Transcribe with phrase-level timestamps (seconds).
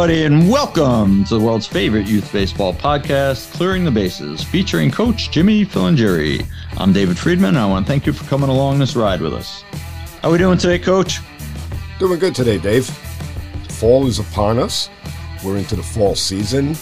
[0.00, 5.30] everybody, and welcome to the world's favorite youth baseball podcast, Clearing the Bases, featuring Coach
[5.30, 6.46] Jimmy Filangieri.
[6.78, 9.34] I'm David Friedman, and I want to thank you for coming along this ride with
[9.34, 9.60] us.
[10.22, 11.18] How are we doing today, Coach?
[11.98, 12.86] Doing good today, Dave.
[13.68, 14.88] Fall is upon us.
[15.44, 16.76] We're into the fall season,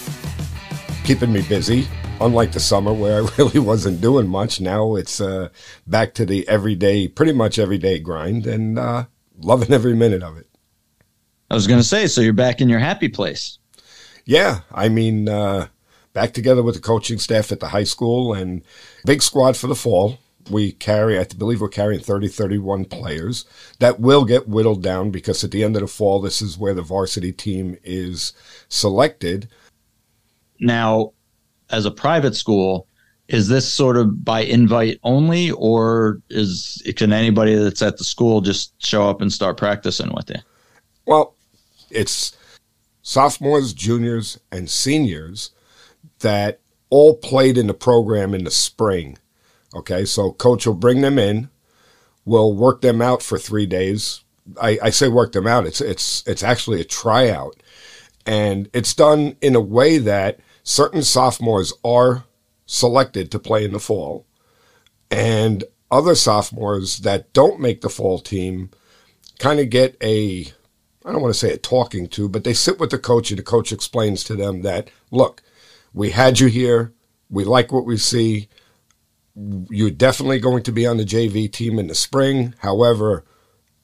[1.02, 1.88] keeping me busy.
[2.20, 5.48] Unlike the summer where I really wasn't doing much, now it's uh,
[5.88, 9.06] back to the everyday, pretty much everyday grind, and uh,
[9.40, 10.47] loving every minute of it.
[11.50, 13.58] I was going to say, so you're back in your happy place.
[14.24, 15.68] Yeah, I mean, uh,
[16.12, 18.62] back together with the coaching staff at the high school and
[19.06, 20.18] big squad for the fall.
[20.50, 23.44] We carry, I believe we're carrying 30, 31 players.
[23.78, 26.74] That will get whittled down because at the end of the fall, this is where
[26.74, 28.32] the varsity team is
[28.68, 29.48] selected.
[30.60, 31.12] Now,
[31.70, 32.86] as a private school,
[33.28, 38.40] is this sort of by invite only, or is can anybody that's at the school
[38.40, 40.40] just show up and start practicing with you?
[41.04, 41.36] Well,
[41.90, 42.36] it's
[43.02, 45.50] sophomores, juniors, and seniors
[46.20, 49.18] that all played in the program in the spring.
[49.74, 51.50] Okay, so coach will bring them in,
[52.24, 54.22] we'll work them out for three days.
[54.60, 55.66] I, I say work them out.
[55.66, 57.56] It's it's it's actually a tryout,
[58.24, 62.24] and it's done in a way that certain sophomores are
[62.64, 64.26] selected to play in the fall,
[65.10, 68.70] and other sophomores that don't make the fall team
[69.38, 70.52] kind of get a
[71.04, 73.38] I don't want to say a talking to, but they sit with the coach and
[73.38, 75.42] the coach explains to them that, look,
[75.92, 76.92] we had you here.
[77.30, 78.48] We like what we see.
[79.34, 82.54] You're definitely going to be on the JV team in the spring.
[82.58, 83.24] However,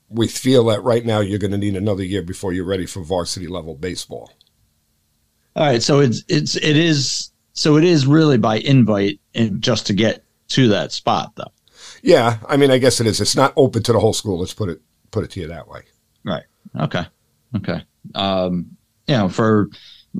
[0.08, 3.02] we feel that right now you're going to need another year before you're ready for
[3.02, 4.32] varsity level baseball.
[5.56, 9.86] All right, so it's it's it is so it is really by invite and just
[9.86, 11.52] to get to that spot though.
[12.02, 13.20] Yeah, I mean, I guess it is.
[13.20, 14.40] It's not open to the whole school.
[14.40, 15.82] Let's put it put it to you that way.
[16.24, 16.42] Right.
[16.78, 17.06] Okay.
[17.56, 17.82] Okay.
[18.14, 18.76] Um,
[19.06, 19.68] you know, for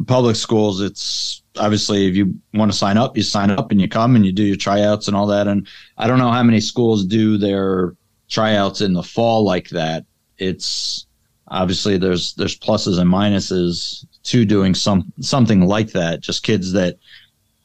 [0.07, 3.89] public schools, it's obviously if you want to sign up, you sign up and you
[3.89, 5.49] come and you do your tryouts and all that.
[5.49, 7.95] And I don't know how many schools do their
[8.29, 10.05] tryouts in the fall like that.
[10.39, 11.07] It's
[11.49, 16.21] obviously there's there's pluses and minuses to doing some something like that.
[16.21, 16.99] Just kids that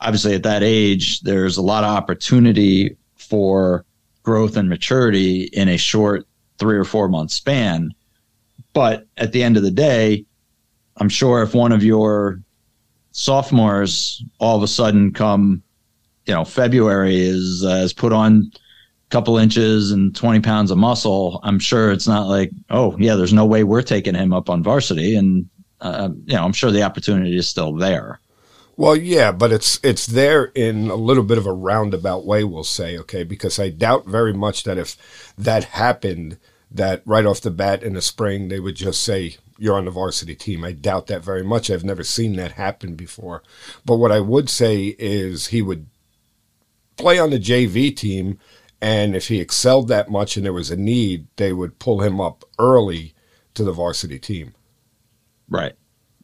[0.02, 3.85] obviously at that age, there's a lot of opportunity for
[4.24, 6.28] growth and maturity in a short
[6.58, 7.91] three or four month span.
[8.74, 10.25] But at the end of the day,
[10.97, 12.41] I'm sure if one of your
[13.12, 15.63] sophomores all of a sudden come,
[16.25, 20.78] you know, February is uh, is put on a couple inches and 20 pounds of
[20.78, 24.50] muscle, I'm sure it's not like, oh yeah, there's no way we're taking him up
[24.50, 25.50] on varsity, and
[25.81, 28.19] uh, you know, I'm sure the opportunity is still there.
[28.79, 32.63] Well, yeah, but it's it's there in a little bit of a roundabout way, we'll
[32.63, 36.38] say, okay, because I doubt very much that if that happened
[36.72, 39.91] that right off the bat in the spring they would just say you're on the
[39.91, 40.63] varsity team.
[40.63, 41.69] I doubt that very much.
[41.69, 43.44] I've never seen that happen before.
[43.85, 45.88] But what I would say is he would
[46.96, 48.40] play on the JV team
[48.81, 52.22] and if he excelled that much and there was a need, they would pull him
[52.22, 53.13] up early
[53.56, 54.53] to the varsity team.
[55.50, 55.74] Right.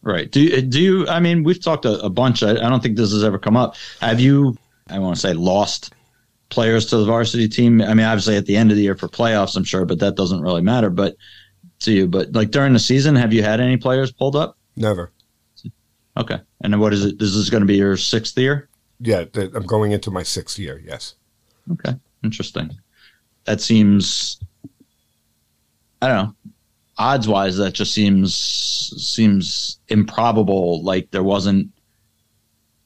[0.02, 0.32] Right.
[0.32, 2.44] Do you, do you, I mean, we've talked a, a bunch.
[2.44, 3.76] I, I don't think this has ever come up.
[4.00, 4.56] Have you,
[4.88, 5.94] I want to say lost
[6.56, 7.82] players to the varsity team?
[7.82, 10.16] I mean, obviously at the end of the year for playoffs, I'm sure, but that
[10.16, 10.90] doesn't really matter.
[10.90, 11.16] But
[11.82, 14.58] to you, but like during the season, have you had any players pulled up?
[14.76, 15.12] Never.
[16.18, 16.40] Okay.
[16.62, 17.20] And then what is it?
[17.20, 18.70] This is going to be your sixth year?
[19.02, 20.82] Yeah, I'm going into my sixth year.
[20.84, 21.16] Yes.
[21.74, 21.94] Okay.
[22.24, 22.72] Interesting.
[23.44, 24.40] That seems,
[26.02, 26.36] I don't know,
[26.98, 28.34] odds wise, that just seems
[28.98, 30.82] seems improbable.
[30.84, 31.70] Like there wasn't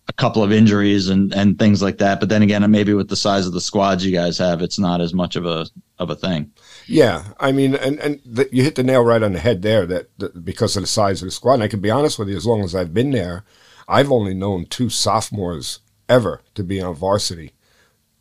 [0.09, 2.19] a couple of injuries and and things like that.
[2.19, 5.01] But then again, maybe with the size of the squads you guys have, it's not
[5.01, 5.67] as much of a
[5.99, 6.51] of a thing.
[6.87, 9.85] Yeah, I mean, and and the, you hit the nail right on the head there.
[9.85, 12.27] That, that because of the size of the squad, and I can be honest with
[12.27, 13.45] you, as long as I've been there,
[13.87, 15.79] I've only known two sophomores
[16.09, 17.53] ever to be on varsity.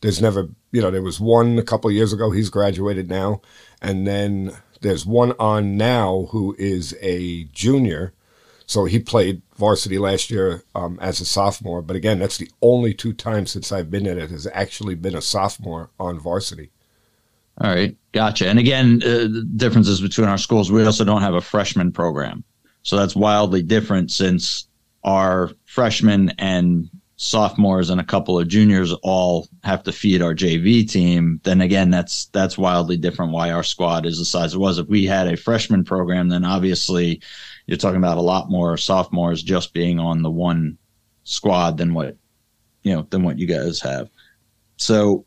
[0.03, 2.31] There's never, you know, there was one a couple years ago.
[2.31, 3.41] He's graduated now,
[3.81, 4.53] and then
[4.83, 8.13] there's one on now who is a junior
[8.69, 11.83] so he played varsity last year um, as a sophomore.
[11.83, 15.17] But again, that's the only two times since I've been in it has actually been
[15.17, 16.71] a sophomore on varsity.
[17.61, 18.49] All right, gotcha.
[18.49, 22.45] And again, uh, the differences between our schools, we also don't have a freshman program.
[22.83, 24.69] So that's wildly different since
[25.03, 26.89] our freshmen and
[27.19, 31.91] sophomores and a couple of juniors all have to feed our JV team, then again,
[31.91, 33.33] that's that's wildly different.
[33.33, 34.79] Why our squad is the size it was.
[34.79, 37.21] If we had a freshman program, then obviously
[37.69, 40.79] you're talking about a lot more sophomores just being on the one
[41.25, 42.17] squad than what
[42.83, 44.09] you know than what you guys have.
[44.79, 45.27] So,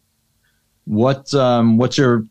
[0.86, 2.26] what um, what's your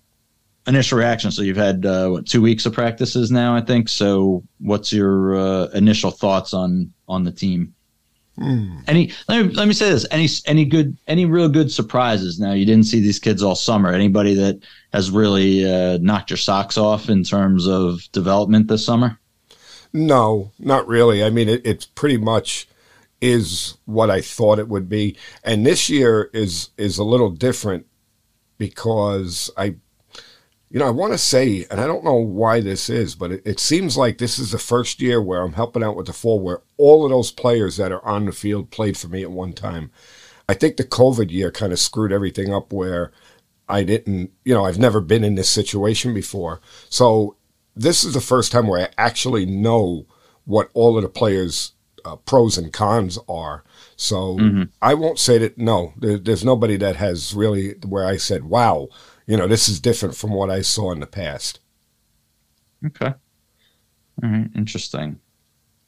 [0.66, 1.30] initial reaction?
[1.30, 3.88] So you've had uh, what two weeks of practices now, I think.
[3.88, 7.72] So what's your uh, initial thoughts on on the team?
[8.36, 8.82] Mm.
[8.88, 10.06] Any let me let me say this.
[10.10, 12.40] Any any good any real good surprises?
[12.40, 13.92] Now you didn't see these kids all summer.
[13.92, 14.58] Anybody that
[14.92, 19.19] has really uh, knocked your socks off in terms of development this summer?
[19.92, 21.25] No, not really.
[21.25, 22.69] I mean, it, it's pretty much
[23.20, 25.16] is what I thought it would be.
[25.44, 27.87] And this year is is a little different
[28.58, 29.76] because I
[30.70, 33.42] you know, I want to say, and I don't know why this is, but it,
[33.44, 36.38] it, seems like this is the first year where I'm helping out with the fall
[36.38, 39.52] where all of those players that are on the field played for me at one
[39.52, 39.90] time.
[40.48, 43.10] I think the COVID year kind of screwed everything up where
[43.69, 46.60] I didn't, you know, I've never been in this situation before.
[46.88, 47.34] So
[47.81, 50.05] this is the first time where I actually know
[50.44, 51.73] what all of the players'
[52.05, 53.65] uh, pros and cons are.
[53.97, 54.65] So mm-hmm.
[54.82, 58.88] I won't say that, no, there, there's nobody that has really where I said, wow,
[59.27, 61.61] you know, this is different from what I saw in the past.
[62.85, 63.15] Okay.
[64.23, 64.50] All right.
[64.55, 65.19] Interesting.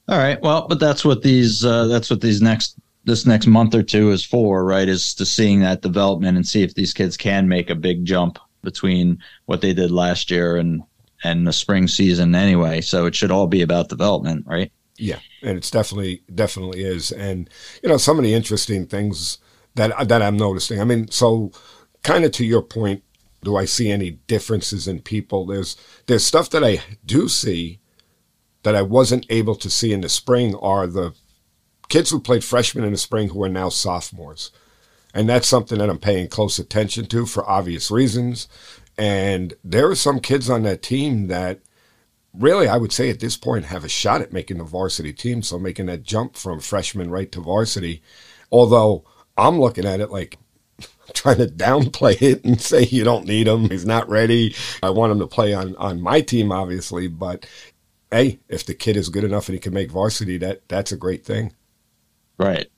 [0.09, 0.41] All right.
[0.41, 4.13] Well, but that's what these uh, that's what these next this next month or two
[4.13, 4.89] is for, right?
[4.89, 8.39] Is to seeing that development and see if these kids can make a big jump
[8.63, 10.83] between what they did last year and
[11.25, 12.81] and the spring season anyway.
[12.81, 14.73] So it should all be about development, right?
[14.97, 17.11] Yeah, and it's definitely definitely is.
[17.13, 17.49] And
[17.83, 19.39] you know, some of the interesting things
[19.75, 20.81] that that I'm noticing.
[20.81, 21.53] I mean, so
[22.03, 23.03] kind of to your point,
[23.43, 25.47] do I see any differences in people?
[25.47, 25.77] There's
[26.07, 27.81] there's stuff that I do see
[28.63, 31.15] that I wasn't able to see in the spring are the
[31.89, 34.51] kids who played freshmen in the spring who are now sophomores.
[35.15, 38.49] And that's something that I'm paying close attention to for obvious reasons.
[38.99, 41.61] And there are some kids on that team that
[42.35, 45.43] really, I would say at this point, have a shot at making the varsity team.
[45.43, 48.03] So making that jump from freshman right to varsity.
[48.51, 49.05] Although
[49.37, 50.39] I'm looking at it like
[51.15, 53.71] trying to downplay it and say you don't need him.
[53.71, 54.55] He's not ready.
[54.83, 57.47] I want him to play on, on my team, obviously, but
[58.11, 60.97] hey, if the kid is good enough and he can make varsity, that that's a
[60.97, 61.55] great thing.
[62.39, 62.69] Right.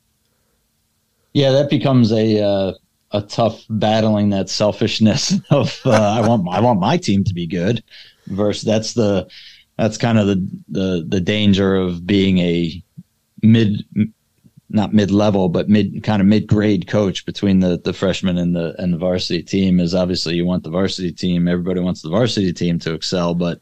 [1.33, 2.73] Yeah, that becomes a uh,
[3.15, 7.47] a tough battling that selfishness of uh, I want I want my team to be
[7.47, 7.83] good.
[8.27, 9.29] Versus that's the
[9.79, 12.83] that's kind of the the the danger of being a
[13.43, 13.85] mid
[14.71, 18.57] not mid level, but mid kind of mid grade coach between the the freshman and
[18.57, 21.47] the and the varsity team is obviously you want the varsity team.
[21.47, 23.61] Everybody wants the varsity team to excel, but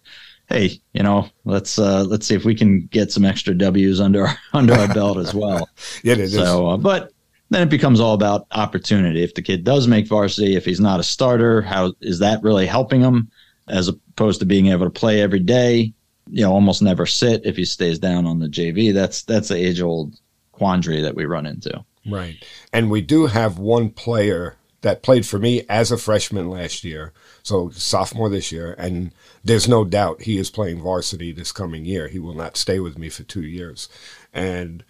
[0.49, 4.27] hey, you know, let's uh, let's see if we can get some extra W's under
[4.27, 5.69] our, under our belt as well.
[6.03, 6.35] yeah, it is.
[6.35, 7.13] So, uh, but
[7.55, 9.23] then it becomes all about opportunity.
[9.23, 12.67] If the kid does make varsity, if he's not a starter, how is that really
[12.67, 13.31] helping him
[13.69, 15.93] as opposed to being able to play every day?
[16.29, 18.95] You know, almost never sit if he stays down on the JV.
[18.95, 20.15] That's that's the age old
[20.53, 21.85] quandary that we run into.
[22.09, 22.37] Right.
[22.73, 27.13] And we do have one player that played for me as a freshman last year,
[27.43, 29.13] so sophomore this year, and
[29.45, 32.09] there's no doubt he is playing varsity this coming year.
[32.09, 33.89] He will not stay with me for two years.
[34.33, 34.85] And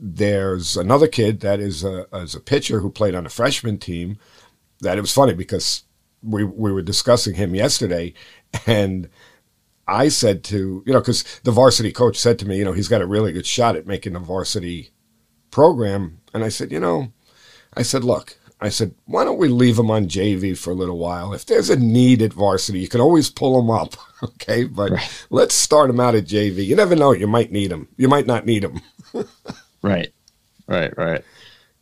[0.00, 4.18] there's another kid that is a, as a pitcher who played on a freshman team
[4.80, 5.84] that it was funny because
[6.22, 8.12] we, we were discussing him yesterday
[8.66, 9.08] and
[9.86, 12.88] I said to, you know, because the varsity coach said to me, you know, he's
[12.88, 14.90] got a really good shot at making the varsity
[15.50, 16.20] program.
[16.32, 17.12] And I said, you know,
[17.76, 20.98] I said, look, I said, why don't we leave him on JV for a little
[20.98, 21.34] while?
[21.34, 23.94] If there's a need at varsity, you can always pull him up.
[24.24, 24.64] Okay.
[24.64, 25.26] But right.
[25.28, 26.64] let's start him out at JV.
[26.64, 27.12] You never know.
[27.12, 27.88] You might need him.
[27.98, 28.80] You might not need him.
[29.84, 30.12] right.
[30.66, 30.96] Right.
[30.96, 31.24] Right.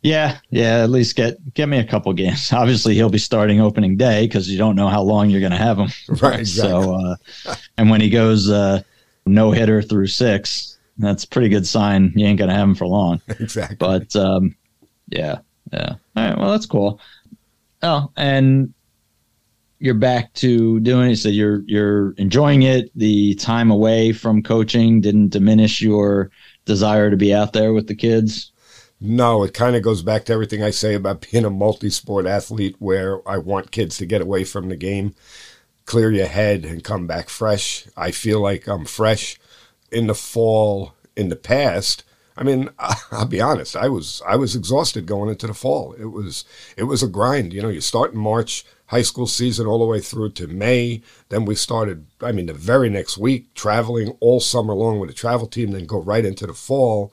[0.01, 0.83] Yeah, yeah.
[0.83, 2.51] At least get get me a couple games.
[2.53, 5.57] Obviously, he'll be starting opening day because you don't know how long you're going to
[5.57, 5.89] have him.
[6.21, 6.41] Right.
[6.41, 6.83] Exactly.
[6.83, 7.17] So,
[7.47, 8.81] uh, and when he goes uh,
[9.25, 12.11] no hitter through six, that's a pretty good sign.
[12.15, 13.21] You ain't gonna have him for long.
[13.27, 13.77] exactly.
[13.77, 14.55] But um,
[15.09, 15.39] yeah,
[15.71, 15.95] yeah.
[16.15, 16.37] All right.
[16.37, 16.99] Well, that's cool.
[17.81, 18.73] Oh, and
[19.79, 21.17] you're back to doing it.
[21.17, 22.91] So you're you're enjoying it.
[22.95, 26.31] The time away from coaching didn't diminish your
[26.65, 28.51] desire to be out there with the kids.
[28.99, 32.75] No, it kind of goes back to everything I say about being a multi-sport athlete,
[32.79, 35.15] where I want kids to get away from the game,
[35.85, 37.85] clear your head, and come back fresh.
[37.97, 39.37] I feel like I'm fresh
[39.91, 42.03] in the fall in the past,
[42.35, 42.69] I mean,
[43.11, 43.75] I'll be honest.
[43.75, 45.93] I was I was exhausted going into the fall.
[45.93, 46.45] It was
[46.77, 47.53] it was a grind.
[47.53, 51.01] You know, you start in March, high school season, all the way through to May.
[51.29, 52.05] Then we started.
[52.21, 55.71] I mean, the very next week, traveling all summer long with a travel team.
[55.71, 57.11] Then go right into the fall.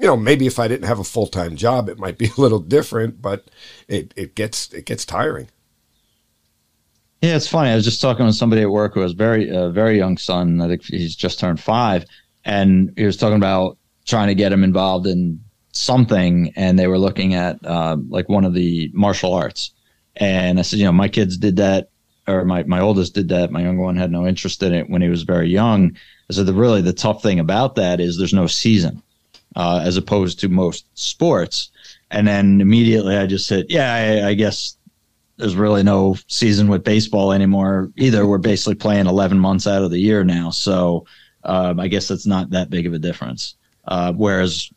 [0.00, 2.40] You know, maybe if I didn't have a full time job, it might be a
[2.40, 3.20] little different.
[3.20, 3.50] But
[3.86, 5.48] it it gets it gets tiring.
[7.20, 7.70] Yeah, it's funny.
[7.70, 10.60] I was just talking with somebody at work who has very a very young son.
[10.62, 12.06] I think he's just turned five,
[12.46, 13.76] and he was talking about
[14.06, 15.38] trying to get him involved in
[15.72, 19.72] something, and they were looking at uh, like one of the martial arts.
[20.16, 21.88] And I said, you know, my kids did that
[22.28, 23.50] or my, my oldest did that.
[23.50, 25.96] My younger one had no interest in it when he was very young.
[26.30, 29.02] I said, the really the tough thing about that is there's no season,
[29.56, 31.70] uh, as opposed to most sports.
[32.10, 34.76] And then immediately I just said, yeah, I, I guess
[35.36, 38.26] there's really no season with baseball anymore either.
[38.26, 40.50] We're basically playing 11 months out of the year now.
[40.50, 41.06] So
[41.44, 43.56] um, I guess that's not that big of a difference.
[43.84, 44.70] Uh, whereas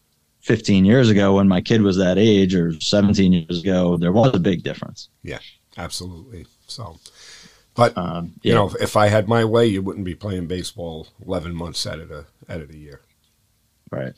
[0.46, 4.36] 15 years ago, when my kid was that age, or 17 years ago, there was
[4.36, 5.10] a big difference.
[5.24, 5.40] Yeah,
[5.76, 6.46] absolutely.
[6.68, 7.00] So,
[7.74, 8.50] but um, yeah.
[8.50, 12.00] you know, if I had my way, you wouldn't be playing baseball 11 months out
[12.00, 13.02] of the out of the year.
[13.90, 14.14] Right.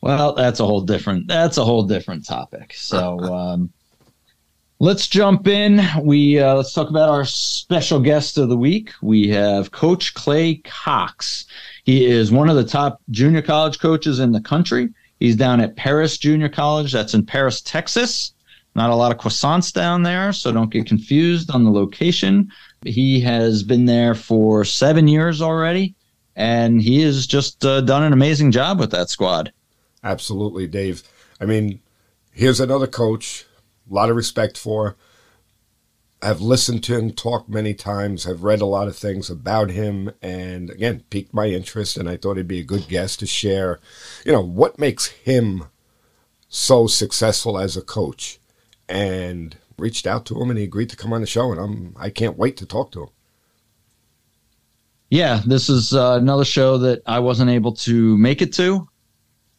[0.00, 2.74] Well, that's a whole different that's a whole different topic.
[2.74, 3.20] So.
[3.34, 3.72] Um,
[4.82, 5.80] Let's jump in.
[6.02, 8.90] We uh, let's talk about our special guest of the week.
[9.00, 11.44] We have Coach Clay Cox.
[11.84, 14.88] He is one of the top junior college coaches in the country.
[15.22, 16.90] He's down at Paris Junior College.
[16.90, 18.34] That's in Paris, Texas.
[18.74, 22.50] Not a lot of croissants down there, so don't get confused on the location.
[22.84, 25.94] He has been there for seven years already,
[26.34, 29.52] and he has just uh, done an amazing job with that squad.
[30.02, 31.04] Absolutely, Dave.
[31.40, 31.78] I mean,
[32.32, 33.46] here's another coach
[33.88, 34.96] a lot of respect for.
[36.22, 38.26] I've listened to him talk many times.
[38.26, 41.96] I've read a lot of things about him, and again, piqued my interest.
[41.96, 43.80] And I thought he'd be a good guest to share,
[44.24, 45.64] you know, what makes him
[46.48, 48.38] so successful as a coach.
[48.88, 51.50] And reached out to him, and he agreed to come on the show.
[51.50, 53.08] And I'm I can't wait to talk to him.
[55.10, 58.88] Yeah, this is uh, another show that I wasn't able to make it to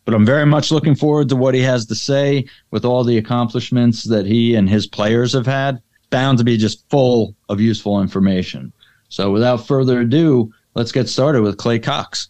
[0.05, 3.17] but I'm very much looking forward to what he has to say with all the
[3.17, 5.81] accomplishments that he and his players have had.
[6.13, 8.71] Bound to be just full of useful information.
[9.09, 12.29] So without further ado, let's get started with Clay Cox.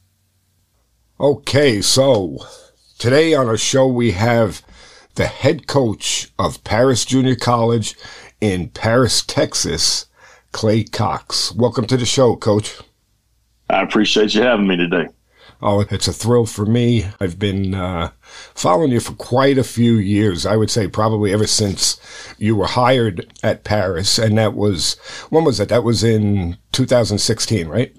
[1.20, 2.38] Okay, so
[2.98, 4.62] today on our show we have
[5.16, 7.96] the head coach of Paris Junior College
[8.40, 10.06] in Paris, Texas,
[10.54, 11.54] Clay Cox.
[11.54, 12.80] Welcome to the show, coach.
[13.70, 15.10] I appreciate you having me today.
[15.62, 17.08] Oh, it's a thrill for me.
[17.20, 18.12] I've been uh,
[18.56, 20.46] following you for quite a few years.
[20.46, 22.00] I would say probably ever since
[22.38, 24.18] you were hired at Paris.
[24.18, 24.96] And that was,
[25.30, 25.70] when was it?
[25.70, 27.96] That was in 2016, right?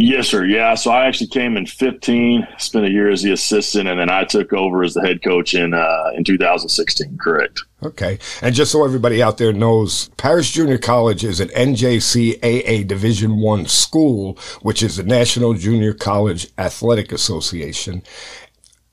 [0.00, 0.44] Yes, sir.
[0.44, 0.76] Yeah.
[0.76, 4.22] So I actually came in 15, spent a year as the assistant, and then I
[4.22, 7.18] took over as the head coach in uh, in 2016.
[7.18, 7.64] Correct.
[7.82, 8.20] Okay.
[8.40, 13.66] And just so everybody out there knows, Paris Junior College is an NJCAA Division One
[13.66, 18.04] school, which is the National Junior College Athletic Association.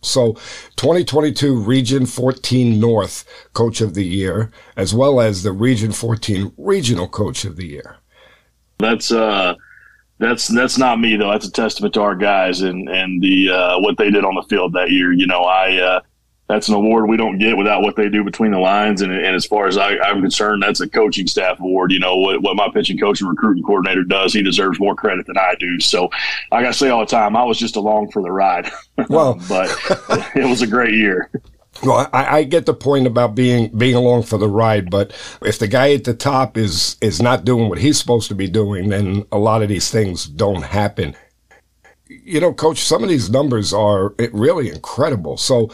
[0.05, 0.33] So
[0.75, 7.07] 2022 Region 14 North Coach of the Year, as well as the Region 14 Regional
[7.07, 7.97] Coach of the Year.
[8.77, 9.55] That's uh
[10.17, 11.31] that's that's not me though.
[11.31, 14.43] That's a testament to our guys and and the uh, what they did on the
[14.43, 15.11] field that year.
[15.11, 15.99] You know, I uh,
[16.47, 19.01] that's an award we don't get without what they do between the lines.
[19.01, 21.91] And, and as far as I, am concerned, that's a coaching staff award.
[21.91, 25.25] You know, what, what my pitching coach and recruiting coordinator does, he deserves more credit
[25.25, 25.79] than I do.
[25.79, 26.03] So
[26.51, 28.71] like I got to say all the time, I was just along for the ride.
[29.09, 29.69] Well, but
[30.35, 31.29] it was a great year.
[31.83, 35.11] Well, I, I, get the point about being being along for the ride, but
[35.41, 38.47] if the guy at the top is is not doing what he's supposed to be
[38.47, 41.13] doing, then a lot of these things don't happen.
[42.07, 45.35] You know, coach, some of these numbers are really incredible.
[45.35, 45.71] So,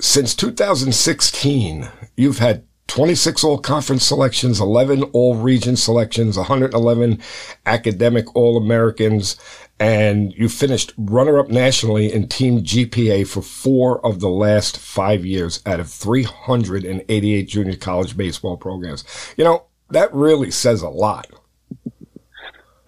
[0.00, 7.20] since 2016, you've had 26 all conference selections, 11 all region selections, 111
[7.66, 9.36] academic all Americans,
[9.78, 15.24] and you finished runner up nationally in team GPA for four of the last five
[15.24, 19.04] years out of 388 junior college baseball programs.
[19.36, 21.28] You know, that really says a lot.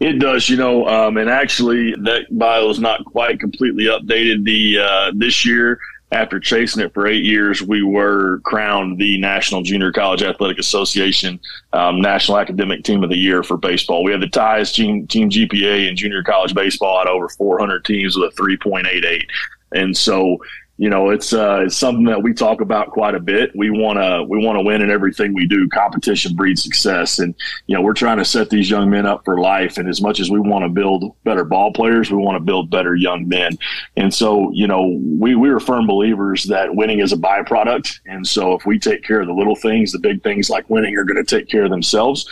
[0.01, 4.45] It does, you know, um, and actually that bio is not quite completely updated.
[4.45, 5.79] The uh, this year,
[6.13, 11.41] after chasing it for eight years, we were crowned the National Junior College Athletic Association
[11.73, 14.05] um, National Academic Team of the Year for baseball.
[14.05, 18.17] We had the ties team, team GPA in junior college baseball at over 400 teams
[18.17, 19.25] with a 3.88.
[19.73, 20.37] And so
[20.83, 23.55] you know, it's uh, it's something that we talk about quite a bit.
[23.55, 25.69] We want to we want to win in everything we do.
[25.69, 27.37] Competition breeds success, and
[27.69, 29.79] you know, we're trying to set these young men up for life.
[29.79, 32.69] And as much as we want to build better ball players, we want to build
[32.69, 33.57] better young men.
[33.97, 38.01] And so, you know, we we are firm believers that winning is a byproduct.
[38.07, 40.97] And so, if we take care of the little things, the big things like winning
[40.97, 42.29] are going to take care of themselves.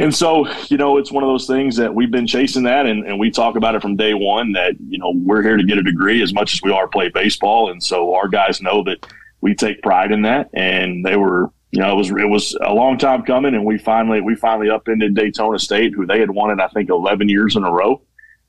[0.00, 3.06] And so, you know, it's one of those things that we've been chasing that, and,
[3.06, 5.76] and we talk about it from day one that, you know, we're here to get
[5.76, 7.70] a degree as much as we are play baseball.
[7.70, 9.06] And so our guys know that
[9.42, 10.48] we take pride in that.
[10.54, 13.54] And they were, you know, it was, it was a long time coming.
[13.54, 16.88] And we finally, we finally upended Daytona State, who they had won it, I think,
[16.88, 18.00] 11 years in a row.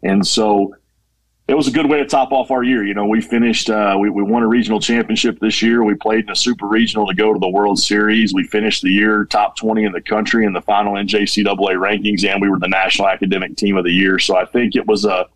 [0.04, 0.74] And so
[1.52, 2.86] it was a good way to top off our year.
[2.86, 5.84] You know, we finished, uh, we, we won a regional championship this year.
[5.84, 8.34] We played in a super regional to go to the World Series.
[8.34, 12.42] We finished the year top 20 in the country in the final NJCAA rankings, and
[12.42, 14.18] we were the National Academic Team of the Year.
[14.18, 15.28] So I think it was a,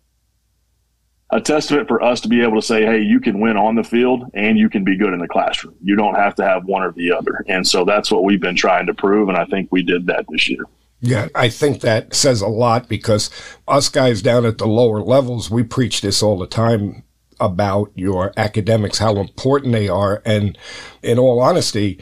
[1.32, 3.84] a testament for us to be able to say, hey, you can win on the
[3.84, 5.74] field and you can be good in the classroom.
[5.82, 7.44] You don't have to have one or the other.
[7.46, 9.28] And so that's what we've been trying to prove.
[9.28, 10.64] And I think we did that this year.
[11.00, 13.30] Yeah, I think that says a lot because
[13.68, 17.04] us guys down at the lower levels, we preach this all the time
[17.38, 20.22] about your academics, how important they are.
[20.24, 20.56] And
[21.02, 22.00] in all honesty,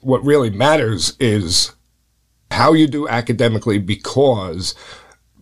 [0.00, 1.72] what really matters is
[2.50, 4.74] how you do academically because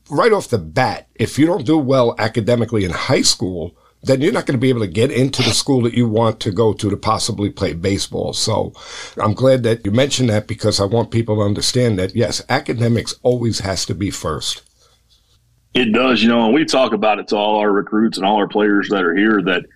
[0.08, 4.32] right off the bat, if you don't do well academically in high school, then you're
[4.32, 6.72] not going to be able to get into the school that you want to go
[6.72, 8.32] to to possibly play baseball.
[8.32, 8.72] So
[9.18, 13.14] I'm glad that you mentioned that because I want people to understand that yes, academics
[13.22, 14.62] always has to be first.
[15.74, 18.36] It does, you know, and we talk about it to all our recruits and all
[18.36, 19.66] our players that are here that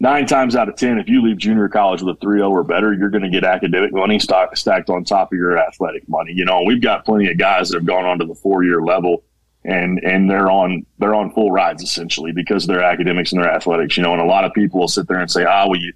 [0.00, 2.64] nine times out of 10, if you leave junior college with a 3 0 or
[2.64, 6.32] better, you're going to get academic money stock, stacked on top of your athletic money.
[6.32, 8.82] You know, we've got plenty of guys that have gone on to the four year
[8.82, 9.22] level
[9.64, 13.50] and and they're on they're on full rides essentially because of their academics and their
[13.50, 13.96] athletics.
[13.96, 15.92] You know, and a lot of people will sit there and say, "Ah, well, you,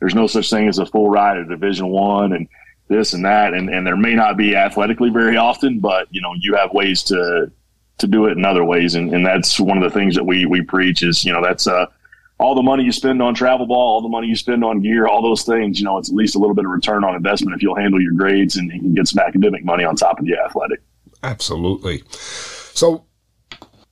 [0.00, 2.48] there's no such thing as a full ride at Division One and
[2.88, 6.32] this and that," and and there may not be athletically very often, but you know,
[6.38, 7.50] you have ways to
[7.98, 10.46] to do it in other ways, and and that's one of the things that we
[10.46, 11.86] we preach is you know that's uh
[12.38, 15.08] all the money you spend on travel ball, all the money you spend on gear,
[15.08, 17.56] all those things, you know, it's at least a little bit of return on investment
[17.56, 20.24] if you'll handle your grades and you can get some academic money on top of
[20.24, 20.80] the athletic.
[21.24, 22.04] Absolutely.
[22.12, 23.04] So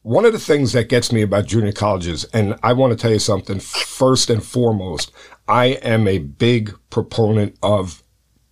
[0.07, 3.11] one of the things that gets me about junior colleges, and I want to tell
[3.11, 5.11] you something first and foremost,
[5.49, 8.05] I am a big proponent of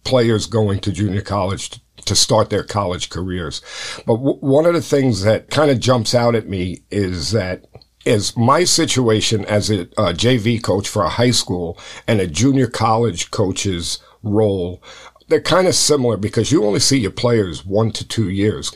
[0.02, 3.62] players going to junior college to start their college careers.
[4.04, 7.64] But w- one of the things that kind of jumps out at me is that
[8.04, 12.66] is my situation as a, a JV coach for a high school and a junior
[12.66, 14.82] college coach's role.
[15.28, 18.72] They're kind of similar because you only see your players one to two years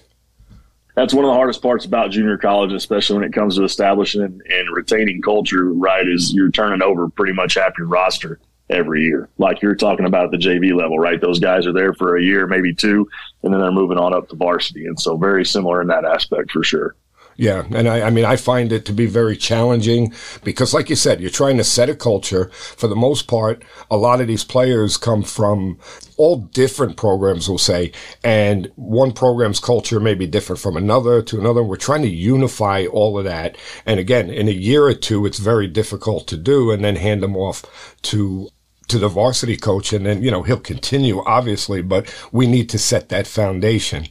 [0.99, 4.21] that's one of the hardest parts about junior college, especially when it comes to establishing
[4.23, 5.73] and retaining culture.
[5.73, 9.29] Right, is you're turning over pretty much half your roster every year.
[9.39, 11.21] Like you're talking about at the JV level, right?
[11.21, 13.09] Those guys are there for a year, maybe two,
[13.45, 14.87] and then they're moving on up to varsity.
[14.87, 16.97] And so, very similar in that aspect for sure.
[17.39, 17.67] Yeah.
[17.71, 21.21] And I, I mean, I find it to be very challenging because, like you said,
[21.21, 22.51] you're trying to set a culture.
[22.53, 25.79] For the most part, a lot of these players come from
[26.17, 27.93] all different programs, we'll say,
[28.25, 31.63] and one program's culture may be different from another to another.
[31.63, 33.57] We're trying to unify all of that.
[33.87, 37.23] And again, in a year or two, it's very difficult to do and then hand
[37.23, 38.49] them off to
[38.89, 42.79] to the varsity coach and then, you know, he'll continue obviously, but we need to
[42.79, 44.07] set that foundation.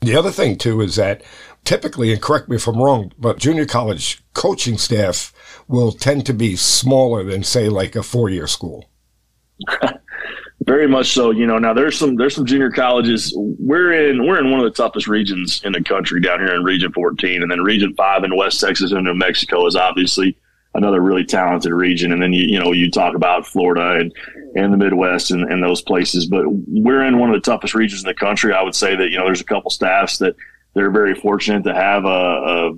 [0.00, 1.22] The other thing too is that
[1.68, 5.34] typically, and correct me if I'm wrong, but junior college coaching staff
[5.68, 8.88] will tend to be smaller than say like a four year school.
[10.64, 11.30] Very much so.
[11.30, 13.34] You know, now there's some there's some junior colleges.
[13.36, 16.64] We're in we're in one of the toughest regions in the country down here in
[16.64, 20.38] Region 14, and then Region Five in West Texas and New Mexico is obviously
[20.74, 22.12] another really talented region.
[22.12, 24.12] And then you you know you talk about Florida and
[24.56, 28.02] and the Midwest and, and those places, but we're in one of the toughest regions
[28.02, 28.54] in the country.
[28.54, 30.34] I would say that you know there's a couple staffs that
[30.74, 32.72] they're very fortunate to have a, a,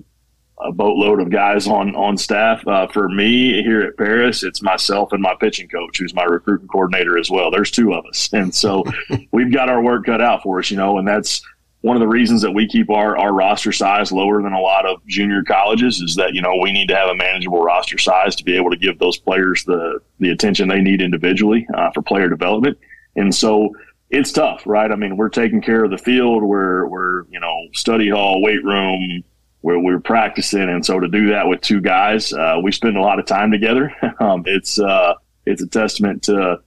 [0.69, 2.67] a boatload of guys on on staff.
[2.67, 6.69] Uh, for me here at Paris, it's myself and my pitching coach, who's my recruiting
[6.69, 7.51] coordinator as well.
[7.51, 8.85] There's two of us, and so
[9.33, 11.43] we've got our work cut out for us, you know, and that's
[11.83, 14.85] one of the reasons that we keep our, our roster size lower than a lot
[14.85, 18.37] of junior colleges is that you know we need to have a manageable roster size
[18.37, 22.03] to be able to give those players the the attention they need individually uh, for
[22.03, 22.79] player development
[23.17, 23.71] and so
[24.11, 24.91] it's tough, right?
[24.91, 26.43] I mean, we're taking care of the field.
[26.43, 29.23] We're, we're, you know, study hall, weight room,
[29.61, 30.69] where we're practicing.
[30.69, 33.53] And so to do that with two guys, uh, we spend a lot of time
[33.53, 33.95] together.
[34.21, 35.15] um, it's, uh,
[35.47, 36.61] it's a testament to,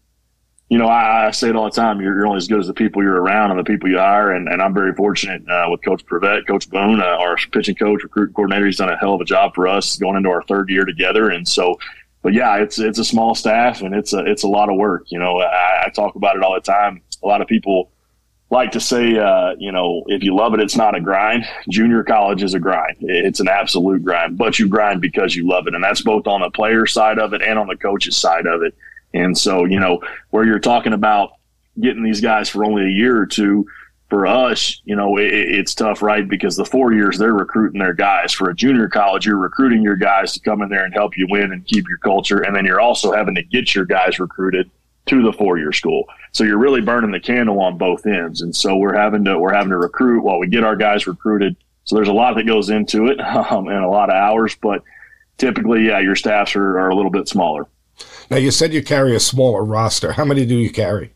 [0.69, 2.01] you know, I, I, say it all the time.
[2.01, 4.31] You're, you're, only as good as the people you're around and the people you hire.
[4.31, 8.03] And, and I'm very fortunate uh, with Coach Prevette, Coach Boone, uh, our pitching coach,
[8.03, 8.67] recruit coordinator.
[8.67, 11.29] He's done a hell of a job for us going into our third year together.
[11.29, 11.77] And so,
[12.21, 15.03] but yeah, it's it's a small staff and it's a it's a lot of work.
[15.07, 17.89] You know, I, I talk about it all the time a lot of people
[18.49, 21.43] like to say, uh, you know, if you love it, it's not a grind.
[21.69, 22.97] Junior college is a grind.
[22.99, 25.73] It's an absolute grind, but you grind because you love it.
[25.73, 28.61] And that's both on the player side of it and on the coach's side of
[28.61, 28.75] it.
[29.13, 31.33] And so, you know, where you're talking about
[31.79, 33.65] getting these guys for only a year or two,
[34.09, 36.27] for us, you know, it, it's tough, right?
[36.27, 38.31] Because the four years they're recruiting their guys.
[38.31, 41.25] For a junior college, you're recruiting your guys to come in there and help you
[41.27, 42.41] win and keep your culture.
[42.41, 44.69] And then you're also having to get your guys recruited
[45.05, 46.05] to the four year school.
[46.31, 48.41] So you're really burning the candle on both ends.
[48.41, 51.55] And so we're having to we're having to recruit while we get our guys recruited.
[51.85, 53.19] So there's a lot that goes into it
[53.51, 54.83] um, and a lot of hours, but
[55.37, 57.67] typically, yeah, your staffs are, are a little bit smaller.
[58.29, 60.13] Now, you said you carry a smaller roster.
[60.13, 61.13] How many do you carry?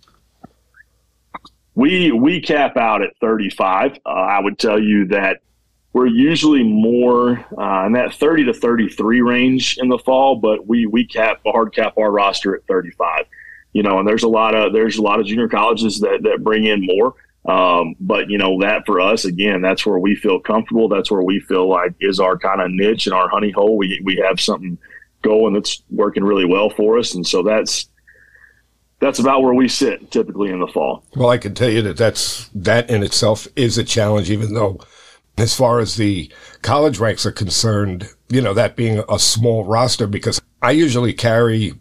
[1.76, 4.00] We we cap out at 35.
[4.06, 5.42] Uh, I would tell you that
[5.94, 10.86] we're usually more uh, in that 30 to 33 range in the fall, but we
[10.86, 13.26] we cap hard cap our roster at 35.
[13.74, 16.44] You know, and there's a lot of there's a lot of junior colleges that that
[16.44, 17.16] bring in more.
[17.48, 20.90] Um, but you know that for us again, that's where we feel comfortable.
[20.90, 23.78] That's where we feel like is our kind of niche and our honey hole.
[23.78, 24.78] We we have something
[25.22, 27.90] going that's working really well for us, and so that's
[29.00, 31.04] that's about where we sit typically in the fall.
[31.16, 34.80] Well, I can tell you that that's that in itself is a challenge, even though
[35.38, 36.32] as far as the
[36.64, 41.74] college ranks are concerned, you know, that being a small roster because I usually carry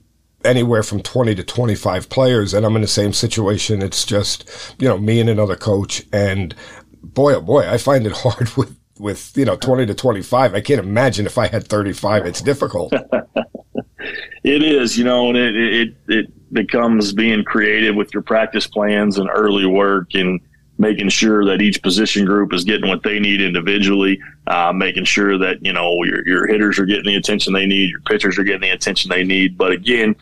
[0.47, 3.83] anywhere from 20 to 25 players and I'm in the same situation.
[3.83, 6.55] It's just, you know, me and another coach and
[7.03, 10.55] boy, oh boy, I find it hard with, with, you know, 20 to 25.
[10.55, 12.27] I can't imagine if I had 35.
[12.27, 12.93] It's difficult.
[14.45, 19.19] it is, you know, and it, it, it becomes being creative with your practice plans
[19.19, 20.41] and early work and
[20.79, 25.39] making sure that each position group is getting what they need individually, uh, making sure
[25.39, 28.45] that you know your your hitters are getting the attention they need, your pitchers are
[28.45, 29.57] getting the attention they need.
[29.57, 30.17] But again,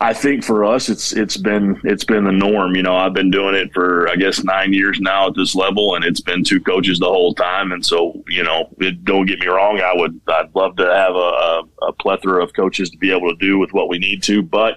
[0.00, 2.74] I think for us, it's it's been it's been the norm.
[2.74, 5.94] You know, I've been doing it for I guess nine years now at this level,
[5.94, 7.72] and it's been two coaches the whole time.
[7.72, 11.16] And so, you know, it, don't get me wrong, I would I'd love to have
[11.16, 14.42] a, a plethora of coaches to be able to do with what we need to,
[14.42, 14.76] but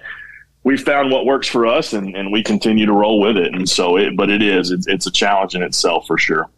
[0.62, 3.54] we found what works for us and, and we continue to roll with it.
[3.54, 6.50] And so it, but it is, it's, it's a challenge in itself for sure.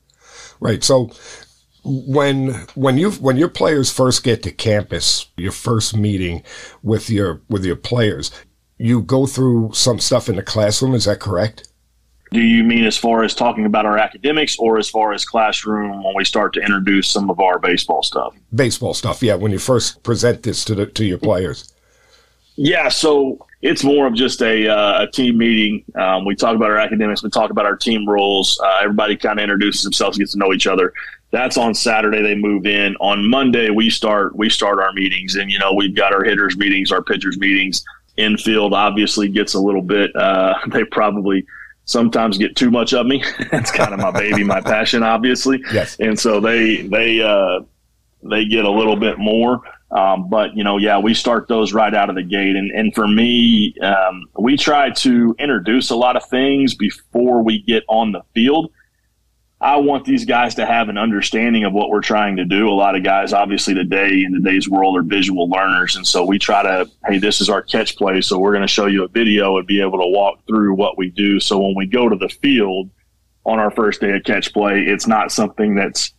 [0.61, 0.83] Right.
[0.83, 1.11] So
[1.85, 6.43] when, when you, when your players first get to campus, your first meeting
[6.83, 8.31] with your, with your players,
[8.79, 10.95] you go through some stuff in the classroom.
[10.95, 11.69] Is that correct?
[12.33, 16.03] Do you mean as far as talking about our academics or as far as classroom
[16.03, 18.35] when we start to introduce some of our baseball stuff?
[18.55, 19.23] Baseball stuff.
[19.23, 19.35] Yeah.
[19.35, 21.73] When you first present this to the, to your players.
[22.57, 22.89] Yeah.
[22.89, 25.85] So it's more of just a, uh, a team meeting.
[25.95, 28.61] Um, we talk about our academics, we talk about our team roles.
[28.61, 30.93] Uh, everybody kind of introduces themselves, gets to know each other.
[31.31, 32.23] That's on Saturday.
[32.23, 32.95] They move in.
[32.97, 36.59] On Monday, we start we start our meetings, and you know we've got our hitters
[36.59, 37.85] meetings, our pitchers meetings.
[38.19, 40.15] Infield obviously gets a little bit.
[40.15, 41.47] Uh, they probably
[41.87, 43.25] sometimes get too much of me.
[43.51, 45.63] That's kind of my baby, my passion, obviously.
[45.73, 45.97] Yes.
[46.01, 47.61] And so they they uh,
[48.23, 49.63] they get a little bit more.
[49.93, 52.57] Um, but you know, yeah, we start those right out of the gate.
[52.57, 57.61] And, and for me, um, we try to introduce a lot of things before we
[57.63, 58.73] get on the field.
[59.61, 62.69] I want these guys to have an understanding of what we're trying to do.
[62.69, 65.95] A lot of guys, obviously, today in today's world are visual learners.
[65.95, 68.23] And so we try to, hey, this is our catch play.
[68.23, 70.99] So we're going to show you a video and be able to walk through what
[70.99, 71.39] we do.
[71.39, 72.91] So when we go to the field
[73.45, 76.13] on our first day of catch play, it's not something that's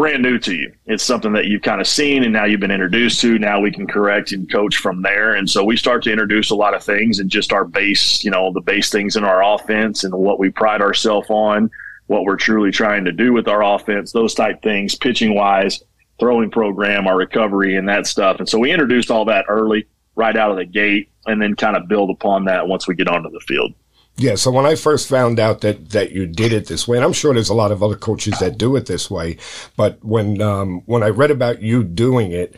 [0.00, 0.72] brand new to you.
[0.86, 3.38] It's something that you've kind of seen and now you've been introduced to.
[3.38, 5.34] Now we can correct and coach from there.
[5.34, 8.30] And so we start to introduce a lot of things and just our base, you
[8.30, 11.70] know, the base things in our offense and what we pride ourselves on,
[12.06, 15.82] what we're truly trying to do with our offense, those type things, pitching wise,
[16.18, 18.38] throwing program, our recovery and that stuff.
[18.38, 21.76] And so we introduced all that early, right out of the gate, and then kind
[21.76, 23.74] of build upon that once we get onto the field.
[24.20, 27.04] Yeah, so when I first found out that that you did it this way, and
[27.06, 29.38] I'm sure there's a lot of other coaches that do it this way,
[29.78, 32.54] but when um, when I read about you doing it,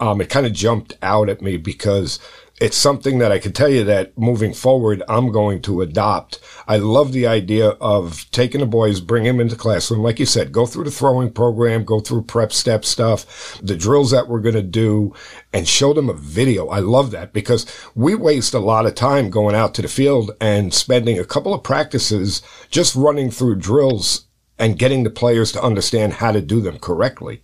[0.00, 2.18] um, it kind of jumped out at me because
[2.62, 6.38] it's something that I can tell you that moving forward, I'm going to adopt.
[6.68, 10.04] I love the idea of taking the boys, bring them into classroom.
[10.04, 14.12] Like you said, go through the throwing program, go through prep step stuff, the drills
[14.12, 15.12] that we're going to do
[15.52, 16.68] and show them a video.
[16.68, 20.30] I love that because we waste a lot of time going out to the field
[20.40, 25.62] and spending a couple of practices just running through drills and getting the players to
[25.62, 27.42] understand how to do them correctly.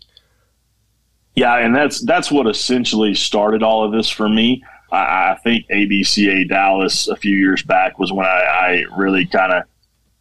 [1.34, 4.62] Yeah, and that's that's what essentially started all of this for me.
[4.90, 9.52] I, I think ABCA Dallas a few years back was when I, I really kind
[9.52, 9.64] of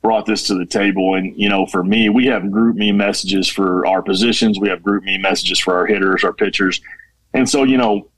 [0.02, 1.16] brought this to the table.
[1.16, 4.60] And, you know, for me, we have GroupMe messages for our positions.
[4.60, 6.82] We have GroupMe messages for our hitters, our pitchers.
[7.34, 8.10] And so, you know,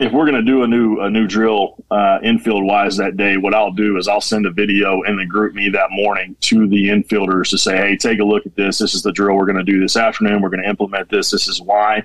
[0.00, 3.36] if we're going to do a new a new drill uh, infield wise that day,
[3.36, 6.88] what I'll do is I'll send a video in the GroupMe that morning to the
[6.88, 8.78] infielders to say, "Hey, take a look at this.
[8.78, 10.42] This is the drill we're going to do this afternoon.
[10.42, 11.30] We're going to implement this.
[11.30, 12.02] This is why."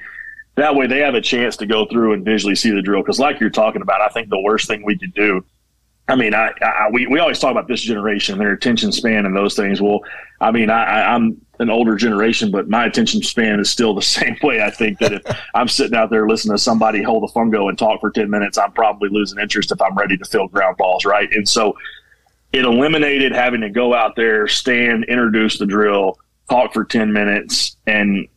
[0.60, 3.02] That way they have a chance to go through and visually see the drill.
[3.02, 5.44] Because, like you're talking about, I think the worst thing we could do.
[6.08, 9.36] I mean, I, I we, we always talk about this generation, their attention span, and
[9.36, 9.80] those things.
[9.80, 10.00] Well,
[10.42, 14.36] I mean, I, I'm an older generation, but my attention span is still the same
[14.42, 14.62] way.
[14.62, 15.22] I think that if
[15.54, 18.58] I'm sitting out there listening to somebody hold a fungo and talk for 10 minutes,
[18.58, 21.30] I'm probably losing interest if I'm ready to field ground balls, right?
[21.32, 21.76] And so
[22.54, 26.18] it eliminated having to go out there, stand, introduce the drill,
[26.50, 28.28] talk for 10 minutes, and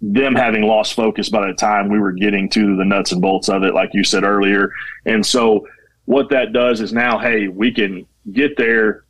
[0.00, 3.48] them having lost focus by the time we were getting to the nuts and bolts
[3.48, 4.72] of it, like you said earlier.
[5.06, 5.66] And so
[6.04, 9.04] what that does is now, hey, we can get there,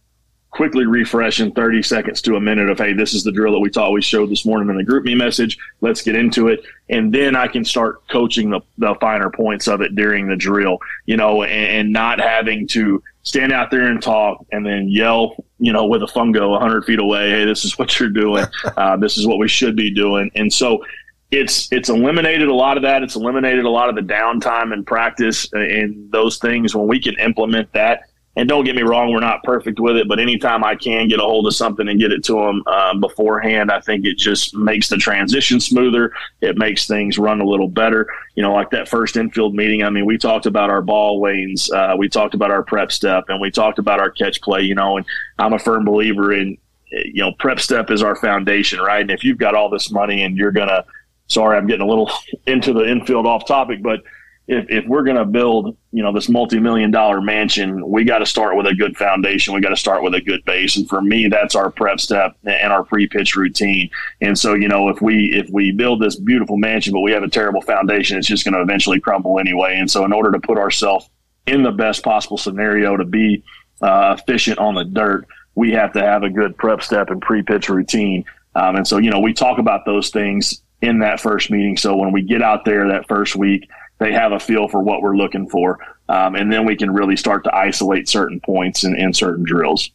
[0.50, 3.60] quickly refresh in 30 seconds to a minute of, hey, this is the drill that
[3.60, 5.58] we thought we showed this morning in the GroupMe message.
[5.82, 6.60] Let's get into it.
[6.88, 10.78] And then I can start coaching the, the finer points of it during the drill,
[11.04, 15.36] you know, and, and not having to stand out there and talk and then yell,
[15.58, 18.44] you know, with a fungo 100 feet away, hey, this is what you're doing.
[18.76, 20.30] Uh, this is what we should be doing.
[20.36, 20.84] And so
[21.30, 23.02] it's it's eliminated a lot of that.
[23.02, 26.74] It's eliminated a lot of the downtime and practice and those things.
[26.74, 28.07] When we can implement that,
[28.38, 31.18] and don't get me wrong, we're not perfect with it, but anytime I can get
[31.18, 34.54] a hold of something and get it to them um, beforehand, I think it just
[34.54, 36.12] makes the transition smoother.
[36.40, 38.06] It makes things run a little better.
[38.36, 39.82] You know, like that first infield meeting.
[39.82, 43.24] I mean, we talked about our ball lanes, uh, we talked about our prep step,
[43.26, 44.62] and we talked about our catch play.
[44.62, 45.06] You know, and
[45.40, 46.56] I'm a firm believer in
[46.92, 49.00] you know prep step is our foundation, right?
[49.00, 50.84] And if you've got all this money and you're gonna,
[51.26, 52.08] sorry, I'm getting a little
[52.46, 54.04] into the infield off topic, but
[54.48, 58.26] if, if we're going to build, you know, this multi-million dollar mansion, we got to
[58.26, 59.52] start with a good foundation.
[59.52, 60.78] We got to start with a good base.
[60.78, 63.90] And for me, that's our prep step and our pre-pitch routine.
[64.22, 67.22] And so, you know, if we, if we build this beautiful mansion, but we have
[67.22, 69.76] a terrible foundation, it's just going to eventually crumble anyway.
[69.76, 71.10] And so in order to put ourselves
[71.46, 73.44] in the best possible scenario to be
[73.82, 77.68] uh, efficient on the dirt, we have to have a good prep step and pre-pitch
[77.68, 78.24] routine.
[78.54, 81.76] Um, and so, you know, we talk about those things in that first meeting.
[81.76, 85.02] So when we get out there that first week, they have a feel for what
[85.02, 85.78] we're looking for.
[86.08, 89.90] Um, and then we can really start to isolate certain points and, in certain drills.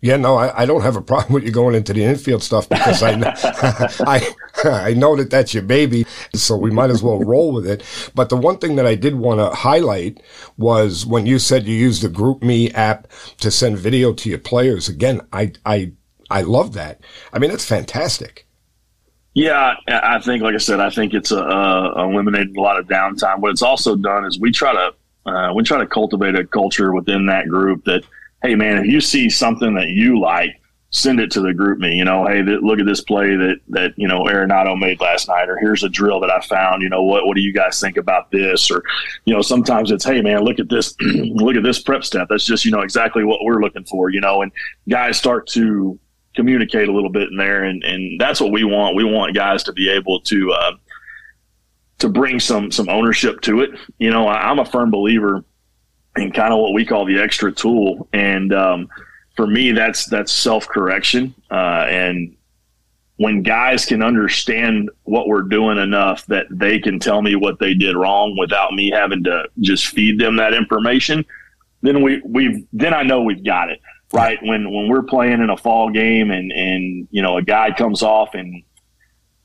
[0.00, 2.68] Yeah, no, I, I, don't have a problem with you going into the infield stuff
[2.68, 3.12] because I,
[4.00, 4.34] I,
[4.88, 7.84] I know that that's your baby, so we might as well roll with it.
[8.14, 10.20] But the one thing that I did want to highlight
[10.56, 13.06] was when you said you use the GroupMe app
[13.38, 14.88] to send video to your players.
[14.88, 15.92] Again, I, I,
[16.30, 17.00] I love that.
[17.32, 18.46] I mean, that's fantastic.
[19.34, 22.86] Yeah, I think, like I said, I think it's a, a eliminated a lot of
[22.86, 23.38] downtime.
[23.40, 26.92] What it's also done is we try to uh, we try to cultivate a culture
[26.92, 28.02] within that group that,
[28.42, 30.60] hey, man, if you see something that you like,
[30.92, 31.96] send it to the GroupMe.
[31.96, 35.26] You know, hey, th- look at this play that that you know Arenado made last
[35.28, 36.82] night, or here's a drill that I found.
[36.82, 38.70] You know, what what do you guys think about this?
[38.70, 38.82] Or,
[39.24, 42.28] you know, sometimes it's, hey, man, look at this, look at this prep step.
[42.28, 44.10] That's just you know exactly what we're looking for.
[44.10, 44.52] You know, and
[44.88, 45.98] guys start to
[46.34, 48.96] communicate a little bit in there, and and that's what we want.
[48.96, 50.72] We want guys to be able to uh,
[51.98, 53.70] to bring some some ownership to it.
[53.98, 55.44] You know, I, am a firm believer
[56.16, 58.88] in kind of what we call the extra tool, and um,
[59.36, 62.36] for me, that's that's self correction, uh, and
[63.16, 67.74] when guys can understand what we're doing enough that they can tell me what they
[67.74, 71.24] did wrong without me having to just feed them that information,
[71.82, 73.80] then we we've then I know we've got it
[74.12, 74.38] right?
[74.42, 78.02] When when we're playing in a fall game and and you know a guy comes
[78.02, 78.62] off and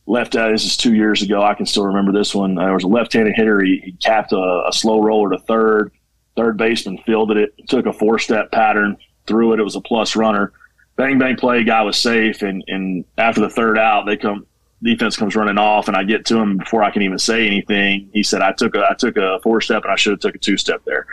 [0.08, 0.52] left out.
[0.52, 1.44] This is two years ago.
[1.44, 2.56] I can still remember this one.
[2.56, 3.62] There was a left-handed hitter.
[3.62, 5.92] He, he capped a, a, slow roller to third.
[6.36, 9.60] Third baseman fielded it, took a four-step pattern, threw it.
[9.60, 10.54] It was a plus runner.
[10.96, 11.64] Bang bang play.
[11.64, 12.42] Guy was safe.
[12.42, 14.46] And and after the third out, they come.
[14.84, 18.12] Defense comes running off, and I get to him before I can even say anything.
[18.14, 20.36] He said, "I took a I took a four step, and I should have took
[20.36, 21.08] a two step there."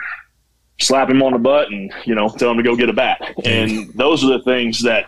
[0.79, 3.21] Slap him on the butt and you know tell him to go get a bat.
[3.45, 5.05] And those are the things that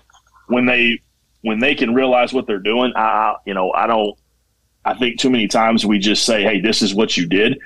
[0.48, 1.02] when they
[1.42, 4.18] when they can realize what they're doing, I you know I don't.
[4.86, 7.60] I think too many times we just say, "Hey, this is what you did,"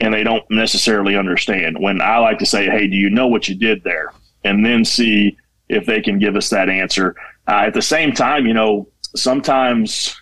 [0.00, 1.78] and they don't necessarily understand.
[1.80, 4.12] When I like to say, "Hey, do you know what you did there?"
[4.46, 5.36] and then see
[5.68, 7.16] if they can give us that answer.
[7.48, 10.16] Uh, at the same time, you know, sometimes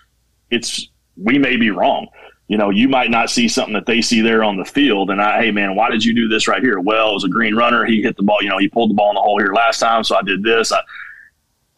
[0.50, 2.08] it's we may be wrong
[2.48, 5.10] you know, you might not see something that they see there on the field.
[5.10, 6.78] And I, hey, man, why did you do this right here?
[6.78, 7.84] Well, it was a green runner.
[7.84, 9.78] He hit the ball, you know, he pulled the ball in the hole here last
[9.78, 10.04] time.
[10.04, 10.70] So I did this.
[10.70, 10.80] I,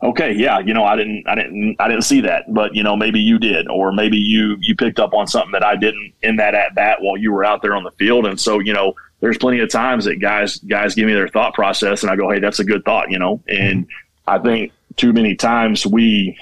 [0.03, 2.97] okay, yeah, you know, I didn't, I didn't, I didn't see that, but you know,
[2.97, 6.37] maybe you did, or maybe you, you picked up on something that I didn't in
[6.37, 8.27] that at bat while you were out there on the field.
[8.27, 11.55] And so, you know, there's plenty of times that guys, guys give me their thought
[11.55, 13.87] process and I go, Hey, that's a good thought, you know, and
[14.27, 16.37] I think too many times we,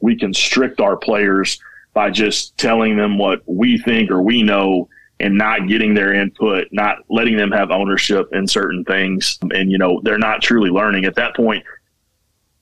[0.00, 1.58] we constrict our players
[1.94, 4.88] by just telling them what we think or we know
[5.20, 9.38] and not getting their input, not letting them have ownership in certain things.
[9.52, 11.64] And, you know, they're not truly learning at that point.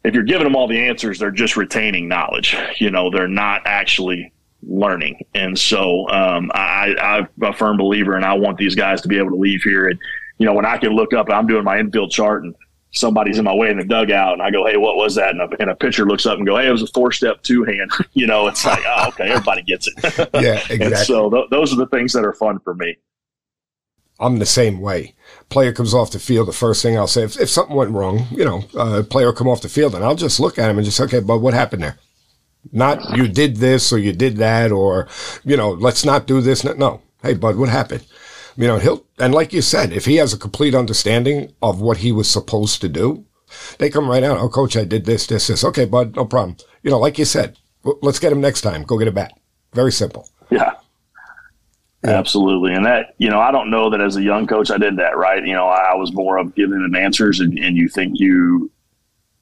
[0.05, 2.57] If you're giving them all the answers, they're just retaining knowledge.
[2.79, 5.25] You know, they're not actually learning.
[5.35, 9.19] And so um, I, I'm a firm believer, and I want these guys to be
[9.19, 9.89] able to leave here.
[9.89, 9.99] And,
[10.39, 12.55] you know, when I can look up, I'm doing my infield chart and
[12.93, 15.31] somebody's in my way in the dugout and I go, Hey, what was that?
[15.31, 17.43] And a, and a pitcher looks up and go, Hey, it was a four step
[17.43, 17.91] two hand.
[18.13, 19.95] you know, it's like, oh, okay, everybody gets it.
[20.35, 20.81] yeah, exactly.
[20.87, 22.97] and so th- those are the things that are fun for me.
[24.19, 25.15] I'm the same way.
[25.49, 26.49] Player comes off the field.
[26.49, 29.49] The first thing I'll say, if, if something went wrong, you know, uh, player come
[29.49, 31.83] off the field and I'll just look at him and just, okay, but what happened
[31.83, 31.97] there?
[32.71, 35.09] Not you did this or you did that or,
[35.43, 36.63] you know, let's not do this.
[36.65, 37.01] No.
[37.23, 38.05] Hey, bud, what happened?
[38.61, 41.97] You know, he'll, and like you said, if he has a complete understanding of what
[41.97, 43.25] he was supposed to do,
[43.79, 44.37] they come right out.
[44.37, 45.65] Oh, coach, I did this, this, this.
[45.65, 46.59] Okay, bud, no problem.
[46.83, 47.57] You know, like you said,
[48.03, 48.83] let's get him next time.
[48.83, 49.33] Go get a bat.
[49.73, 50.29] Very simple.
[50.51, 50.75] Yeah.
[52.05, 52.11] Yeah.
[52.11, 52.75] Absolutely.
[52.75, 55.17] And that, you know, I don't know that as a young coach I did that,
[55.17, 55.43] right?
[55.43, 58.71] You know, I was more of giving them answers and, and you think you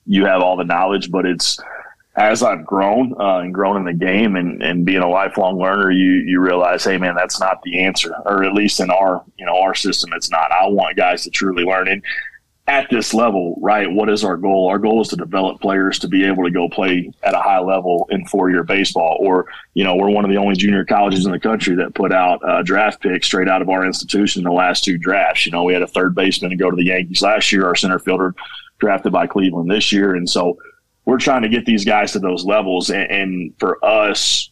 [0.07, 1.59] you have all the knowledge, but it's
[2.19, 5.93] as I've grown uh, and grown in the game and, and being a lifelong learner,
[5.93, 9.47] you you realize, hey man, that's not the answer, or at least in our you
[9.47, 10.51] know our system, it's not.
[10.51, 11.87] I want guys to truly learn.
[11.87, 12.03] And
[12.67, 14.69] at this level, right, what is our goal?
[14.69, 17.61] Our goal is to develop players to be able to go play at a high
[17.61, 19.17] level in four year baseball.
[19.21, 22.13] Or, you know, we're one of the only junior colleges in the country that put
[22.13, 25.47] out a draft pick straight out of our institution in the last two drafts.
[25.47, 27.77] You know, we had a third baseman to go to the Yankees last year, our
[27.77, 28.35] center fielder
[28.81, 30.15] drafted by Cleveland this year.
[30.15, 30.59] And so
[31.09, 32.91] we're trying to get these guys to those levels.
[32.91, 34.51] And, and for us,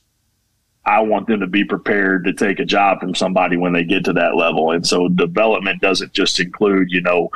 [0.86, 4.06] I want them to be prepared to take a job from somebody when they get
[4.06, 4.70] to that level.
[4.70, 7.28] And so development doesn't just include, you know,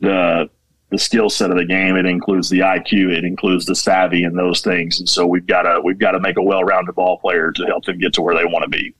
[0.00, 0.50] the
[0.90, 1.94] the skill set of the game.
[1.94, 3.16] It includes the IQ.
[3.16, 4.98] It includes the savvy and those things.
[4.98, 7.84] And so we've got to we've got to make a well-rounded ball player to help
[7.84, 8.92] them get to where they want to be.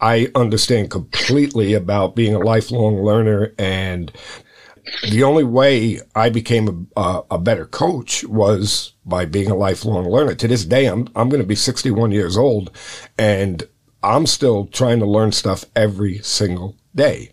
[0.00, 4.10] I understand completely about being a lifelong learner and
[5.08, 10.34] the only way I became a, a, better coach was by being a lifelong learner.
[10.34, 12.70] To this day, I'm, I'm going to be 61 years old
[13.18, 13.62] and
[14.02, 17.32] I'm still trying to learn stuff every single day.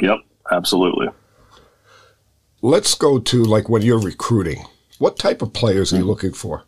[0.00, 0.18] Yep,
[0.50, 1.08] absolutely.
[2.60, 4.64] Let's go to like when you're recruiting.
[4.98, 6.08] What type of players are you hmm.
[6.08, 6.64] looking for?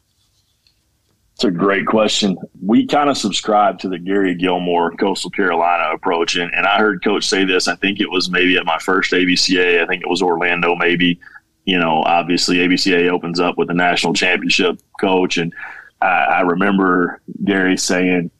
[1.34, 2.38] It's a great question.
[2.62, 6.36] We kind of subscribe to the Gary Gilmore Coastal Carolina approach.
[6.36, 7.66] And, and I heard Coach say this.
[7.66, 9.82] I think it was maybe at my first ABCA.
[9.82, 11.18] I think it was Orlando, maybe.
[11.64, 15.36] You know, obviously, ABCA opens up with a national championship coach.
[15.36, 15.52] And
[16.00, 18.30] I, I remember Gary saying,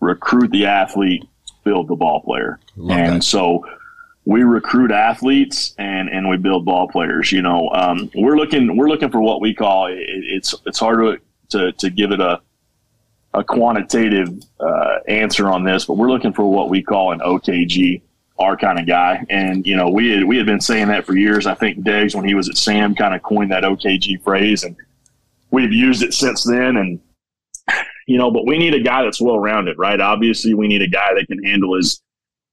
[0.00, 1.24] recruit the athlete,
[1.62, 2.58] build the ball player.
[2.76, 3.24] Love and that.
[3.24, 3.64] so
[4.24, 7.30] we recruit athletes and, and we build ball players.
[7.30, 10.98] You know, um, we're looking we're looking for what we call it, it's it's hard
[10.98, 11.18] to
[11.52, 12.40] to, to give it a
[13.34, 14.28] a quantitative
[14.60, 18.02] uh, answer on this, but we're looking for what we call an OKG,
[18.38, 19.24] our kind of guy.
[19.30, 21.46] And you know, we had we had been saying that for years.
[21.46, 24.76] I think Deggs, when he was at Sam, kind of coined that OKG phrase, and
[25.50, 26.76] we've used it since then.
[26.76, 27.00] And
[28.06, 30.00] you know, but we need a guy that's well rounded, right?
[30.00, 32.02] Obviously, we need a guy that can handle his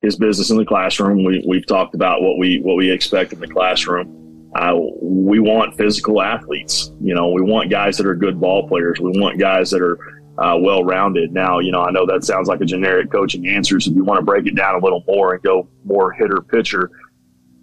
[0.01, 1.25] his business in the classroom.
[1.25, 4.28] We we've talked about what we what we expect in the classroom.
[4.55, 6.91] Uh, we want physical athletes.
[7.01, 8.99] You know, we want guys that are good ball players.
[8.99, 9.97] We want guys that are
[10.39, 11.31] uh, well rounded.
[11.31, 13.79] Now, you know, I know that sounds like a generic coaching answer.
[13.79, 16.41] So if you want to break it down a little more and go more hitter
[16.41, 16.89] pitcher,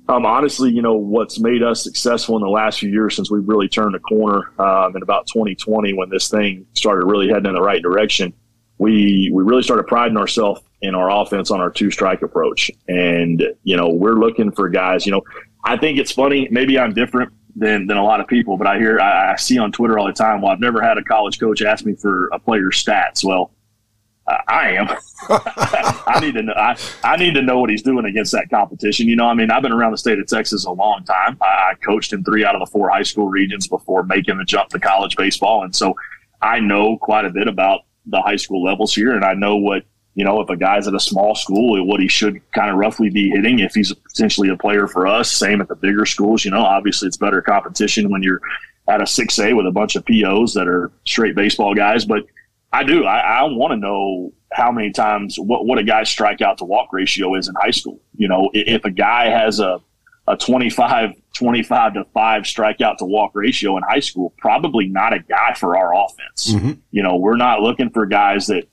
[0.08, 3.46] um, honestly, you know, what's made us successful in the last few years since we've
[3.48, 7.54] really turned the corner um, in about 2020 when this thing started really heading in
[7.54, 8.32] the right direction,
[8.78, 12.70] we we really started priding ourselves in our offense on our two strike approach.
[12.86, 15.22] And, you know, we're looking for guys, you know,
[15.66, 16.46] I think it's funny.
[16.50, 19.58] Maybe I'm different than, than a lot of people, but I hear, I, I see
[19.58, 22.28] on Twitter all the time, well, I've never had a college coach ask me for
[22.28, 23.24] a player's stats.
[23.24, 23.50] Well,
[24.28, 24.88] uh, I am.
[25.28, 26.52] I need to know.
[26.56, 29.08] I, I need to know what he's doing against that competition.
[29.08, 31.36] You know, I mean, I've been around the state of Texas a long time.
[31.40, 34.44] I, I coached in three out of the four high school regions before making the
[34.44, 35.94] jump to college baseball, and so
[36.42, 39.82] I know quite a bit about the high school levels here, and I know what
[40.16, 43.10] you know, if a guy's at a small school, what he should kind of roughly
[43.10, 45.30] be hitting if he's potentially a player for us.
[45.30, 46.42] Same at the bigger schools.
[46.42, 48.40] You know, obviously it's better competition when you're
[48.88, 52.06] at a 6A with a bunch of POs that are straight baseball guys.
[52.06, 52.24] But
[52.72, 53.04] I do.
[53.04, 56.94] I, I want to know how many times what, what a guy's strikeout to walk
[56.94, 58.00] ratio is in high school.
[58.16, 59.82] You know, if a guy has a,
[60.26, 65.18] a 25, 25 to 5 strikeout to walk ratio in high school, probably not a
[65.18, 66.54] guy for our offense.
[66.54, 66.72] Mm-hmm.
[66.90, 68.66] You know, we're not looking for guys that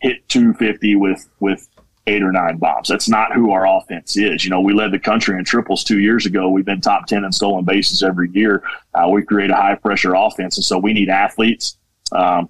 [0.00, 1.68] hit 250 with with
[2.08, 2.88] eight or nine bombs.
[2.88, 4.44] That's not who our offense is.
[4.44, 6.48] You know, we led the country in triples two years ago.
[6.48, 8.62] We've been top 10 in stolen bases every year.
[8.94, 10.56] Uh, we create a high pressure offense.
[10.56, 11.76] And so we need athletes.
[12.10, 12.48] Um,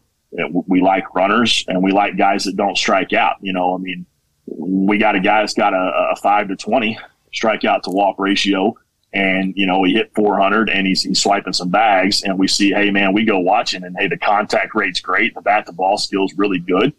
[0.67, 3.37] we like runners and we like guys that don't strike out.
[3.41, 4.07] You know, I mean,
[4.47, 6.99] we got a guy that's got a, a five to 20
[7.35, 8.75] strikeout to walk ratio.
[9.13, 12.23] And, you know, he hit 400 and he's, he's swiping some bags.
[12.23, 15.35] And we see, hey, man, we go watching and, hey, the contact rate's great.
[15.35, 16.93] The bat to ball skill's really good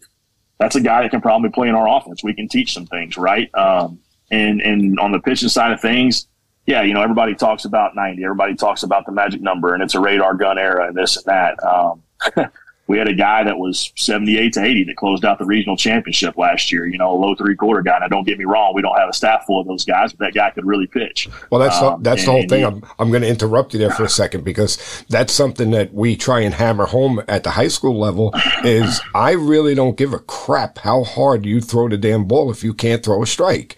[0.60, 2.22] that's a guy that can probably play in our offense.
[2.22, 3.52] We can teach some things, right?
[3.54, 3.98] Um,
[4.30, 6.28] and and on the pitching side of things,
[6.66, 8.22] yeah, you know, everybody talks about 90.
[8.22, 11.24] Everybody talks about the magic number, and it's a radar gun era and this and
[11.26, 11.64] that.
[11.64, 12.02] Um,
[12.90, 16.36] we had a guy that was 78 to 80 that closed out the regional championship
[16.36, 17.96] last year, you know, a low three quarter guy.
[18.00, 20.24] Now, don't get me wrong, we don't have a staff full of those guys, but
[20.26, 21.28] that guy could really pitch.
[21.50, 22.58] Well, that's, um, the, that's and, the whole thing.
[22.58, 25.94] He, I'm, I'm going to interrupt you there for a second because that's something that
[25.94, 28.34] we try and hammer home at the high school level
[28.64, 32.64] is I really don't give a crap how hard you throw the damn ball if
[32.64, 33.76] you can't throw a strike.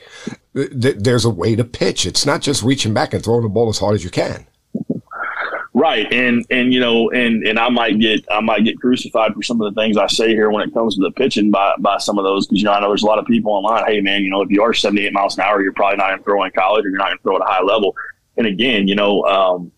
[0.55, 2.07] There's a way to pitch.
[2.07, 4.47] It's not just reaching back and throwing the ball as hard as you can.
[5.75, 9.43] Right, and and you know, and and I might get I might get crucified for
[9.43, 11.97] some of the things I say here when it comes to the pitching by by
[11.97, 13.85] some of those because you know I know there's a lot of people online.
[13.87, 16.19] Hey man, you know if you are 78 miles an hour, you're probably not going
[16.19, 17.97] to throw in college or you're not going to throw at a high level.
[18.37, 19.73] And again, you know, um,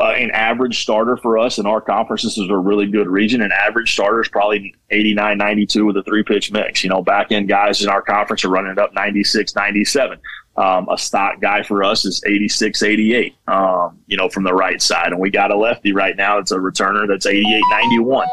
[0.00, 3.40] uh, an average starter for us in our conference, this is a really good region.
[3.40, 6.82] An average starter is probably 89, 92 with a three pitch mix.
[6.84, 10.18] You know, back end guys in our conference are running it up 96, 97.
[10.56, 14.80] Um, a stock guy for us is 86, 88, um, you know, from the right
[14.80, 15.08] side.
[15.08, 18.26] And we got a lefty right now that's a returner that's 88, 91.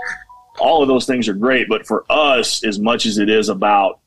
[0.59, 1.67] All of those things are great.
[1.67, 3.99] But for us, as much as it is about,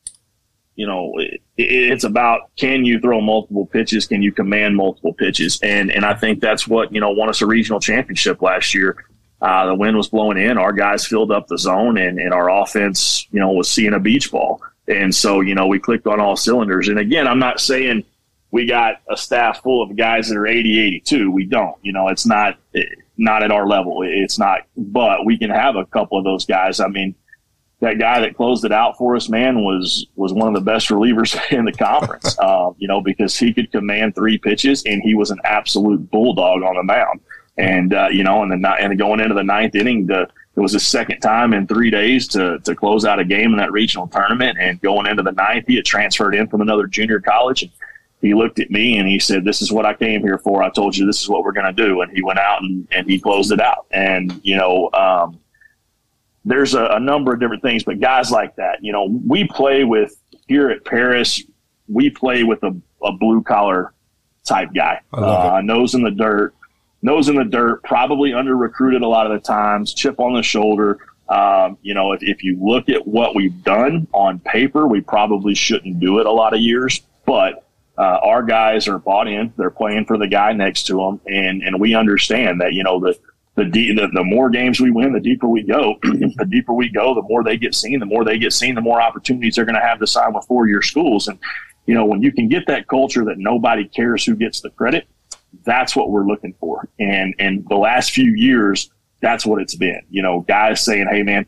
[0.77, 4.07] you know, it, it's about can you throw multiple pitches?
[4.07, 5.61] Can you command multiple pitches?
[5.63, 9.05] And, and I think that's what, you know, won us a regional championship last year.
[9.43, 10.57] Uh, the wind was blowing in.
[10.57, 14.01] Our guys filled up the zone and, and our offense, you know, was seeing a
[14.01, 14.63] beach ball.
[14.89, 16.89] And so, you know, we clicked on all cylinders.
[16.89, 18.05] And again, I'm not saying
[18.51, 21.31] we got a staff full of guys that are 80, 82.
[21.31, 22.59] We don't, you know, it's not,
[23.17, 24.03] not at our level.
[24.05, 26.79] It's not, but we can have a couple of those guys.
[26.79, 27.15] I mean,
[27.81, 30.89] that guy that closed it out for us, man, was, was one of the best
[30.89, 35.15] relievers in the conference, uh, you know, because he could command three pitches and he
[35.15, 37.21] was an absolute bulldog on the mound.
[37.59, 40.73] And, uh, you know, and then, and going into the ninth inning, the, it was
[40.73, 44.09] his second time in three days to, to close out a game in that regional
[44.09, 44.57] tournament.
[44.59, 47.63] And going into the ninth, he had transferred in from another junior college.
[47.63, 47.71] And
[48.23, 50.63] he looked at me and he said, This is what I came here for.
[50.63, 52.01] I told you this is what we're going to do.
[52.01, 53.87] And he went out and, and he closed it out.
[53.91, 55.39] And, you know, um,
[56.47, 59.85] there's a, a number of different things, but guys like that, you know, we play
[59.85, 60.17] with
[60.49, 61.43] here at Paris,
[61.87, 63.93] we play with a, a blue collar
[64.45, 66.56] type guy, uh, nose in the dirt
[67.07, 70.43] nose in the dirt, probably under recruited a lot of the times, chip on the
[70.43, 70.99] shoulder.
[71.29, 75.55] Um, you know, if, if you look at what we've done on paper, we probably
[75.55, 77.65] shouldn't do it a lot of years, but
[77.97, 79.53] uh, our guys are bought in.
[79.57, 83.01] They're playing for the guy next to them, and and we understand that you know
[83.01, 83.19] the
[83.57, 85.97] the, the, the more games we win, the deeper we go.
[86.03, 87.99] the deeper we go, the more they get seen.
[88.01, 90.45] The more they get seen, the more opportunities they're going to have to sign with
[90.45, 91.29] four year schools.
[91.29, 91.39] And
[91.87, 95.09] you know, when you can get that culture that nobody cares who gets the credit,
[95.65, 96.89] that's what we're looking for.
[96.99, 98.91] And and the last few years,
[99.21, 100.03] that's what it's been.
[100.11, 101.47] You know, guys saying, "Hey, man."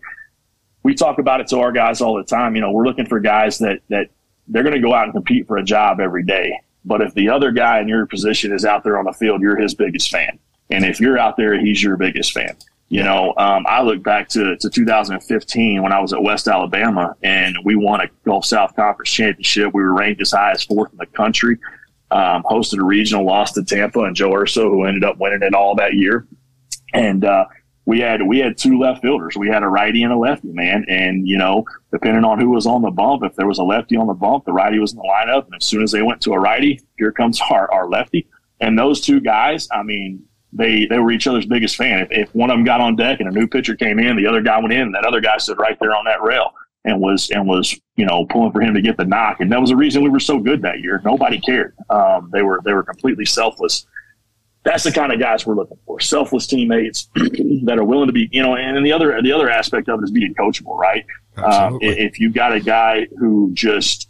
[0.85, 2.55] We talk about it to our guys all the time.
[2.55, 4.09] You know, we're looking for guys that that
[4.47, 6.53] they're going to go out and compete for a job every day.
[6.85, 9.57] But if the other guy in your position is out there on the field, you're
[9.57, 10.39] his biggest fan.
[10.71, 12.57] And if you're out there, he's your biggest fan.
[12.91, 17.15] You know, um, I look back to, to 2015 when I was at West Alabama
[17.23, 19.75] and we won a Gulf South Conference championship.
[19.75, 21.59] We were ranked as high as fourth in the country
[22.11, 25.55] um, hosted a regional, lost to Tampa and Joe Urso, who ended up winning it
[25.55, 26.27] all that year.
[26.95, 27.47] And uh,
[27.85, 29.37] we had we had two left fielders.
[29.37, 30.85] We had a righty and a lefty, man.
[30.89, 33.97] And you know, depending on who was on the bump, if there was a lefty
[33.97, 35.47] on the bump, the righty was in the lineup.
[35.47, 38.27] And as soon as they went to a righty, here comes our, our lefty.
[38.61, 42.01] And those two guys, I mean, they they were each other's biggest fan.
[42.01, 44.27] If, if one of them got on deck and a new pitcher came in, the
[44.27, 46.53] other guy went in, and that other guy stood right there on that rail
[46.85, 49.61] and was and was you know pulling for him to get the knock, and that
[49.61, 51.01] was the reason we were so good that year.
[51.05, 51.75] Nobody cared.
[51.91, 53.87] Um, they were they were completely selfless.
[54.65, 57.09] That's the kind of guys we're looking for: selfless teammates
[57.65, 58.57] that are willing to be, you know.
[58.57, 61.05] And the other the other aspect of it is being coachable, right?
[61.37, 64.09] Um, if you got a guy who just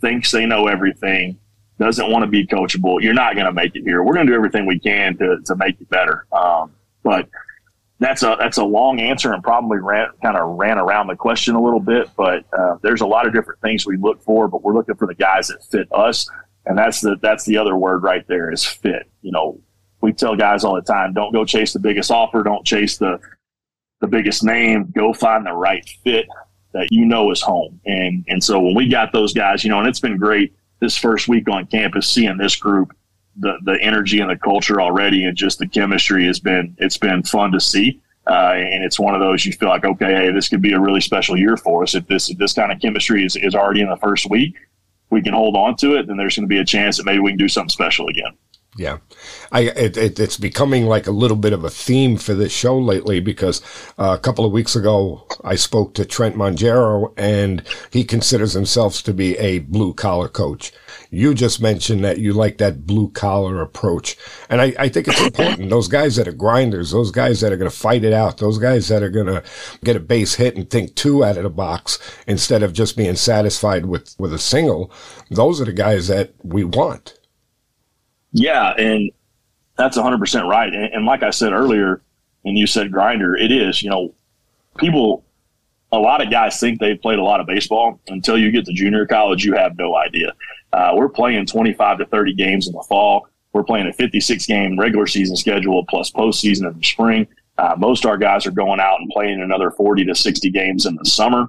[0.00, 1.38] thinks they know everything,
[1.78, 4.02] doesn't want to be coachable, you're not going to make it here.
[4.02, 6.26] We're going to do everything we can to to make it better.
[6.32, 7.28] Um, but
[8.02, 11.54] that's a that's a long answer and probably ran, kind of ran around the question
[11.54, 12.08] a little bit.
[12.16, 15.06] But uh, there's a lot of different things we look for, but we're looking for
[15.06, 16.28] the guys that fit us,
[16.66, 19.08] and that's the that's the other word right there is fit.
[19.20, 19.60] You know,
[20.00, 23.18] we tell guys all the time, don't go chase the biggest offer, don't chase the
[24.00, 26.26] the biggest name, go find the right fit
[26.72, 27.80] that you know is home.
[27.86, 30.96] And and so when we got those guys, you know, and it's been great this
[30.96, 32.92] first week on campus seeing this group
[33.36, 37.22] the the energy and the culture already, and just the chemistry has been it's been
[37.22, 38.00] fun to see.
[38.24, 40.78] Uh, and it's one of those you feel like, okay, hey, this could be a
[40.78, 41.94] really special year for us.
[41.94, 44.54] If this if this kind of chemistry is, is already in the first week,
[45.10, 47.18] we can hold on to it, then there's going to be a chance that maybe
[47.18, 48.32] we can do something special again.
[48.74, 48.98] Yeah,
[49.50, 52.78] I it, it, it's becoming like a little bit of a theme for this show
[52.78, 53.60] lately because
[53.98, 59.02] uh, a couple of weeks ago I spoke to Trent Mongero and he considers himself
[59.02, 60.72] to be a blue collar coach.
[61.10, 64.16] You just mentioned that you like that blue collar approach,
[64.48, 65.68] and I, I think it's important.
[65.68, 68.56] those guys that are grinders, those guys that are going to fight it out, those
[68.56, 69.44] guys that are going to
[69.84, 73.16] get a base hit and think two out of the box instead of just being
[73.16, 74.90] satisfied with with a single.
[75.30, 77.18] Those are the guys that we want.
[78.32, 79.10] Yeah, and
[79.76, 80.72] that's 100% right.
[80.72, 82.02] And, and, like I said earlier,
[82.44, 84.14] and you said grinder, it is, you know,
[84.78, 85.24] people,
[85.92, 88.00] a lot of guys think they've played a lot of baseball.
[88.08, 90.32] Until you get to junior college, you have no idea.
[90.72, 93.28] Uh, we're playing 25 to 30 games in the fall.
[93.52, 97.26] We're playing a 56 game regular season schedule plus postseason in the spring.
[97.58, 100.86] Uh, most of our guys are going out and playing another 40 to 60 games
[100.86, 101.48] in the summer.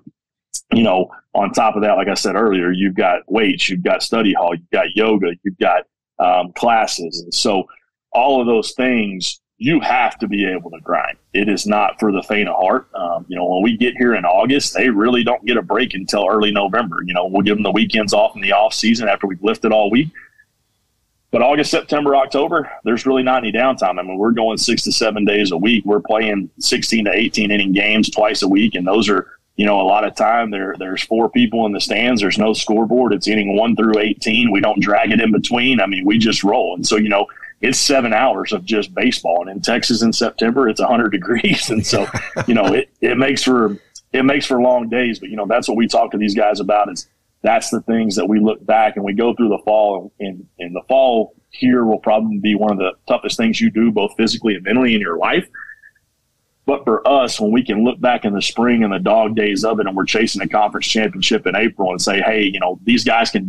[0.72, 4.04] You know, on top of that, like I said earlier, you've got weights, you've got
[4.04, 5.86] study hall, you've got yoga, you've got
[6.20, 7.22] um, classes.
[7.22, 7.66] And so
[8.12, 11.18] all of those things, you have to be able to grind.
[11.34, 12.88] It is not for the faint of heart.
[12.94, 15.94] Um, you know, when we get here in August, they really don't get a break
[15.94, 16.98] until early November.
[17.06, 19.72] You know, we'll give them the weekends off in the off season after we've lifted
[19.72, 20.10] all week.
[21.32, 23.98] But August, September, October, there's really not any downtime.
[23.98, 25.84] I mean, we're going six to seven days a week.
[25.84, 29.80] We're playing 16 to 18 inning games twice a week, and those are you know,
[29.80, 32.22] a lot of time there there's four people in the stands.
[32.22, 33.14] There's no scoreboard.
[33.14, 34.52] It's inning one through eighteen.
[34.52, 35.80] We don't drag it in between.
[35.80, 36.76] I mean, we just roll.
[36.76, 37.28] And so, you know,
[37.62, 39.42] it's seven hours of just baseball.
[39.42, 41.70] And in Texas in September, it's hundred degrees.
[41.70, 42.08] And so,
[42.48, 43.78] you know, it, it makes for
[44.12, 45.20] it makes for long days.
[45.20, 47.08] But you know, that's what we talk to these guys about is
[47.44, 50.74] that's the things that we look back and we go through the fall and in
[50.74, 54.56] the fall here will probably be one of the toughest things you do both physically
[54.56, 55.48] and mentally in your life
[56.66, 59.66] but for us, when we can look back in the spring and the dog days
[59.66, 62.80] of it, and we're chasing a conference championship in April and say, hey, you know,
[62.84, 63.48] these guys can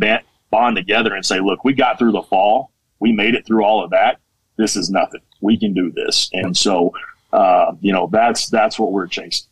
[0.49, 2.71] bond together and say, look, we got through the fall.
[2.99, 4.19] We made it through all of that.
[4.57, 5.21] This is nothing.
[5.41, 6.29] We can do this.
[6.33, 6.93] And so,
[7.31, 9.47] uh, you know, that's that's what we're chasing.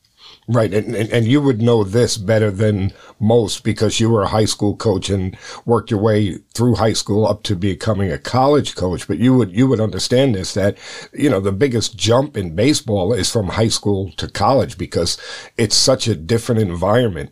[0.48, 0.74] Right.
[0.74, 4.44] And, and, and, you would know this better than most because you were a high
[4.44, 9.08] school coach and worked your way through high school up to becoming a college coach.
[9.08, 10.78] But you would, you would understand this that,
[11.14, 15.18] you know, the biggest jump in baseball is from high school to college because
[15.58, 17.32] it's such a different environment.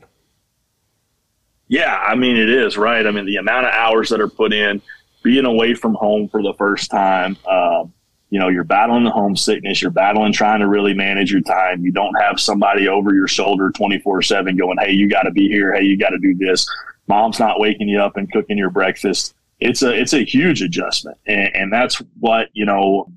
[1.68, 1.97] Yeah.
[1.97, 3.05] I mean, it is, right?
[3.05, 4.82] I mean, the amount of hours that are put in,
[5.22, 7.93] being away from home for the first time, um,
[8.32, 11.84] you know, you're battling the homesickness, you're battling trying to really manage your time.
[11.84, 15.49] You don't have somebody over your shoulder 24 7 going, Hey, you got to be
[15.49, 15.73] here.
[15.73, 16.67] Hey, you got to do this.
[17.07, 19.36] Mom's not waking you up and cooking your breakfast.
[19.59, 21.17] It's a, it's a huge adjustment.
[21.27, 23.11] And, and that's what, you know,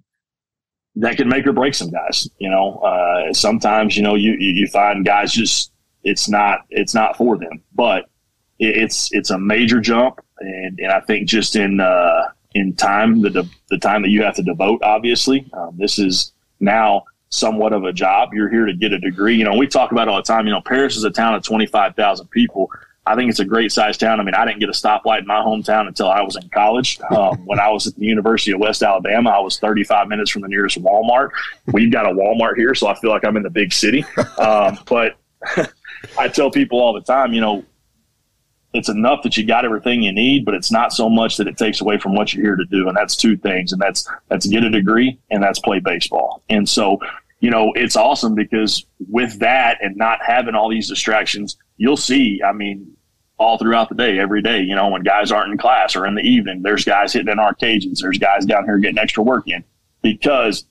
[0.97, 2.29] that can make or break some guys.
[2.39, 5.71] You know, uh, sometimes, you know, you, you find guys just,
[6.03, 8.07] it's not, it's not for them, but
[8.59, 10.21] it's, it's a major jump.
[10.41, 12.25] And, and I think just in, uh,
[12.55, 14.83] in time, the the time that you have to devote.
[14.83, 18.33] Obviously, um, this is now somewhat of a job.
[18.33, 19.37] You're here to get a degree.
[19.37, 20.47] You know, we talk about all the time.
[20.47, 22.71] You know, Paris is a town of 25,000 people.
[23.07, 24.19] I think it's a great sized town.
[24.19, 26.99] I mean, I didn't get a stoplight in my hometown until I was in college.
[27.11, 30.41] Um, when I was at the University of West Alabama, I was 35 minutes from
[30.41, 31.31] the nearest Walmart.
[31.73, 34.07] We've got a Walmart here, so I feel like I'm in the big city.
[34.39, 35.17] Um, but
[36.19, 37.65] I tell people all the time, you know,
[38.75, 41.57] it's enough that you got everything you need, but it's not so much that it
[41.57, 42.89] takes away from what you're here to do.
[42.89, 43.73] And that's two things.
[43.73, 46.43] And that's, that's get a degree and that's play baseball.
[46.51, 46.99] And so,
[47.39, 52.43] you know, it's awesome because with that and not having all these distractions, you'll see,
[52.45, 52.97] I mean,
[53.39, 56.17] all throughout the day, every day, you know, when guys aren't in class or in
[56.17, 58.01] the evening, there's guys hitting in arcades.
[58.01, 59.63] There's guys down here getting extra work in
[60.03, 60.67] because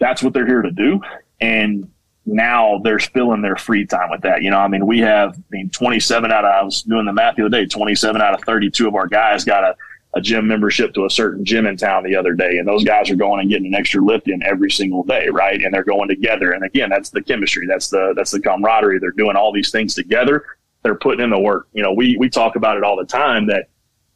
[0.00, 1.00] that's what they're here to do.
[1.40, 1.88] And
[2.26, 4.42] now they're filling their free time with that.
[4.42, 7.12] You know, I mean, we have, I mean, 27 out of, I was doing the
[7.12, 9.76] math the other day, 27 out of 32 of our guys got a,
[10.14, 12.58] a gym membership to a certain gym in town the other day.
[12.58, 15.62] And those guys are going and getting an extra lift in every single day, right?
[15.62, 16.52] And they're going together.
[16.52, 17.66] And again, that's the chemistry.
[17.66, 18.98] That's the, that's the camaraderie.
[18.98, 20.44] They're doing all these things together.
[20.82, 21.68] They're putting in the work.
[21.74, 23.68] You know, we, we talk about it all the time that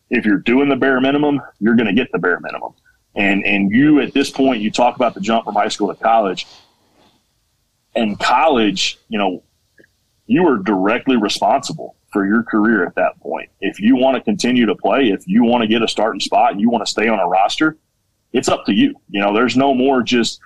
[0.09, 2.73] if you're doing the bare minimum, you're going to get the bare minimum.
[3.15, 6.03] And, and you at this point, you talk about the jump from high school to
[6.03, 6.47] college
[7.95, 9.43] in college, you know,
[10.27, 13.51] you are directly responsible for your career at that point.
[13.61, 16.53] If you want to continue to play, if you want to get a starting spot
[16.53, 17.77] and you want to stay on a roster,
[18.33, 18.95] it's up to you.
[19.09, 20.41] You know, there's no more just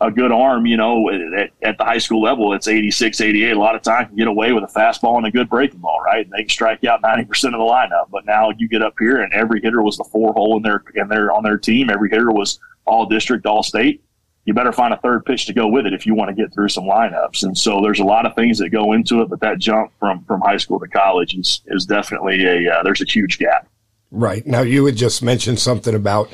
[0.00, 3.50] a good arm, you know, at, at the high school level, it's 86, 88.
[3.50, 6.00] A lot of times can get away with a fastball and a good breaking ball,
[6.04, 6.24] right?
[6.24, 8.08] And they can strike out 90% of the lineup.
[8.10, 10.84] But now you get up here and every hitter was the four hole in their,
[10.94, 11.90] in their, on their team.
[11.90, 14.02] Every hitter was all district, all state
[14.48, 16.54] you better find a third pitch to go with it if you want to get
[16.54, 17.42] through some lineups.
[17.42, 20.24] And so there's a lot of things that go into it, but that jump from
[20.24, 23.68] from high school to college is is definitely a uh, there's a huge gap.
[24.10, 26.32] Right now, you had just mentioned something about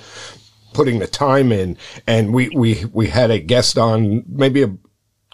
[0.74, 1.76] putting the time in.
[2.06, 4.76] And we, we, we had a guest on maybe a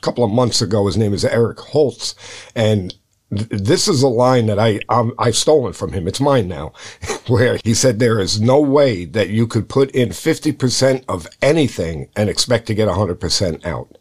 [0.01, 0.87] couple of months ago.
[0.87, 2.15] His name is Eric Holtz.
[2.55, 2.95] And
[3.31, 6.09] this is a line that I um, I've stolen from him.
[6.09, 6.73] It's mine now,
[7.29, 11.29] where he said there is no way that you could put in fifty percent of
[11.41, 13.97] anything and expect to get hundred percent out.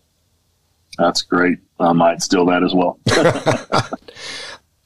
[0.97, 1.59] That's great.
[1.79, 2.99] I might steal that as well.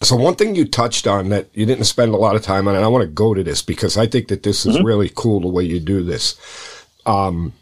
[0.02, 2.76] so one thing you touched on that you didn't spend a lot of time on,
[2.76, 4.86] and I want to go to this because I think that this is mm-hmm.
[4.86, 6.38] really cool the way you do this.
[7.06, 7.54] Um,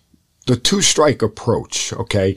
[0.48, 1.94] the two strike approach.
[1.94, 2.36] Okay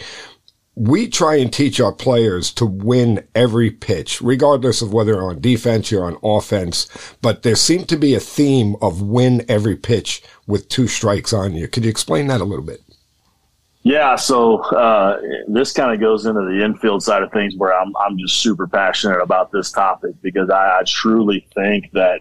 [0.76, 5.92] we try and teach our players to win every pitch, regardless of whether on defense
[5.92, 6.88] or on offense.
[7.22, 11.54] But there seemed to be a theme of win every pitch with two strikes on
[11.54, 11.68] you.
[11.68, 12.80] Could you explain that a little bit?
[13.84, 17.94] Yeah, so uh, this kind of goes into the infield side of things where I'm,
[17.98, 22.20] I'm just super passionate about this topic because I, I truly think that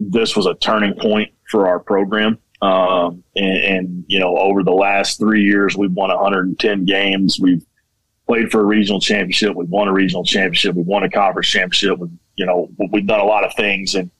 [0.00, 2.38] this was a turning point for our program.
[2.62, 7.38] Um, and, and, you know, over the last three years, we've won 110 games.
[7.40, 7.64] We've
[8.28, 9.56] played for a regional championship.
[9.56, 10.76] We've won a regional championship.
[10.76, 11.98] We've won a conference championship.
[12.36, 13.96] You know, we've done a lot of things.
[13.96, 14.12] And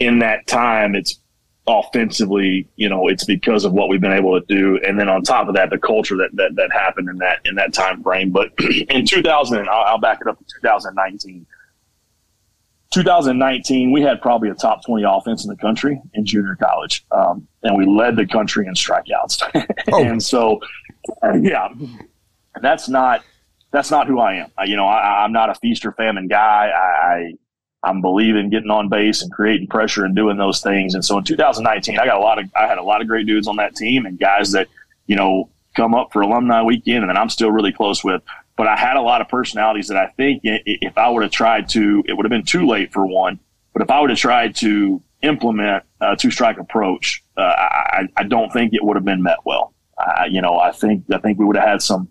[0.00, 1.20] in that time, it's
[1.68, 4.80] offensively, you know, it's because of what we've been able to do.
[4.84, 7.54] And then on top of that, the culture that, that, that happened in that, in
[7.54, 8.30] that time frame.
[8.30, 8.50] But
[8.88, 11.46] in 2000, I'll, I'll back it up to 2019
[12.92, 17.04] 2019, we had probably a top 20 offense in the country in junior college.
[17.10, 19.66] Um, and we led the country in strikeouts.
[19.92, 20.04] oh.
[20.04, 20.60] and so,
[21.22, 21.68] uh, yeah,
[22.60, 23.24] that's not,
[23.70, 24.52] that's not who I am.
[24.58, 26.70] I, you know, I, am not a feast or famine guy.
[26.74, 27.32] I,
[27.84, 30.94] I, am believing getting on base and creating pressure and doing those things.
[30.94, 33.26] And so in 2019, I got a lot of, I had a lot of great
[33.26, 34.68] dudes on that team and guys that,
[35.06, 38.22] you know, come up for alumni weekend and I'm still really close with
[38.56, 41.68] but I had a lot of personalities that I think if I would have tried
[41.70, 43.40] to, it would have been too late for one.
[43.72, 48.24] But if I would have tried to implement a two strike approach, uh, I, I,
[48.24, 49.72] don't think it would have been met well.
[49.96, 52.08] Uh, you know, I think I think we would have had some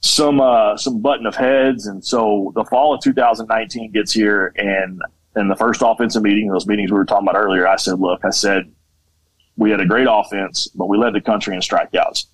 [0.00, 5.02] some uh, some button of heads, and so the fall of 2019 gets here, and
[5.34, 8.24] in the first offensive meeting, those meetings we were talking about earlier, I said, look,
[8.24, 8.70] I said
[9.56, 12.26] we had a great offense, but we led the country in strikeouts.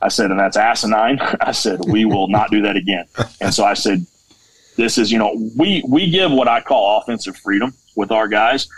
[0.00, 1.18] I said, and that's asinine.
[1.40, 3.06] I said, we will not do that again.
[3.40, 4.06] And so I said,
[4.76, 8.68] this is, you know, we, we give what I call offensive freedom with our guys.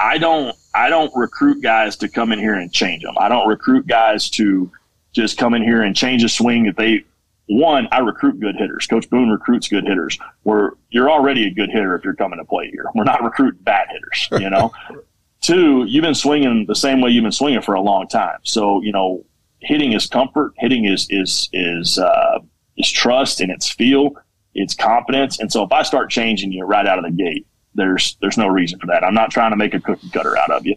[0.00, 3.14] I don't, I don't recruit guys to come in here and change them.
[3.18, 4.70] I don't recruit guys to
[5.12, 7.04] just come in here and change a swing that they,
[7.46, 8.88] one, I recruit good hitters.
[8.88, 10.18] Coach Boone recruits good hitters.
[10.42, 12.86] Where you're already a good hitter if you're coming to play here.
[12.94, 14.72] We're not recruiting bad hitters, you know.
[15.40, 18.38] Two, you've been swinging the same way you've been swinging for a long time.
[18.44, 19.24] So, you know,
[19.64, 20.52] hitting is comfort.
[20.58, 22.38] Hitting is is is uh,
[22.76, 24.12] is trust and it's feel.
[24.54, 25.40] It's confidence.
[25.40, 28.46] And so if I start changing you right out of the gate, there's there's no
[28.46, 29.02] reason for that.
[29.02, 30.76] I'm not trying to make a cookie cutter out of you.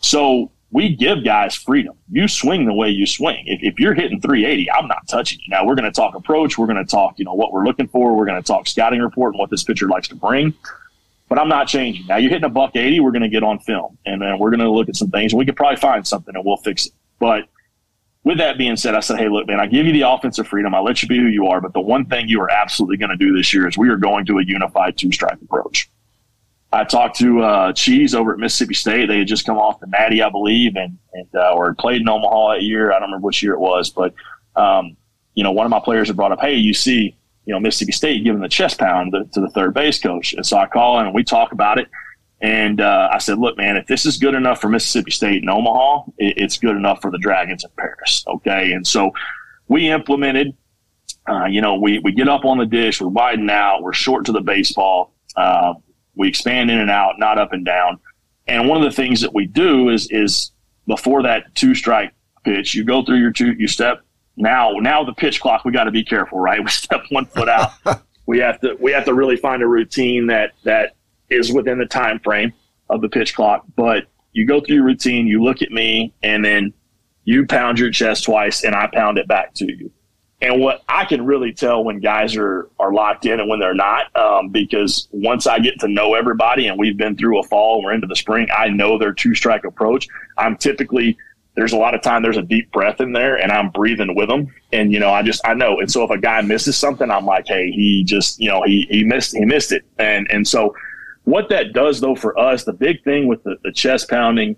[0.00, 1.96] So we give guys freedom.
[2.10, 3.42] You swing the way you swing.
[3.46, 5.46] If, if you're hitting 380, I'm not touching you.
[5.50, 6.56] Now we're going to talk approach.
[6.56, 8.14] We're going to talk, you know, what we're looking for.
[8.14, 10.54] We're going to talk scouting report and what this pitcher likes to bring.
[11.28, 12.06] But I'm not changing.
[12.06, 13.00] Now you're hitting a buck 80.
[13.00, 15.34] We're going to get on film and then we're going to look at some things.
[15.34, 16.92] We could probably find something and we'll fix it.
[17.18, 17.44] But
[18.22, 20.74] with that being said, I said, hey, look, man, I give you the offensive freedom.
[20.74, 21.60] I let you be who you are.
[21.60, 23.96] But the one thing you are absolutely going to do this year is we are
[23.96, 25.90] going to a unified two strike approach.
[26.72, 29.06] I talked to uh, Cheese over at Mississippi State.
[29.06, 32.08] They had just come off the Natty, I believe, and, and uh, or played in
[32.08, 32.92] Omaha that year.
[32.92, 34.14] I don't remember which year it was, but
[34.54, 34.96] um,
[35.34, 37.16] you know, one of my players had brought up, hey, you see,
[37.46, 40.46] you know, Mississippi State giving the chest pound to, to the third base coach, and
[40.46, 41.88] so I call in and we talk about it.
[42.40, 45.50] And uh, I said, look, man, if this is good enough for Mississippi State and
[45.50, 48.24] Omaha, it, it's good enough for the Dragons in Paris.
[48.26, 48.72] Okay.
[48.72, 49.12] And so
[49.68, 50.56] we implemented,
[51.28, 54.24] uh, you know, we, we get up on the dish, we widen out, we're short
[54.26, 55.74] to the baseball, uh,
[56.14, 57.98] we expand in and out, not up and down.
[58.46, 60.52] And one of the things that we do is, is
[60.86, 62.12] before that two strike
[62.42, 64.00] pitch, you go through your two, you step
[64.36, 66.60] now, now the pitch clock, we got to be careful, right?
[66.64, 67.72] We step one foot out.
[68.26, 70.96] we have to, we have to really find a routine that, that
[71.30, 72.52] is within the time frame
[72.88, 73.64] of the pitch clock.
[73.76, 76.72] But you go through your routine, you look at me, and then
[77.24, 79.90] you pound your chest twice, and I pound it back to you.
[80.42, 83.74] And what I can really tell when guys are are locked in and when they're
[83.74, 87.82] not, um, because once I get to know everybody and we've been through a fall
[87.82, 90.08] we're into the spring, I know their two strike approach.
[90.38, 91.18] I'm typically
[91.56, 94.28] there's a lot of time there's a deep breath in there and I'm breathing with
[94.28, 94.54] them.
[94.72, 95.80] And, you know, I just, I know.
[95.80, 98.86] And so if a guy misses something, I'm like, Hey, he just, you know, he,
[98.88, 99.84] he missed, he missed it.
[99.98, 100.74] And, and so
[101.24, 104.56] what that does, though, for us, the big thing with the, the chest pounding,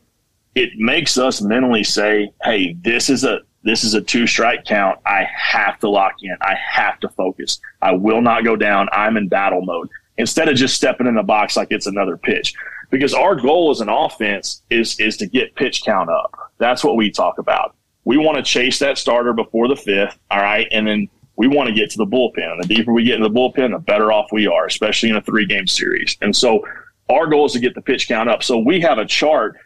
[0.55, 4.99] it makes us mentally say, "Hey, this is a this is a two strike count.
[5.07, 6.37] I have to lock in.
[6.41, 7.61] I have to focus.
[7.81, 8.89] I will not go down.
[8.93, 9.89] I'm in battle mode."
[10.19, 12.55] Instead of just stepping in the box like it's another pitch.
[12.91, 16.53] because our goal as an offense is is to get pitch count up.
[16.59, 17.75] That's what we talk about.
[18.05, 21.69] We want to chase that starter before the fifth, all right, and then we want
[21.69, 22.53] to get to the bullpen.
[22.53, 25.17] And the deeper we get in the bullpen, the better off we are, especially in
[25.17, 26.17] a three game series.
[26.21, 26.67] And so
[27.09, 28.43] our goal is to get the pitch count up.
[28.43, 29.57] So we have a chart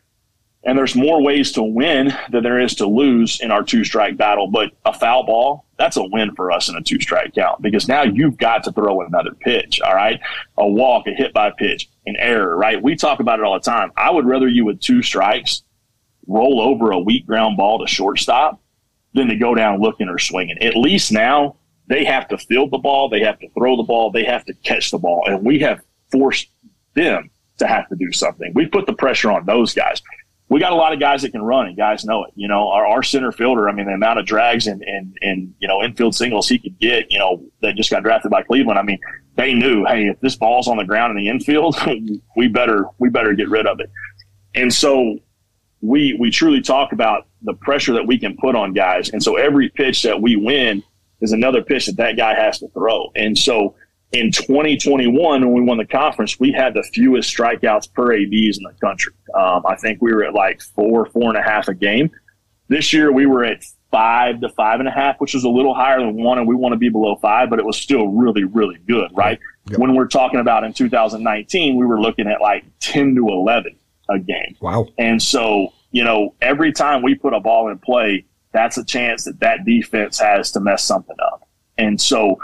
[0.67, 4.17] and there's more ways to win than there is to lose in our two strike
[4.17, 4.49] battle.
[4.49, 7.87] But a foul ball, that's a win for us in a two strike count because
[7.87, 9.81] now you've got to throw another pitch.
[9.81, 10.21] All right.
[10.59, 12.83] A walk, a hit by pitch, an error, right?
[12.83, 13.93] We talk about it all the time.
[13.97, 15.63] I would rather you with two strikes
[16.27, 18.61] roll over a weak ground ball to shortstop
[19.17, 20.59] than to go down looking or swinging.
[20.63, 21.57] At least now
[21.89, 24.55] they have to field the ball, they have to throw the ball, they have to
[24.55, 25.25] catch the ball.
[25.27, 25.81] And we have
[26.13, 26.49] forced
[26.95, 28.53] them to have to do something.
[28.55, 30.01] We put the pressure on those guys
[30.49, 32.33] we got a lot of guys that can run, and guys know it.
[32.37, 33.69] You know, our, our center fielder.
[33.69, 36.79] I mean, the amount of drags and, and and you know infield singles he could
[36.79, 37.11] get.
[37.11, 38.79] You know, that just got drafted by Cleveland.
[38.79, 38.99] I mean,
[39.35, 41.77] they knew, hey, if this ball's on the ground in the infield,
[42.37, 43.91] we better we better get rid of it.
[44.55, 45.19] And so
[45.81, 49.09] we we truly talk about the pressure that we can put on guys.
[49.11, 50.83] And so every pitch that we win
[51.21, 53.11] is another pitch that that guy has to throw.
[53.17, 53.75] And so
[54.13, 58.65] in 2021, when we won the conference, we had the fewest strikeouts per ABs in
[58.65, 59.15] the country.
[59.35, 62.11] Um, I think we were at like four, four and a half a game.
[62.69, 65.75] This year, we were at five to five and a half, which was a little
[65.75, 68.45] higher than one, and we want to be below five, but it was still really,
[68.45, 69.39] really good, right?
[69.71, 69.79] Yep.
[69.79, 73.77] When we're talking about in 2019, we were looking at like 10 to 11
[74.09, 74.57] a game.
[74.61, 74.89] Wow.
[74.99, 79.25] And so, you know, every time we put a ball in play, that's a chance
[79.25, 81.49] that that defense has to mess something up.
[81.79, 82.39] And so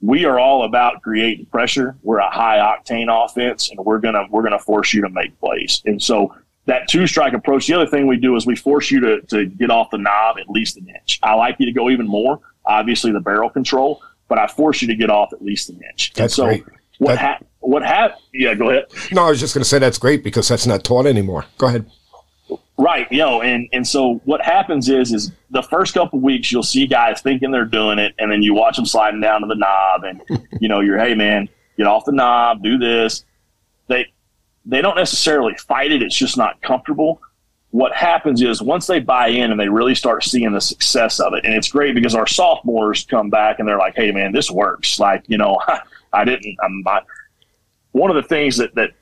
[0.00, 1.96] we are all about creating pressure.
[2.02, 5.82] We're a high octane offense, and we're gonna we're gonna force you to make plays.
[5.86, 6.34] And so
[6.66, 7.68] that two strike approach.
[7.68, 10.38] The other thing we do is we force you to to get off the knob
[10.40, 11.20] at least an inch.
[11.22, 12.40] I like you to go even more.
[12.64, 16.12] Obviously, the barrel control, but I force you to get off at least an inch.
[16.14, 16.64] That's so great.
[16.98, 18.20] What that, what happened?
[18.34, 18.86] Yeah, go ahead.
[19.12, 21.46] No, I was just going to say that's great because that's not taught anymore.
[21.56, 21.86] Go ahead.
[22.80, 26.62] Right, yo, know, and and so what happens is is the first couple weeks you'll
[26.62, 29.54] see guys thinking they're doing it, and then you watch them sliding down to the
[29.54, 30.22] knob, and
[30.62, 33.26] you know you're hey man, get off the knob, do this.
[33.88, 34.10] They
[34.64, 37.20] they don't necessarily fight it; it's just not comfortable.
[37.70, 41.34] What happens is once they buy in and they really start seeing the success of
[41.34, 44.50] it, and it's great because our sophomores come back and they're like, hey man, this
[44.50, 44.98] works.
[44.98, 45.60] Like you know,
[46.14, 46.56] I didn't.
[46.62, 47.04] I'm not.
[47.92, 48.92] One of the things that that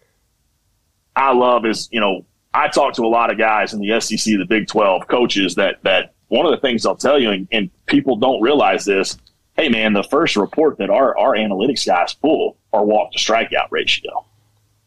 [1.15, 2.25] I love is you know
[2.59, 5.77] I talk to a lot of guys in the SEC, the Big 12 coaches that,
[5.85, 9.17] that one of the things they'll tell you, and, and people don't realize this,
[9.57, 13.69] hey man, the first report that our, our analytics guys pull are walk to strikeout
[13.71, 14.27] ratio.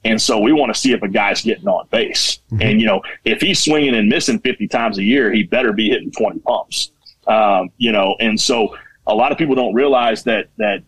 [0.04, 2.40] And so we want to see if a guy's getting on base.
[2.52, 2.62] Mm-hmm.
[2.62, 5.90] And, you know, if he's swinging and missing 50 times a year, he better be
[5.90, 6.92] hitting 20 pumps.
[7.26, 8.76] Um, you know, and so
[9.08, 10.84] a lot of people don't realize that, that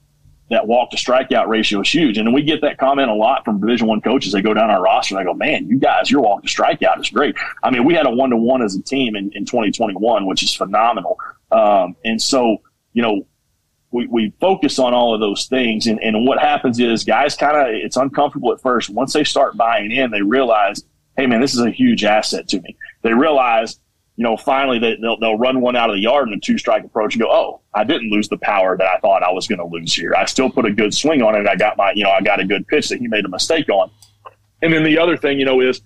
[0.50, 2.18] that walk to strikeout ratio is huge.
[2.18, 4.34] And we get that comment a lot from Division One coaches.
[4.34, 7.00] They go down our roster and they go, "Man, you guys, your walk to strikeout
[7.00, 9.46] is great." I mean, we had a one to one as a team in, in
[9.46, 11.18] 2021, which is phenomenal.
[11.52, 12.58] Um, and so,
[12.94, 13.26] you know,
[13.94, 15.88] we, we focus on all of those things.
[15.88, 18.90] And, and what happens is guys kind of, it's uncomfortable at first.
[18.90, 20.84] Once they start buying in, they realize,
[21.16, 22.76] hey, man, this is a huge asset to me.
[23.04, 23.80] They realize
[24.16, 26.58] you know, finally they, will they'll run one out of the yard in a two
[26.58, 29.48] strike approach and go, oh, I didn't lose the power that I thought I was
[29.48, 30.14] going to lose here.
[30.16, 31.48] I still put a good swing on it.
[31.48, 33.70] I got my, you know, I got a good pitch that he made a mistake
[33.70, 33.90] on.
[34.62, 35.82] And then the other thing, you know, is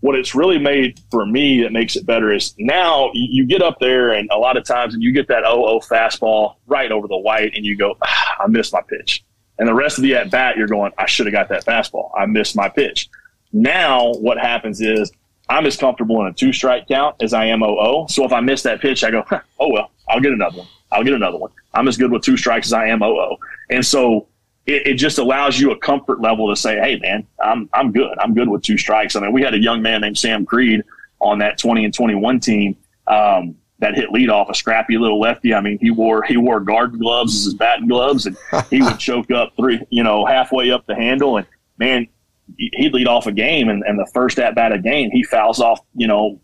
[0.00, 3.78] what it's really made for me that makes it better is now you get up
[3.80, 7.16] there and a lot of times and you get that 0 fastball right over the
[7.16, 9.24] white and you go, ah, I missed my pitch.
[9.58, 12.10] And the rest of the at bat, you're going, I should have got that fastball.
[12.14, 13.08] I missed my pitch.
[13.54, 15.10] Now what happens is
[15.48, 18.40] I'm as comfortable in a two strike count as I am 0 So if I
[18.40, 20.68] miss that pitch, I go, huh, oh, well, I'll get another one.
[20.90, 21.50] I'll get another one.
[21.74, 23.36] I'm as good with two strikes as I am 0
[23.70, 24.28] And so
[24.66, 28.16] it, it, just allows you a comfort level to say, hey, man, I'm, I'm good.
[28.18, 29.16] I'm good with two strikes.
[29.16, 30.82] I mean, we had a young man named Sam Creed
[31.20, 32.76] on that 20 and 21 team
[33.06, 35.52] um, that hit lead off a scrappy little lefty.
[35.52, 38.36] I mean, he wore he wore garden gloves as his batting gloves, and
[38.70, 41.36] he would choke up three, you know, halfway up the handle.
[41.36, 42.08] And man,
[42.56, 45.60] he'd lead off a game and, and the first at bat of game, he fouls
[45.60, 46.40] off, you know,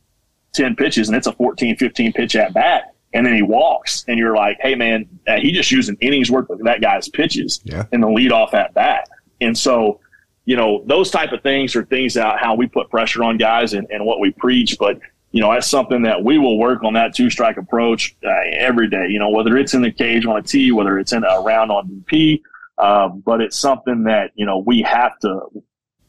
[0.53, 2.95] 10 pitches and it's a 14, 15 pitch at bat.
[3.13, 6.31] And then he walks and you're like, Hey man, uh, he just used an innings
[6.31, 7.87] worth of that guy's pitches yeah.
[7.93, 9.09] in the lead off at bat.
[9.41, 10.01] And so,
[10.45, 13.75] you know, those type of things are things out how we put pressure on guys
[13.75, 14.77] and, and what we preach.
[14.79, 14.99] But,
[15.33, 18.89] you know, that's something that we will work on that two strike approach uh, every
[18.89, 21.41] day, you know, whether it's in the cage on a tee, whether it's in a
[21.41, 22.41] round on BP,
[22.79, 25.41] uh, but it's something that, you know, we have to,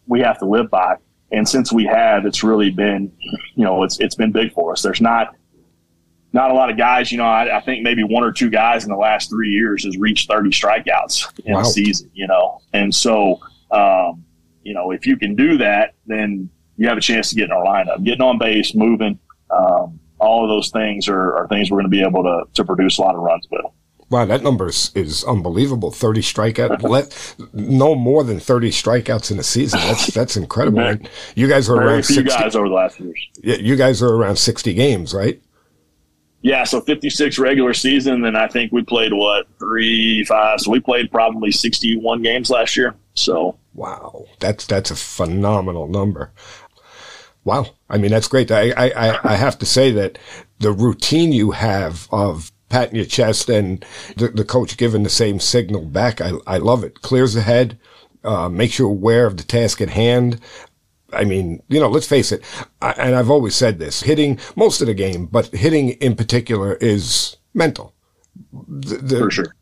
[0.08, 0.96] we have to live by.
[1.32, 3.12] And since we have, it's really been,
[3.56, 4.82] you know, it's it's been big for us.
[4.82, 5.36] There's not
[6.34, 7.12] not a lot of guys.
[7.12, 9.86] You know, I, I think maybe one or two guys in the last three years
[9.86, 11.62] has reached 30 strikeouts in wow.
[11.62, 12.10] a season.
[12.14, 13.40] You know, and so
[13.72, 14.26] um,
[14.64, 17.52] you know, if you can do that, then you have a chance to get in
[17.52, 19.20] our lineup, getting on base, moving.
[19.50, 22.64] Um, all of those things are, are things we're going to be able to, to
[22.64, 23.66] produce a lot of runs with.
[24.12, 25.90] Wow, that number is, is unbelievable.
[25.90, 29.80] Thirty strikeouts, let no more than thirty strikeouts in a season.
[29.80, 30.82] That's that's incredible.
[30.82, 33.28] And you guys are around few 60, guys over the last years.
[33.42, 35.42] Yeah, you guys are around sixty games, right?
[36.44, 40.60] Yeah, so 56 regular season, and I think we played what three, five.
[40.60, 42.96] So we played probably 61 games last year.
[43.14, 46.32] So Wow, that's that's a phenomenal number.
[47.46, 48.52] Wow, I mean that's great.
[48.52, 50.20] I I, I have to say that
[50.60, 53.86] the routine you have of patting your chest and
[54.18, 57.02] the, the coach giving the same signal back, I I love it.
[57.02, 57.78] Clears the head,
[58.24, 60.40] uh, makes you aware of the task at hand.
[61.14, 62.44] I mean, you know, let's face it,
[62.82, 66.76] I, and I've always said this: hitting most of the game, but hitting in particular
[66.76, 67.94] is mental.
[68.54, 69.56] The, the, for sure,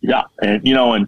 [0.00, 1.06] yeah, and you know, and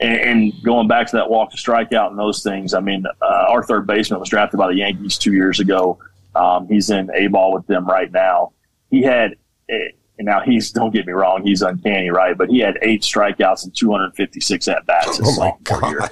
[0.00, 2.74] and, going back to that walk to strikeout and those things.
[2.74, 5.98] I mean, uh, our third baseman was drafted by the Yankees two years ago.
[6.34, 8.52] Um, he's in A ball with them right now.
[8.90, 9.34] He had,
[9.68, 9.88] eh,
[10.18, 12.36] and now he's don't get me wrong, he's uncanny, right?
[12.36, 15.20] But he had eight strikeouts and 256 at bats.
[15.22, 16.10] Oh my god!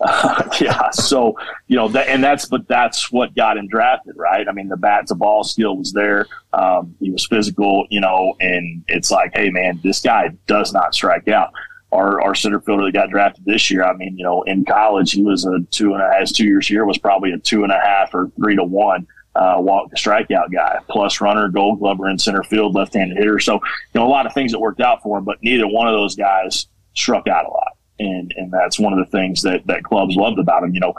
[0.60, 1.34] yeah, so
[1.66, 4.46] you know that, and that's but that's what got him drafted, right?
[4.48, 6.26] I mean, the bat to ball skill was there.
[6.52, 10.94] Um, he was physical, you know, and it's like, hey, man, this guy does not
[10.94, 11.52] strike out.
[11.90, 15.12] Our our center fielder that got drafted this year, I mean, you know, in college
[15.12, 16.20] he was a two and a half.
[16.20, 19.06] His two years here was probably a two and a half or three to one.
[19.34, 23.38] Uh, walk strikeout guy, plus runner, gold glover in center field, left handed hitter.
[23.38, 23.60] So, you
[23.94, 26.16] know, a lot of things that worked out for him, but neither one of those
[26.16, 30.16] guys struck out a lot and and that's one of the things that that clubs
[30.16, 30.74] loved about him.
[30.74, 30.94] You know,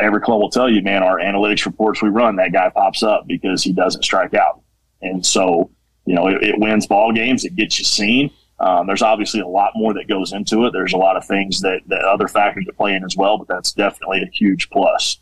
[0.00, 3.26] every club will tell you, man, our analytics reports we run, that guy pops up
[3.26, 4.60] because he doesn't strike out,
[5.02, 5.70] and so
[6.04, 8.30] you know it, it wins ball games, it gets you seen.
[8.58, 10.72] Um, there's obviously a lot more that goes into it.
[10.72, 13.48] There's a lot of things that, that other factors that play in as well, but
[13.48, 15.18] that's definitely a huge plus.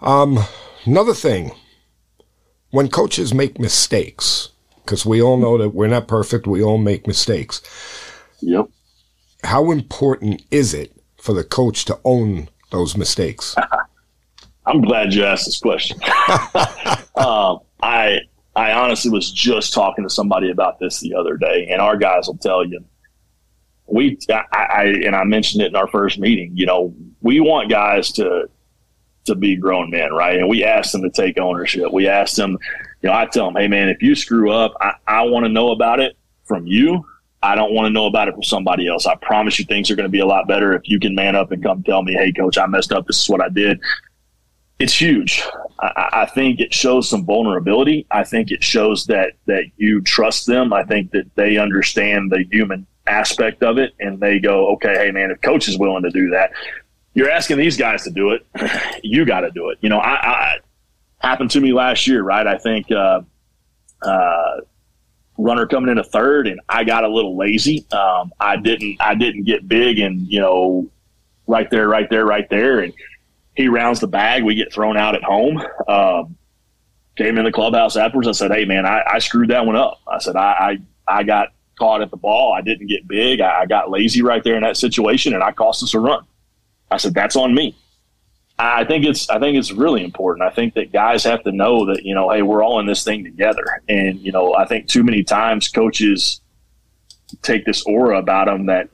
[0.00, 0.38] Um,
[0.88, 1.52] another thing,
[2.70, 4.50] when coaches make mistakes,
[4.84, 7.62] because we all know that we're not perfect, we all make mistakes.
[8.40, 8.68] Yep
[9.44, 13.54] how important is it for the coach to own those mistakes?
[14.66, 15.98] I'm glad you asked this question.
[17.16, 18.20] um, I
[18.54, 22.26] I honestly was just talking to somebody about this the other day, and our guys
[22.26, 22.84] will tell you.
[23.86, 26.52] We I, I and I mentioned it in our first meeting.
[26.54, 28.50] You know, we want guys to
[29.28, 30.38] to be grown men, right?
[30.38, 31.92] And we ask them to take ownership.
[31.92, 32.58] We ask them,
[33.02, 35.48] you know, I tell them, hey man, if you screw up, I, I want to
[35.48, 37.04] know about it from you
[37.42, 39.06] I don't want to know about it from somebody else.
[39.06, 41.36] I promise you things are going to be a lot better if you can man
[41.36, 43.06] up and come tell me, hey, coach, I messed up.
[43.06, 43.80] This is what I did.
[44.80, 45.42] It's huge.
[45.80, 48.06] I, I think it shows some vulnerability.
[48.10, 50.72] I think it shows that that you trust them.
[50.72, 55.10] I think that they understand the human aspect of it, and they go, okay, hey
[55.10, 56.52] man, if coach is willing to do that,
[57.18, 58.46] you're asking these guys to do it.
[59.02, 59.78] you got to do it.
[59.80, 60.56] You know, I, I
[61.18, 62.46] happened to me last year, right?
[62.46, 62.90] I think.
[62.90, 63.22] Uh,
[64.02, 64.60] uh,
[65.38, 67.86] runner coming in a third, and I got a little lazy.
[67.92, 70.90] Um, I didn't I didn't get big and you know
[71.46, 72.92] right there, right there, right there, and
[73.54, 74.44] he rounds the bag.
[74.44, 75.62] We get thrown out at home.
[75.86, 76.36] Um,
[77.16, 78.28] came in the clubhouse afterwards.
[78.28, 81.22] I said, "Hey man, I, I screwed that one up." I said, I, I, I
[81.22, 81.48] got
[81.78, 82.52] caught at the ball.
[82.52, 83.40] I didn't get big.
[83.40, 86.24] I, I got lazy right there in that situation, and I cost us a run."
[86.90, 87.76] I said, "That's on me."
[88.58, 90.48] I think it's I think it's really important.
[90.48, 93.04] I think that guys have to know that you know, hey, we're all in this
[93.04, 93.82] thing together.
[93.88, 96.40] And you know, I think too many times coaches
[97.42, 98.88] take this aura about them that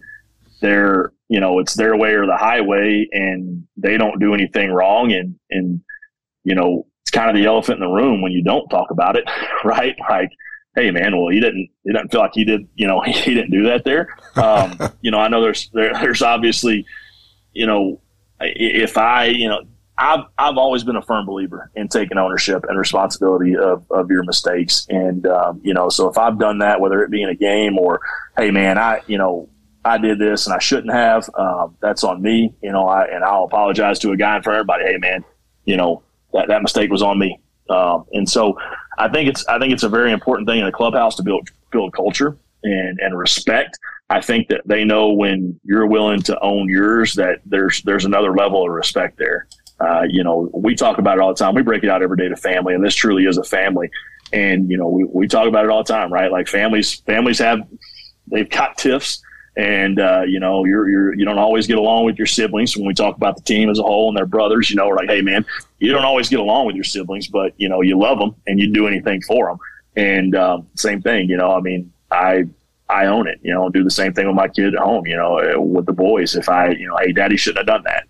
[0.61, 5.12] they're you know it's their way or the highway, and they don't do anything wrong.
[5.12, 5.80] And and
[6.45, 9.16] you know, it's kind of the elephant in the room when you don't talk about
[9.16, 9.24] it,
[9.64, 9.97] right?
[10.11, 10.30] Like,
[10.74, 11.70] hey, man, well, he didn't.
[11.84, 12.68] He doesn't feel like he did.
[12.74, 14.14] You know, he didn't do that there.
[14.36, 16.84] Um, you know, I know there's there, there's obviously
[17.55, 18.00] you know
[18.40, 19.62] if I, you know,
[19.96, 24.24] I've I've always been a firm believer in taking ownership and responsibility of, of your
[24.24, 27.34] mistakes, and um, you know, so if I've done that, whether it be in a
[27.34, 28.00] game or,
[28.36, 29.48] hey man, I you know
[29.84, 33.22] I did this and I shouldn't have, um, that's on me, you know, I and
[33.22, 34.84] I'll apologize to a guy in front of everybody.
[34.92, 35.24] Hey man,
[35.64, 36.02] you know
[36.32, 37.38] that that mistake was on me,
[37.70, 38.59] um, and so
[38.98, 41.48] I think it's I think it's a very important thing in the clubhouse to build
[41.70, 43.78] build culture and and respect.
[44.15, 48.33] I think that they know when you're willing to own yours that there's there's another
[48.33, 49.49] level of respect there.
[49.81, 51.53] Uh, you know, we talk about it all the time.
[51.53, 53.91] We break it out every day to family, and this truly is a family.
[54.33, 56.31] And you know, we, we talk about it all the time, right?
[56.31, 57.67] Like families families have
[58.29, 59.21] they've got tiffs,
[59.57, 62.77] and uh, you know, you're you're you don't always get along with your siblings.
[62.77, 64.95] When we talk about the team as a whole and their brothers, you know, we're
[64.95, 65.45] like, hey man,
[65.81, 68.61] you don't always get along with your siblings, but you know, you love them and
[68.61, 69.59] you do anything for them.
[69.97, 72.45] And um, same thing, you know, I mean, I
[72.89, 73.39] I own it.
[73.43, 75.07] You know, do the same thing with my kid at home.
[75.07, 76.35] You know, uh, with the boys.
[76.37, 78.05] If I, you know, hey, daddy shouldn't have done that.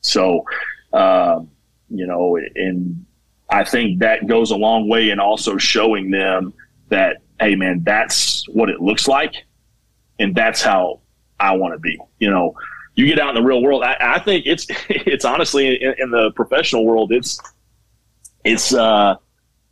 [0.00, 0.44] So,
[0.92, 1.40] uh,
[1.88, 3.04] you know, and
[3.50, 6.54] I think that goes a long way in also showing them
[6.88, 9.34] that, hey, man, that's what it looks like.
[10.18, 11.00] And that's how
[11.38, 11.98] I want to be.
[12.18, 12.54] You know,
[12.94, 13.82] you get out in the real world.
[13.82, 17.40] I, I think it's, it's honestly in, in, the professional world, it's,
[18.44, 19.16] it's, uh,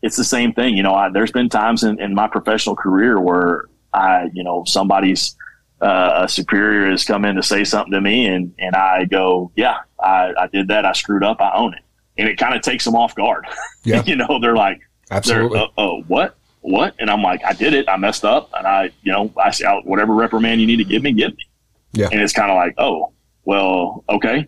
[0.03, 0.77] it's the same thing.
[0.77, 4.65] You know, I, there's been times in, in my professional career where I, you know,
[4.67, 5.37] somebody's,
[5.81, 9.53] uh, a superior has come in to say something to me and, and I go,
[9.55, 10.85] yeah, I, I did that.
[10.85, 11.41] I screwed up.
[11.41, 11.83] I own it
[12.19, 13.47] and it kind of takes them off guard.
[13.85, 14.03] Yeah.
[14.05, 15.59] you know, they're like, absolutely.
[15.59, 16.37] They're, oh, what?
[16.61, 16.95] What?
[16.99, 17.89] And I'm like, I did it.
[17.89, 18.51] I messed up.
[18.53, 21.49] And I, you know, I say, whatever reprimand you need to give me, give me.
[21.93, 22.09] Yeah.
[22.13, 23.13] And it's kind of like, oh,
[23.45, 24.47] well, okay.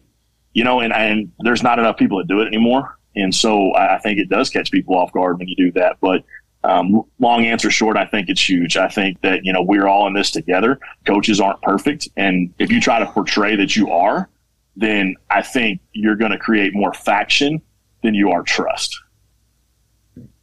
[0.52, 2.98] You know, and, and there's not enough people that do it anymore.
[3.16, 5.96] And so I think it does catch people off guard when you do that.
[6.02, 6.22] But
[6.62, 8.76] um, long answer short, I think it's huge.
[8.76, 10.78] I think that, you know, we're all in this together.
[11.06, 12.08] Coaches aren't perfect.
[12.16, 14.28] And if you try to portray that you are,
[14.76, 17.62] then I think you're going to create more faction
[18.02, 18.98] than you are trust.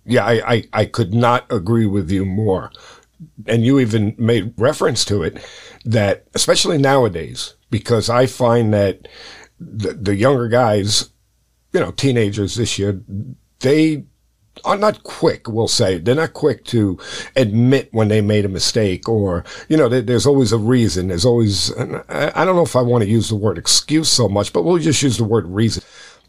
[0.06, 2.72] Yeah, I, I, I could not agree with you more.
[3.48, 5.44] And you even made reference to it
[5.86, 9.08] that, especially nowadays, because I find that
[9.60, 11.10] the, the younger guys,
[11.74, 13.02] you know, teenagers this year,
[13.60, 14.06] they
[14.66, 15.98] are not quick, we'll say.
[15.98, 17.00] They're not quick to
[17.36, 21.08] admit when they made a mistake or, you know, there's always a reason.
[21.08, 24.54] There's always, I don't know if I want to use the word excuse so much,
[24.54, 25.84] but we'll just use the word reason.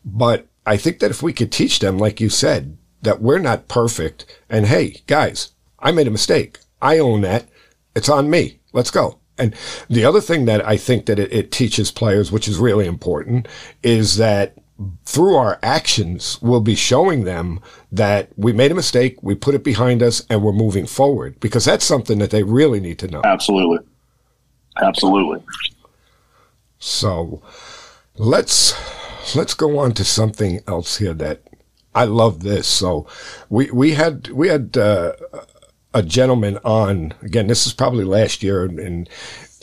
[0.04, 3.68] But I think that if we could teach them, like you said, that we're not
[3.68, 6.58] perfect and hey, guys, I made a mistake.
[6.82, 7.48] I own that.
[7.94, 8.60] It's on me.
[8.72, 9.18] Let's go.
[9.38, 9.54] And
[9.88, 13.46] the other thing that I think that it, it teaches players, which is really important,
[13.82, 14.56] is that
[15.04, 17.60] through our actions, we'll be showing them
[17.90, 21.64] that we made a mistake, we put it behind us, and we're moving forward because
[21.64, 23.22] that's something that they really need to know.
[23.24, 23.78] Absolutely.
[24.80, 25.42] Absolutely.
[26.78, 27.42] So
[28.16, 28.74] let's
[29.34, 31.42] let's go on to something else here that
[31.94, 32.68] I love this.
[32.68, 33.06] So
[33.48, 35.14] we we had we had uh,
[35.92, 37.48] a gentleman on again.
[37.48, 39.08] This is probably last year, and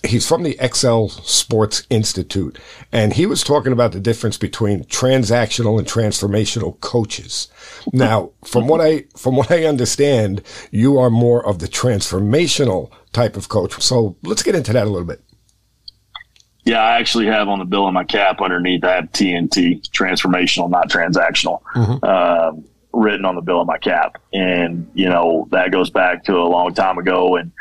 [0.05, 2.57] he's from the Excel Sports Institute,
[2.91, 7.47] and he was talking about the difference between transactional and transformational coaches.
[7.93, 10.41] Now, from what I from what I understand,
[10.71, 13.81] you are more of the transformational type of coach.
[13.81, 15.21] So let's get into that a little bit.
[16.65, 18.83] Yeah, I actually have on the bill of my cap underneath.
[18.83, 21.97] I have TNT, transformational, not transactional, mm-hmm.
[22.01, 22.53] uh,
[22.91, 26.47] written on the bill of my cap, and you know that goes back to a
[26.47, 27.51] long time ago, and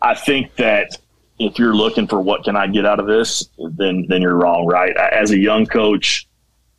[0.00, 0.98] I think that
[1.42, 4.66] if you're looking for what can I get out of this, then then you're wrong,
[4.66, 4.96] right?
[4.96, 6.26] As a young coach,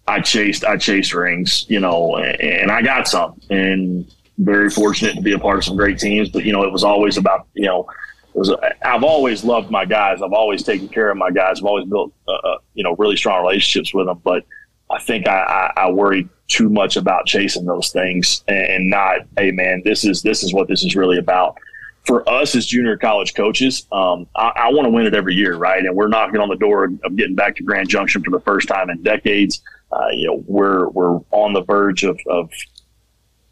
[0.07, 5.21] I chased I chased rings, you know, and I got some, and very fortunate to
[5.21, 6.29] be a part of some great teams.
[6.29, 7.87] But you know, it was always about you know,
[8.33, 8.53] it was
[8.83, 10.21] I've always loved my guys.
[10.21, 11.59] I've always taken care of my guys.
[11.59, 14.21] I've always built uh, uh you know really strong relationships with them.
[14.23, 14.45] But
[14.89, 19.51] I think I, I, I worry too much about chasing those things and not, hey
[19.51, 21.57] man, this is this is what this is really about
[22.05, 25.55] for us as junior college coaches, um, I, I want to win it every year,
[25.55, 25.83] right?
[25.83, 28.67] And we're knocking on the door of getting back to Grand Junction for the first
[28.67, 29.61] time in decades.
[29.91, 32.51] Uh, you know, we're we're on the verge of, of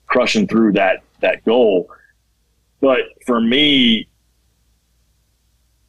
[0.08, 1.89] crushing through that that goal.
[2.82, 4.10] But for me,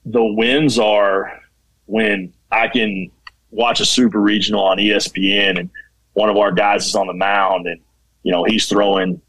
[0.04, 1.40] the wins are
[1.86, 3.10] when I can
[3.50, 5.70] watch a super regional on ESPN and
[6.12, 7.80] one of our guys is on the mound and
[8.22, 9.20] you know he's throwing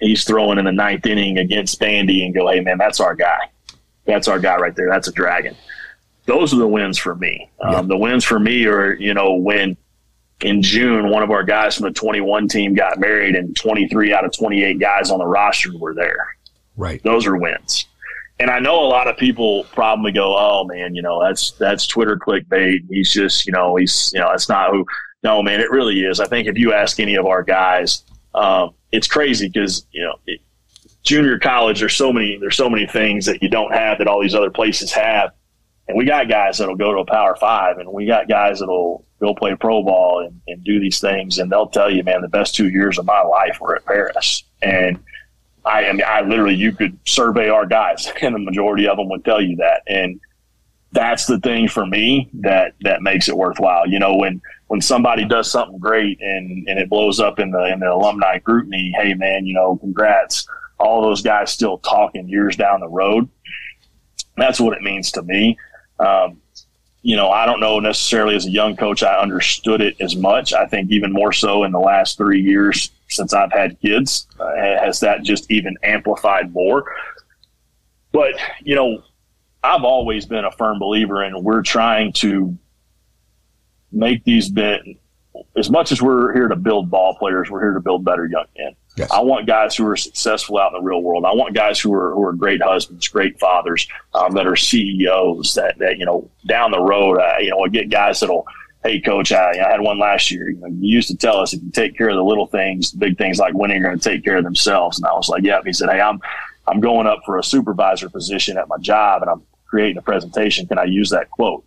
[0.00, 3.38] he's throwing in the ninth inning against Vandy and go, hey, man, that's our guy.
[4.06, 4.88] That's our guy right there.
[4.88, 5.56] That's a dragon.
[6.26, 7.50] Those are the wins for me.
[7.60, 9.76] Um, The wins for me are, you know, when
[10.40, 14.24] in June, one of our guys from the 21 team got married and 23 out
[14.24, 16.36] of 28 guys on the roster were there.
[16.76, 17.02] Right.
[17.02, 17.86] Those are wins.
[18.40, 21.86] And I know a lot of people probably go, "Oh man, you know that's that's
[21.86, 22.80] Twitter clickbait.
[22.90, 24.84] He's just, you know, he's, you know, that's not who."
[25.22, 26.18] No, man, it really is.
[26.18, 28.02] I think if you ask any of our guys,
[28.34, 30.40] um, it's crazy because you know it,
[31.02, 34.22] junior college there's so many there's so many things that you don't have that all
[34.22, 35.32] these other places have.
[35.86, 39.04] And we got guys that'll go to a power five and we got guys that'll
[39.20, 42.28] go play pro ball and, and do these things and they'll tell you man the
[42.28, 44.44] best two years of my life were at paris.
[44.62, 44.98] And
[45.64, 49.08] i I mean i literally you could survey our guys and the majority of them
[49.10, 49.82] would tell you that.
[49.86, 50.20] And
[50.94, 55.24] that's the thing for me that that makes it worthwhile you know when when somebody
[55.24, 59.14] does something great and, and it blows up in the in the alumni GroupMe, hey
[59.14, 60.48] man, you know, congrats.
[60.78, 63.28] All those guys still talking years down the road.
[64.36, 65.56] That's what it means to me.
[66.00, 66.40] Um,
[67.02, 70.52] you know, I don't know necessarily as a young coach, I understood it as much.
[70.52, 74.56] I think even more so in the last three years since I've had kids, uh,
[74.56, 76.84] has that just even amplified more.
[78.10, 79.04] But, you know,
[79.64, 82.56] I've always been a firm believer in we're trying to
[83.90, 84.82] make these bet
[85.56, 88.44] as much as we're here to build ball players, we're here to build better young
[88.56, 88.76] men.
[88.96, 89.10] Yes.
[89.10, 91.24] I want guys who are successful out in the real world.
[91.24, 95.54] I want guys who are who are great husbands, great fathers, um, that are CEOs.
[95.54, 98.46] That that you know down the road, uh, you know, I get guys that'll.
[98.84, 100.50] Hey, coach, I, I had one last year.
[100.50, 102.92] You, know, you used to tell us if you take care of the little things,
[102.92, 104.98] the big things like winning, are going to take care of themselves.
[104.98, 105.60] And I was like, yeah.
[105.64, 106.20] He said, hey, I'm
[106.66, 109.42] I'm going up for a supervisor position at my job, and I'm
[109.74, 110.68] creating a presentation.
[110.68, 111.64] Can I use that quote?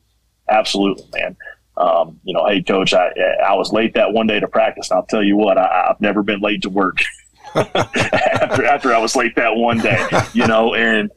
[0.48, 1.36] Absolutely, man.
[1.76, 3.10] Um, you know, hey, coach, I,
[3.46, 4.90] I was late that one day to practice.
[4.90, 7.00] And I'll tell you what, I, I've never been late to work
[7.56, 11.12] after, after I was late that one day, you know, and,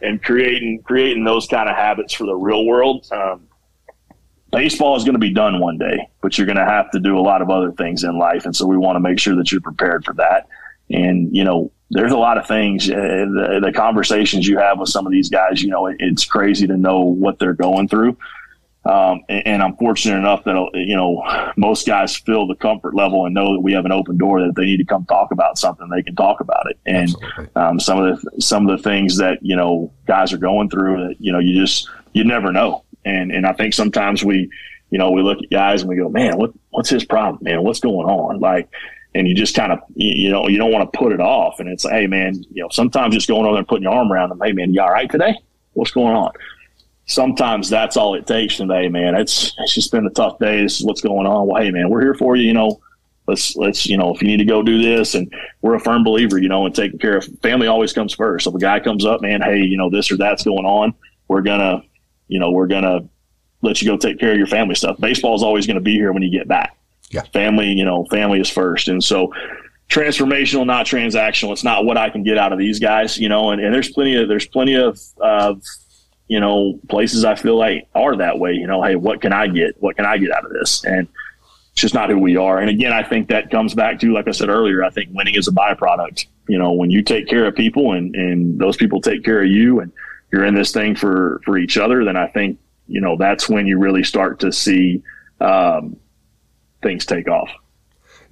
[0.00, 3.04] and creating, creating those kind of habits for the real world.
[3.10, 3.48] Um,
[4.52, 7.18] baseball is going to be done one day, but you're going to have to do
[7.18, 8.44] a lot of other things in life.
[8.44, 10.46] And so we want to make sure that you're prepared for that.
[10.88, 14.90] And, you know, there's a lot of things, uh, the, the, conversations you have with
[14.90, 18.16] some of these guys, you know, it, it's crazy to know what they're going through.
[18.84, 21.22] Um, and, and, I'm fortunate enough that you know
[21.56, 24.50] most guys feel the comfort level and know that we have an open door that
[24.50, 26.78] if they need to come talk about something, they can talk about it.
[26.86, 27.14] And
[27.54, 31.08] um, some of the some of the things that you know guys are going through
[31.08, 32.84] that you know you just you never know.
[33.04, 34.48] And and I think sometimes we
[34.90, 37.64] you know we look at guys and we go, man, what what's his problem, man?
[37.64, 38.38] What's going on?
[38.38, 38.70] Like
[39.14, 41.68] and you just kind of you know you don't want to put it off and
[41.68, 44.12] it's like hey man you know sometimes just going over there and putting your arm
[44.12, 45.34] around them hey man you all right today
[45.72, 46.30] what's going on
[47.08, 49.16] sometimes that's all it takes today, man.
[49.16, 50.62] It's it's just been a tough day.
[50.62, 51.48] This is what's going on.
[51.48, 52.44] Well, hey, man, we're here for you.
[52.44, 52.80] You know,
[53.26, 55.32] let's let's you know if you need to go do this, and
[55.62, 58.44] we're a firm believer, you know, in taking care of family always comes first.
[58.44, 60.94] So if a guy comes up, man, hey, you know, this or that's going on,
[61.26, 61.82] we're gonna,
[62.28, 63.08] you know, we're gonna
[63.62, 64.98] let you go take care of your family stuff.
[65.00, 66.77] Baseball is always going to be here when you get back.
[67.10, 69.32] Yeah, family, you know, family is first, and so
[69.88, 71.52] transformational, not transactional.
[71.52, 73.90] It's not what I can get out of these guys, you know, and, and there's
[73.90, 75.62] plenty of there's plenty of of
[76.28, 78.52] you know, places I feel like are that way.
[78.52, 79.74] You know, hey, what can I get?
[79.80, 80.84] What can I get out of this?
[80.84, 81.08] And
[81.72, 82.58] it's just not who we are.
[82.58, 85.34] And again, I think that comes back to, like I said earlier, I think winning
[85.34, 86.26] is a byproduct.
[86.48, 89.48] You know, when you take care of people and, and those people take care of
[89.48, 89.90] you and
[90.30, 93.66] you're in this thing for, for each other, then I think, you know, that's when
[93.66, 95.02] you really start to see
[95.40, 95.96] um,
[96.82, 97.50] things take off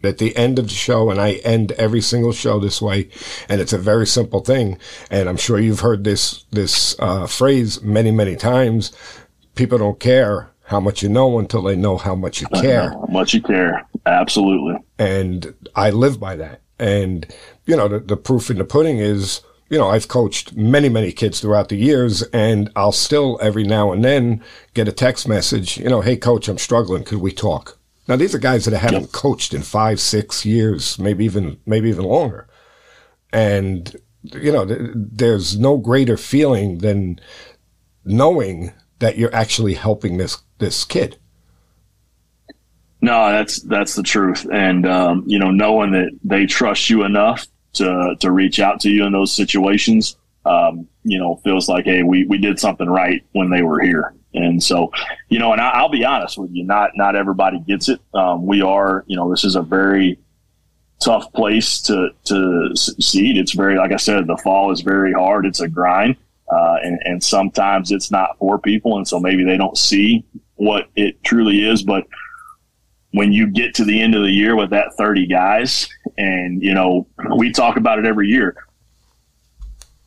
[0.07, 3.09] at the end of the show, and I end every single show this way,
[3.49, 4.79] and it's a very simple thing.
[5.11, 8.93] And I'm sure you've heard this this uh, phrase many, many times.
[9.55, 12.91] People don't care how much you know until they know how much you care.
[12.91, 14.77] How much you care, absolutely.
[14.99, 16.61] And I live by that.
[16.79, 17.27] And
[17.65, 21.11] you know, the, the proof in the pudding is you know, I've coached many, many
[21.11, 24.41] kids throughout the years and I'll still every now and then
[24.75, 27.03] get a text message, you know, Hey coach, I'm struggling.
[27.03, 27.76] Could we talk?
[28.09, 29.13] Now these are guys that haven't yep.
[29.13, 32.49] coached in five, six years, maybe even maybe even longer,
[33.33, 37.21] and you know th- there's no greater feeling than
[38.05, 41.19] knowing that you're actually helping this this kid.
[43.01, 47.47] No, that's that's the truth, and um, you know knowing that they trust you enough
[47.75, 52.03] to to reach out to you in those situations, um, you know, feels like hey,
[52.03, 54.15] we we did something right when they were here.
[54.37, 54.93] And so,
[55.31, 58.01] you know, and I, will be honest with you, not not everybody gets it.
[58.13, 60.19] Um, we are, you know, this is a very
[61.01, 63.39] tough place to to succeed.
[63.39, 65.47] It's very, like I said, the fall is very hard.
[65.47, 66.17] It's a grind,
[66.53, 70.23] uh, and, and sometimes it's not for people, and so maybe they don't see
[70.57, 71.83] what it truly is.
[71.83, 72.07] But
[73.13, 76.75] when you get to the end of the year with that 30 guys, and you
[76.75, 77.07] know,
[77.39, 78.66] we talk about it every year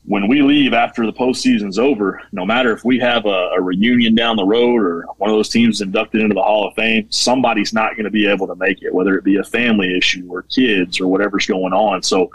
[0.10, 4.16] when we leave after the postseason's over, no matter if we have a, a, reunion
[4.16, 7.74] down the road or one of those teams inducted into the Hall of Fame, somebody's
[7.74, 10.42] not going to be able to make it, whether it be a family issue or
[10.42, 12.02] kids or whatever's going on.
[12.02, 12.32] So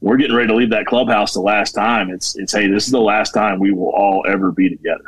[0.00, 2.08] we're getting ready to leave that clubhouse the last time.
[2.08, 5.04] It's it's hey, this is the last time we will all ever be together,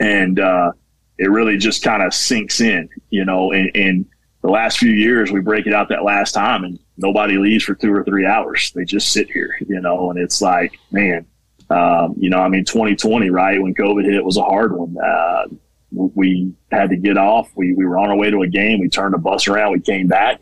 [0.00, 0.72] and uh,
[1.18, 3.52] it really just kind of sinks in, you know.
[3.52, 4.06] And, and
[4.42, 7.74] the last few years, we break it out that last time, and nobody leaves for
[7.74, 8.72] two or three hours.
[8.72, 11.26] They just sit here, you know, and it's like, man,
[11.70, 14.96] um, you know, I mean, 2020, right when COVID hit, was a hard one.
[14.98, 15.46] Uh,
[15.92, 17.50] we had to get off.
[17.54, 18.80] We we were on our way to a game.
[18.80, 19.72] We turned the bus around.
[19.72, 20.40] We came back.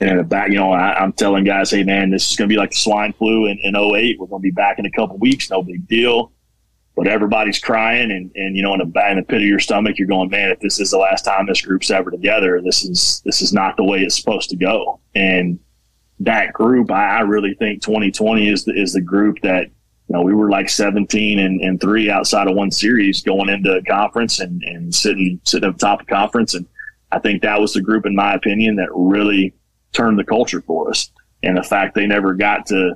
[0.00, 2.58] And back, you know, I, am telling guys, hey, man, this is going to be
[2.58, 4.18] like the swine flu in, in 08.
[4.18, 5.48] We're going to be back in a couple weeks.
[5.48, 6.32] No big deal
[6.96, 10.08] but everybody's crying and, and you know in in the pit of your stomach you're
[10.08, 13.42] going man if this is the last time this group's ever together this is this
[13.42, 15.00] is not the way it's supposed to go.
[15.14, 15.58] And
[16.20, 20.22] that group I, I really think 2020 is the, is the group that you know
[20.22, 24.40] we were like 17 and, and three outside of one series going into a conference
[24.40, 26.54] and, and sitting sitting at the top of conference.
[26.54, 26.66] And
[27.10, 29.54] I think that was the group in my opinion that really
[29.92, 31.10] turned the culture for us.
[31.42, 32.94] And the fact they never got to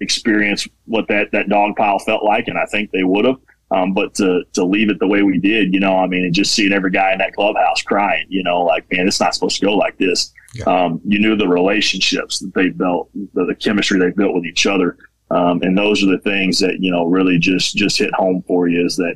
[0.00, 2.48] experience what that, that dog pile felt like.
[2.48, 3.36] And I think they would have.
[3.72, 6.34] Um, but to to leave it the way we did, you know, I mean, and
[6.34, 9.60] just seeing every guy in that clubhouse crying, you know, like man, it's not supposed
[9.60, 10.32] to go like this.
[10.54, 10.64] Yeah.
[10.64, 14.66] Um, you knew the relationships that they built, the, the chemistry they built with each
[14.66, 14.98] other,
[15.30, 18.66] um, and those are the things that you know really just just hit home for
[18.66, 18.84] you.
[18.84, 19.14] Is that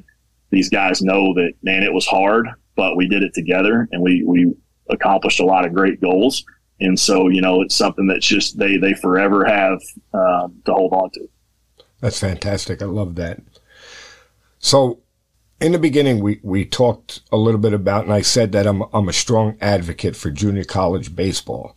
[0.51, 4.23] these guys know that man, it was hard, but we did it together, and we
[4.24, 4.55] we
[4.89, 6.44] accomplished a lot of great goals.
[6.85, 9.81] And so, you know, it's something that's just they they forever have
[10.12, 11.28] um, to hold on to.
[12.01, 12.82] That's fantastic.
[12.82, 13.40] I love that.
[14.59, 15.01] So,
[15.61, 18.82] in the beginning, we, we talked a little bit about, and I said that I'm,
[18.93, 21.74] I'm a strong advocate for junior college baseball.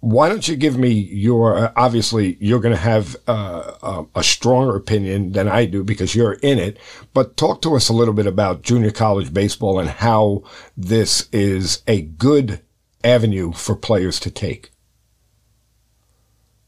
[0.00, 4.76] Why don't you give me your, uh, obviously, you're going to have uh, a stronger
[4.76, 6.78] opinion than I do because you're in it,
[7.14, 10.42] but talk to us a little bit about junior college baseball and how
[10.76, 12.60] this is a good
[13.04, 14.70] avenue for players to take.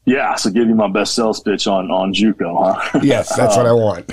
[0.05, 2.99] Yeah, so give you my best sales pitch on on JUCO, huh?
[3.03, 4.11] Yes, that's what I want.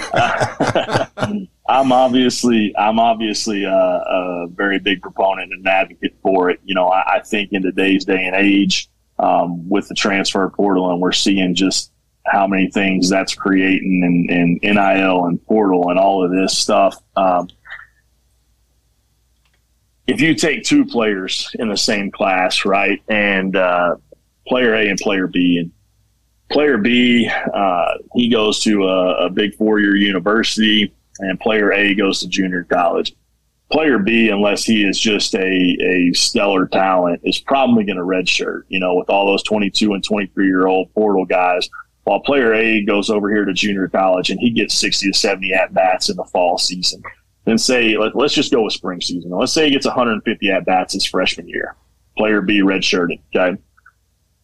[1.69, 6.61] I'm obviously I'm obviously a, a, very big proponent and advocate for it.
[6.65, 8.89] You know, I, I think in today's day and age,
[9.19, 11.93] um, with the transfer portal, and we're seeing just
[12.27, 16.97] how many things that's creating and, and NIL and portal and all of this stuff.
[17.17, 17.49] Um,
[20.09, 23.97] if you take two players in the same class, right, and uh,
[24.49, 25.71] player A and player B, and
[26.51, 31.95] player B, uh, he goes to a, a big four year university, and player A
[31.95, 33.15] goes to junior college.
[33.71, 38.63] Player B, unless he is just a, a stellar talent, is probably going to redshirt,
[38.69, 41.69] you know, with all those 22 and 23 year old portal guys.
[42.05, 45.53] While player A goes over here to junior college and he gets 60 to 70
[45.53, 47.03] at bats in the fall season.
[47.49, 49.31] Then say, let, us just go with spring season.
[49.31, 51.77] Let's say he gets 150 at bats his freshman year.
[52.15, 53.21] Player B redshirted.
[53.35, 53.59] Okay.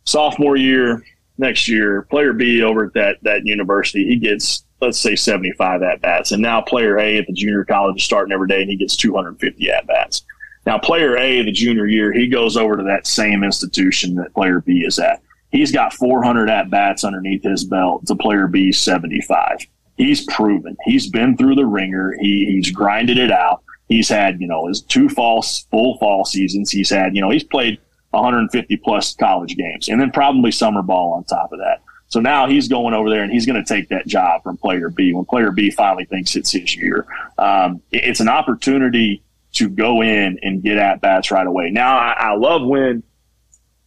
[0.05, 1.05] Sophomore year,
[1.37, 6.01] next year, player B over at that that university, he gets let's say 75 at
[6.01, 8.77] bats, and now player A at the junior college is starting every day, and he
[8.77, 10.23] gets 250 at bats.
[10.65, 14.63] Now, player A, the junior year, he goes over to that same institution that player
[14.63, 15.21] B is at.
[15.51, 19.67] He's got 400 at bats underneath his belt to player B 75.
[19.97, 20.77] He's proven.
[20.85, 22.17] He's been through the ringer.
[22.21, 23.63] He, he's grinded it out.
[23.89, 26.71] He's had, you know, his two false full fall seasons.
[26.71, 27.79] He's had, you know, he's played
[28.11, 31.83] 150 plus college games and then probably summer ball on top of that.
[32.09, 34.89] So now he's going over there and he's going to take that job from player
[34.89, 37.07] B when player B finally thinks it's his year.
[37.39, 39.23] Um, it's an opportunity
[39.55, 41.71] to go in and get at bats right away.
[41.71, 43.03] Now, I, I love when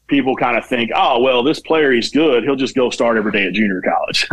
[0.08, 2.44] people kind of think, oh, well, this player, he's good.
[2.44, 4.28] He'll just go start every day at junior college.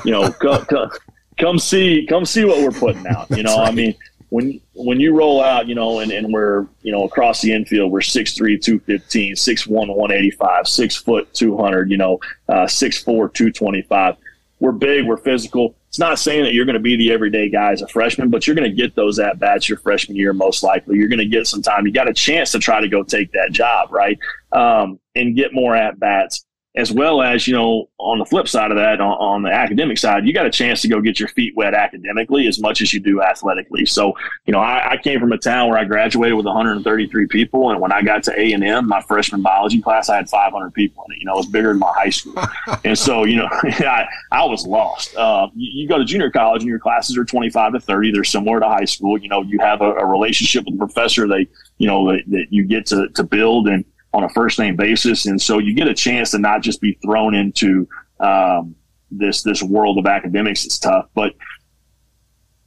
[0.04, 0.90] you know, come, come,
[1.38, 3.30] come, see, come see what we're putting out.
[3.30, 3.68] You know, right.
[3.68, 3.94] I mean,
[4.34, 7.92] when when you roll out, you know, and, and we're, you know, across the infield,
[7.92, 14.16] we're 6'3", 215, 6'1", 185, 6 foot, 200, you know, uh, 6'4", 225.
[14.60, 15.76] We're big, we're physical.
[15.88, 18.46] It's not saying that you're going to be the everyday guy as a freshman, but
[18.46, 20.96] you're going to get those at bats your freshman year, most likely.
[20.96, 21.86] You're going to get some time.
[21.86, 24.18] You got a chance to try to go take that job, right?
[24.54, 26.44] Um, and get more at bats
[26.76, 29.96] as well as you know on the flip side of that on, on, the academic
[29.96, 32.92] side you got a chance to go get your feet wet academically as much as
[32.92, 33.86] you do athletically.
[33.86, 34.14] So
[34.46, 37.80] you know I, I, came from a town where i graduated with 133 people and
[37.80, 41.18] when i got to a&m my freshman biology class i had 500 people in it.
[41.20, 42.34] You know it was bigger than my high school.
[42.84, 45.14] And so you know I, I was lost.
[45.16, 48.24] Uh, you, you, go to junior college and your classes are 25 to 30 they're
[48.24, 49.16] similar to high school.
[49.16, 51.28] You know you have a, a relationship with the professor.
[51.28, 51.46] They
[51.78, 55.26] you know that, that you get to, to build and on a first name basis,
[55.26, 57.86] and so you get a chance to not just be thrown into
[58.20, 58.74] um,
[59.10, 60.64] this this world of academics.
[60.64, 61.34] It's tough, but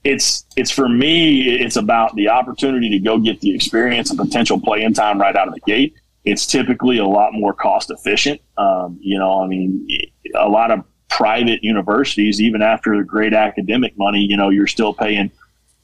[0.04, 1.50] it's it's for me.
[1.50, 5.48] It's about the opportunity to go get the experience and potential playing time right out
[5.48, 5.96] of the gate.
[6.26, 8.42] It's typically a lot more cost efficient.
[8.58, 9.88] Um, you know, I mean,
[10.36, 14.94] a lot of private universities, even after the great academic money, you know, you're still
[14.94, 15.32] paying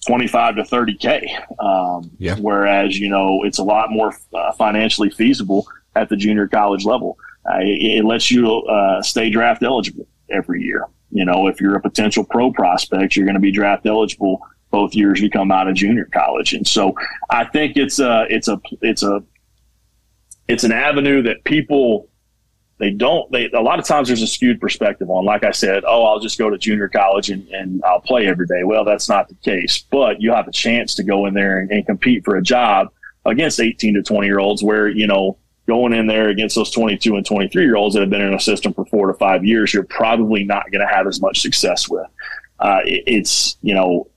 [0.03, 1.63] 25 to 30K.
[1.63, 2.35] Um, yeah.
[2.39, 7.17] Whereas, you know, it's a lot more uh, financially feasible at the junior college level.
[7.49, 10.85] Uh, it, it, lets you uh, stay draft eligible every year.
[11.11, 14.95] You know, if you're a potential pro prospect, you're going to be draft eligible both
[14.95, 16.53] years you come out of junior college.
[16.53, 16.95] And so
[17.29, 19.23] I think it's a, it's a, it's a,
[20.47, 22.09] it's an avenue that people
[22.79, 25.83] they don't they a lot of times there's a skewed perspective on like i said
[25.85, 28.63] oh i'll just go to junior college and, and i'll play every day.
[28.63, 31.71] Well that's not the case but you have a chance to go in there and,
[31.71, 32.89] and compete for a job
[33.25, 35.37] against 18 to 20 year olds where you know
[35.67, 38.39] going in there against those 22 and 23 year olds that have been in a
[38.39, 41.87] system for four to five years you're probably not going to have as much success
[41.87, 42.07] with.
[42.59, 44.09] Uh, it, it's you know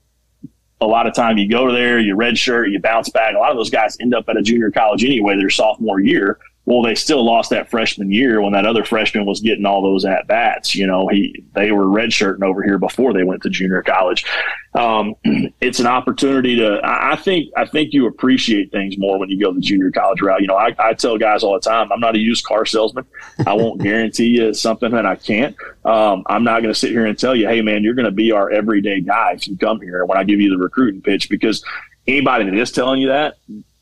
[0.79, 3.33] a lot of time you go there you redshirt you bounce back.
[3.33, 6.39] A lot of those guys end up at a junior college anyway their sophomore year
[6.67, 10.03] Well, they still lost that freshman year when that other freshman was getting all those
[10.03, 10.75] at bats.
[10.75, 14.25] You know, he they were redshirting over here before they went to junior college.
[14.75, 15.15] Um,
[15.61, 16.81] it's an opportunity to.
[16.83, 20.41] I think I think you appreciate things more when you go the junior college route.
[20.41, 23.05] You know, I, I tell guys all the time, I'm not a used car salesman.
[23.45, 25.55] I won't guarantee you something that I can't.
[25.85, 28.11] Um, I'm not going to sit here and tell you, hey man, you're going to
[28.11, 31.29] be our everyday guy if you come here when I give you the recruiting pitch
[31.29, 31.63] because
[32.07, 33.35] anybody that is telling you that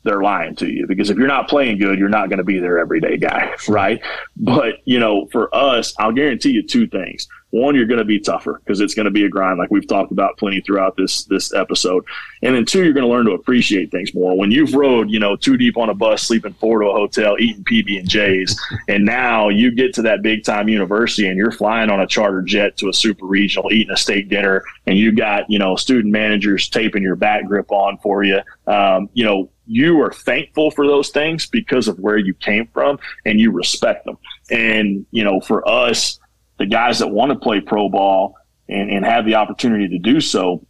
[0.06, 2.58] they're lying to you because if you're not playing good, you're not going to be
[2.58, 4.00] their everyday guy, right?
[4.36, 7.28] But, you know, for us, I'll guarantee you two things.
[7.50, 9.86] One, you're going to be tougher because it's going to be a grind, like we've
[9.86, 12.04] talked about plenty throughout this this episode.
[12.42, 14.36] And then two, you're going to learn to appreciate things more.
[14.36, 17.36] When you've rode, you know, two deep on a bus, sleeping four to a hotel,
[17.38, 21.52] eating PB and J's, and now you get to that big time university and you're
[21.52, 25.12] flying on a charter jet to a super regional, eating a steak dinner, and you
[25.12, 28.40] got you know student managers taping your back grip on for you.
[28.66, 32.98] Um, you know, you are thankful for those things because of where you came from
[33.24, 34.16] and you respect them.
[34.50, 36.20] And, you know, for us,
[36.58, 38.36] the guys that want to play pro ball
[38.68, 40.64] and, and have the opportunity to do so,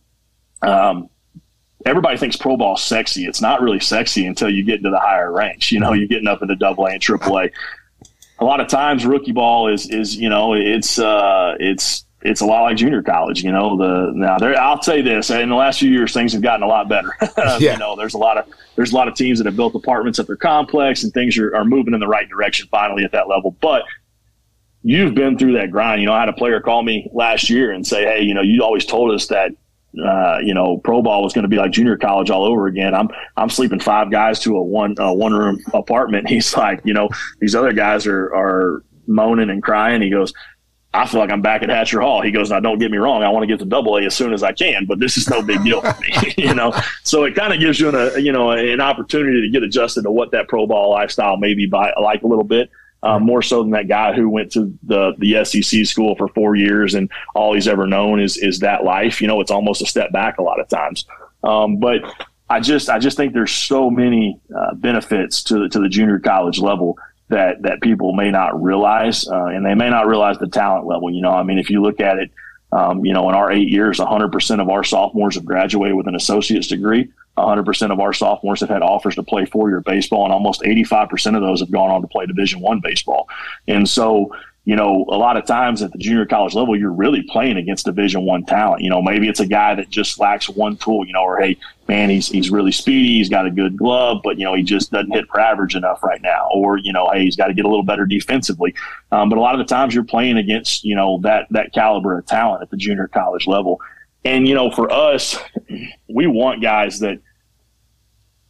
[0.63, 1.11] um,
[1.85, 3.27] everybody thinks pro ball sexy.
[3.27, 5.71] It's not really sexy until you get into the higher ranks.
[5.71, 7.51] You know, you're getting up into double A and triple A.
[8.39, 12.47] A lot of times rookie ball is, is, you know, it's, uh, it's, it's a
[12.47, 13.77] lot like junior college, you know.
[13.77, 16.67] The now there, I'll say this: in the last few years, things have gotten a
[16.67, 17.15] lot better.
[17.61, 17.73] yeah.
[17.73, 20.19] You know, there's a lot of there's a lot of teams that have built apartments
[20.19, 23.29] at their complex, and things are, are moving in the right direction finally at that
[23.29, 23.57] level.
[23.61, 23.85] But
[24.83, 26.01] you've been through that grind.
[26.01, 28.43] You know, I had a player call me last year and say, "Hey, you know,
[28.43, 29.53] you always told us that."
[29.99, 32.95] Uh, you know, pro ball was going to be like junior college all over again.
[32.95, 36.29] I'm I'm sleeping five guys to a one uh, one room apartment.
[36.29, 37.09] He's like, you know,
[37.41, 40.03] these other guys are are moaning and crying.
[40.03, 40.35] He goes,
[40.97, 42.23] I feel like I'm back at Hatcher Hall.
[42.23, 43.23] He goes, now don't get me wrong.
[43.23, 45.29] I want to get to double A as soon as I can, but this is
[45.29, 46.73] no big deal for me, you know?
[47.05, 50.03] So it kind of gives you an, a, you know, an opportunity to get adjusted
[50.03, 52.71] to what that pro ball lifestyle maybe by like a little bit.
[53.03, 56.57] Um, more so than that guy who went to the the SEC school for four
[56.57, 59.21] years and all he's ever known is is that life.
[59.21, 61.05] You know, it's almost a step back a lot of times.
[61.45, 62.01] Um, but
[62.49, 66.19] I just I just think there's so many uh, benefits to the, to the junior
[66.19, 66.99] college level
[67.29, 71.11] that that people may not realize, uh, and they may not realize the talent level.
[71.11, 72.31] You know, I mean, if you look at it,
[72.73, 76.15] um, you know, in our eight years, 100% of our sophomores have graduated with an
[76.15, 77.09] associate's degree.
[77.37, 81.43] 100% of our sophomores have had offers to play four-year baseball, and almost 85% of
[81.43, 83.29] those have gone on to play Division One baseball.
[83.69, 84.35] And so,
[84.67, 87.87] you know, a lot of times at the junior college level, you're really playing against
[87.87, 88.83] Division One talent.
[88.83, 91.07] You know, maybe it's a guy that just lacks one tool.
[91.07, 91.57] You know, or hey,
[91.87, 94.91] man, he's he's really speedy, he's got a good glove, but you know, he just
[94.91, 96.49] doesn't hit for average enough right now.
[96.53, 98.75] Or you know, hey, he's got to get a little better defensively.
[99.13, 102.19] Um, but a lot of the times, you're playing against you know that that caliber
[102.19, 103.81] of talent at the junior college level.
[104.25, 105.39] And you know, for us,
[106.09, 107.21] we want guys that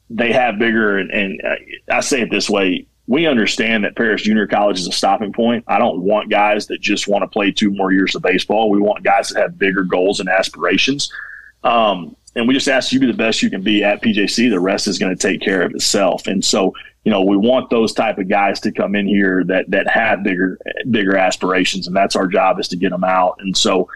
[0.08, 1.42] they have bigger and, and
[1.90, 5.64] I say it this way we understand that Paris Junior College is a stopping point.
[5.68, 8.68] I don't want guys that just want to play two more years of baseball.
[8.70, 11.12] We want guys that have bigger goals and aspirations.
[11.62, 14.50] Um, and we just ask you to be the best you can be at PJC.
[14.50, 16.26] The rest is going to take care of itself.
[16.26, 16.74] And so,
[17.04, 20.22] you know, we want those type of guys to come in here that that have
[20.24, 20.58] bigger
[20.90, 23.36] bigger aspirations, and that's our job is to get them out.
[23.38, 23.88] And so,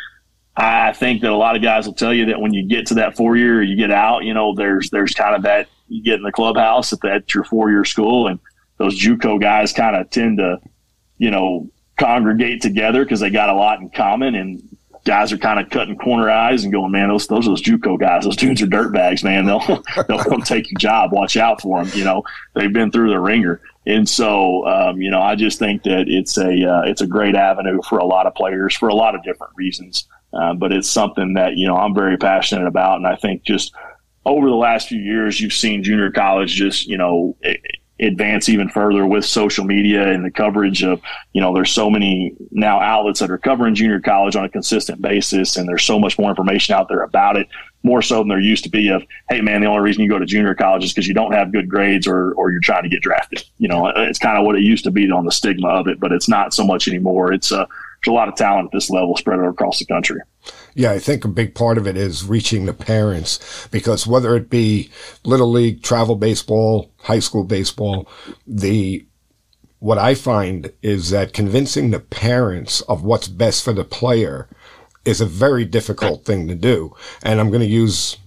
[0.56, 2.94] I think that a lot of guys will tell you that when you get to
[2.94, 4.24] that four year, you get out.
[4.24, 7.44] You know, there's there's kind of that you get in the clubhouse at, that your
[7.44, 8.38] four year school and
[8.80, 10.58] those JUCO guys kind of tend to,
[11.18, 14.62] you know, congregate together because they got a lot in common and
[15.04, 18.00] guys are kind of cutting corner eyes and going, man, those those are those JUCO
[18.00, 18.24] guys.
[18.24, 19.44] Those dudes are dirtbags, man.
[19.44, 21.12] They'll they'll come take your job.
[21.12, 21.92] Watch out for them.
[21.94, 22.22] You know,
[22.54, 23.60] they've been through the ringer.
[23.86, 27.34] And so, um, you know, I just think that it's a uh, it's a great
[27.34, 30.08] avenue for a lot of players for a lot of different reasons.
[30.32, 33.74] Uh, but it's something that you know I'm very passionate about, and I think just
[34.24, 37.36] over the last few years, you've seen junior college just you know.
[38.00, 41.02] Advance even further with social media and the coverage of,
[41.34, 45.02] you know, there's so many now outlets that are covering junior college on a consistent
[45.02, 47.46] basis, and there's so much more information out there about it,
[47.82, 50.18] more so than there used to be of, hey man, the only reason you go
[50.18, 52.88] to junior college is because you don't have good grades or or you're trying to
[52.88, 53.44] get drafted.
[53.58, 56.00] You know, it's kind of what it used to be on the stigma of it,
[56.00, 57.32] but it's not so much anymore.
[57.32, 57.66] It's uh,
[58.04, 60.20] there's a lot of talent at this level spread across the country.
[60.74, 64.48] Yeah, I think a big part of it is reaching the parents because whether it
[64.48, 64.90] be
[65.24, 68.08] little league, travel baseball, high school baseball,
[68.46, 69.04] the
[69.80, 74.48] what I find is that convincing the parents of what's best for the player
[75.04, 76.94] is a very difficult thing to do.
[77.22, 78.18] And I'm going to use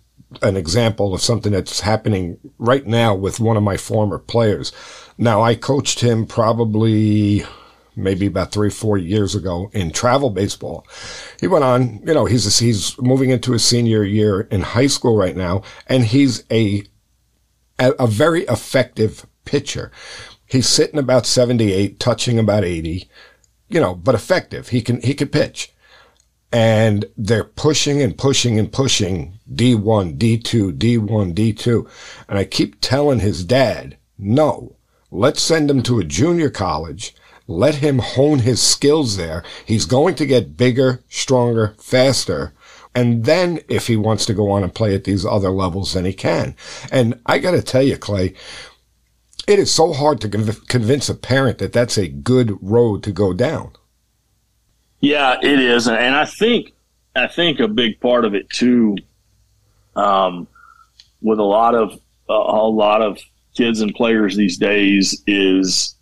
[0.42, 4.72] an example of something that's happening right now with one of my former players.
[5.18, 7.46] Now I coached him probably
[7.96, 10.88] maybe about three, four years ago in travel baseball.
[11.40, 15.16] He went on, you know, he's, he's moving into his senior year in high school
[15.16, 16.84] right now, and he's a,
[17.80, 19.92] a, a very effective pitcher.
[20.46, 23.10] He's sitting about 78, touching about 80,
[23.70, 24.70] you know, but effective.
[24.70, 25.72] He can, he can pitch.
[26.52, 31.90] And they're pushing and pushing and pushing D1, D2, D1, D2.
[32.30, 34.76] And I keep telling his dad, no,
[35.10, 37.16] let's send him to a junior college.
[37.48, 39.44] Let him hone his skills there.
[39.66, 42.54] He's going to get bigger, stronger, faster.
[42.96, 46.06] And then if he wants to go on and play at these other levels, then
[46.06, 46.56] he can.
[46.92, 48.34] And I got to tell you, Clay,
[49.48, 53.12] it is so hard to conv- convince a parent that that's a good road to
[53.12, 53.74] go down.
[55.02, 56.72] Yeah, it is, and I think
[57.14, 58.96] I think a big part of it too,
[59.98, 60.48] um,
[61.22, 62.00] with a lot of
[62.30, 63.20] a lot of
[63.54, 65.96] kids and players these days is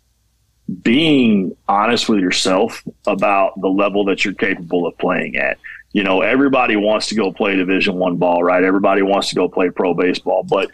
[0.82, 5.58] being honest with yourself about the level that you're capable of playing at.
[5.92, 8.64] You know, everybody wants to go play Division One ball, right?
[8.64, 10.70] Everybody wants to go play pro baseball, but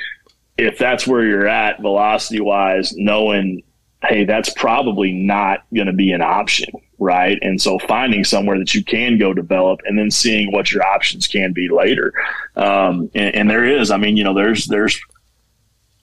[0.56, 3.62] if that's where you're at velocity wise, knowing,
[4.02, 6.68] hey, that's probably not going to be an option,
[6.98, 7.38] right?
[7.42, 11.26] And so finding somewhere that you can go develop and then seeing what your options
[11.26, 12.12] can be later.
[12.56, 15.00] Um, and, and there is, I mean, you know, there's, there's,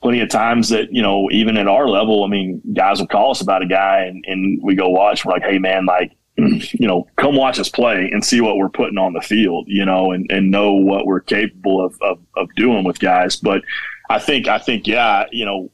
[0.05, 3.31] plenty of times that you know even at our level i mean guys will call
[3.31, 6.87] us about a guy and, and we go watch we're like hey man like you
[6.87, 10.11] know come watch us play and see what we're putting on the field you know
[10.11, 13.63] and, and know what we're capable of, of, of doing with guys but
[14.09, 15.71] I think I think yeah, you know,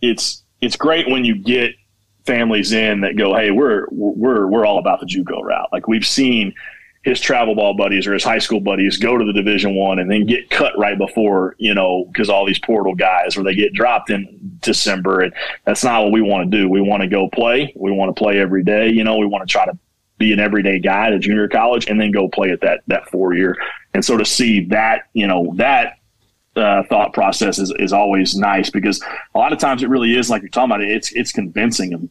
[0.00, 1.74] it's it's great when you get
[2.26, 5.68] families in that go, hey, we're we're we're all about the JUCO route.
[5.72, 6.54] Like we've seen
[7.02, 10.10] his travel ball buddies or his high school buddies go to the Division One and
[10.10, 13.72] then get cut right before you know because all these portal guys or they get
[13.72, 15.32] dropped in December and
[15.64, 16.68] that's not what we want to do.
[16.68, 17.72] We want to go play.
[17.74, 18.90] We want to play every day.
[18.90, 19.78] You know, we want to try to
[20.18, 23.34] be an everyday guy at junior college and then go play at that that four
[23.34, 23.56] year.
[23.94, 25.96] And so to see that, you know, that
[26.56, 29.02] uh, thought process is, is always nice because
[29.34, 30.90] a lot of times it really is like you're talking about it.
[30.90, 32.10] It's it's convincing them,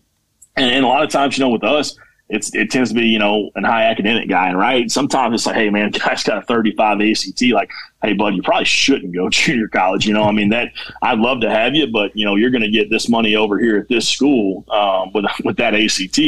[0.56, 1.98] and, and a lot of times you know with us.
[2.30, 4.49] It's, it tends to be, you know, an high academic guy.
[4.49, 4.89] And right.
[4.89, 7.41] Sometimes it's like, Hey man, guy's got a 35 ACT.
[7.51, 7.72] Like,
[8.03, 10.06] Hey bud, you probably shouldn't go junior college.
[10.06, 12.61] You know, I mean that I'd love to have you, but you know, you're going
[12.61, 16.19] to get this money over here at this school, um, with, with that ACT.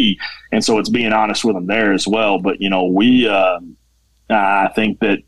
[0.52, 2.40] And so it's being honest with them there as well.
[2.40, 3.60] But, you know, we, uh,
[4.30, 5.20] I think that,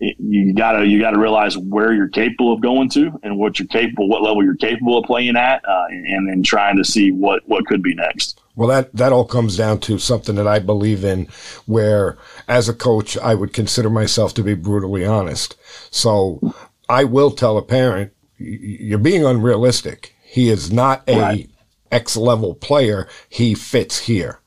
[0.00, 4.08] you gotta you gotta realize where you're capable of going to and what you're capable,
[4.08, 7.64] what level you're capable of playing at, uh, and then trying to see what what
[7.66, 8.40] could be next.
[8.56, 11.28] Well, that that all comes down to something that I believe in,
[11.66, 12.16] where
[12.46, 15.56] as a coach I would consider myself to be brutally honest.
[15.90, 16.54] So
[16.88, 20.14] I will tell a parent, you're being unrealistic.
[20.22, 21.50] He is not a right.
[21.90, 23.08] X level player.
[23.28, 24.40] He fits here,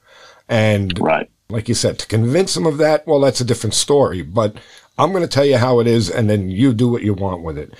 [0.47, 1.29] and right.
[1.49, 4.21] Like you said, to convince him of that, well, that's a different story.
[4.21, 4.57] But
[4.97, 7.41] I'm going to tell you how it is, and then you do what you want
[7.41, 7.73] with it.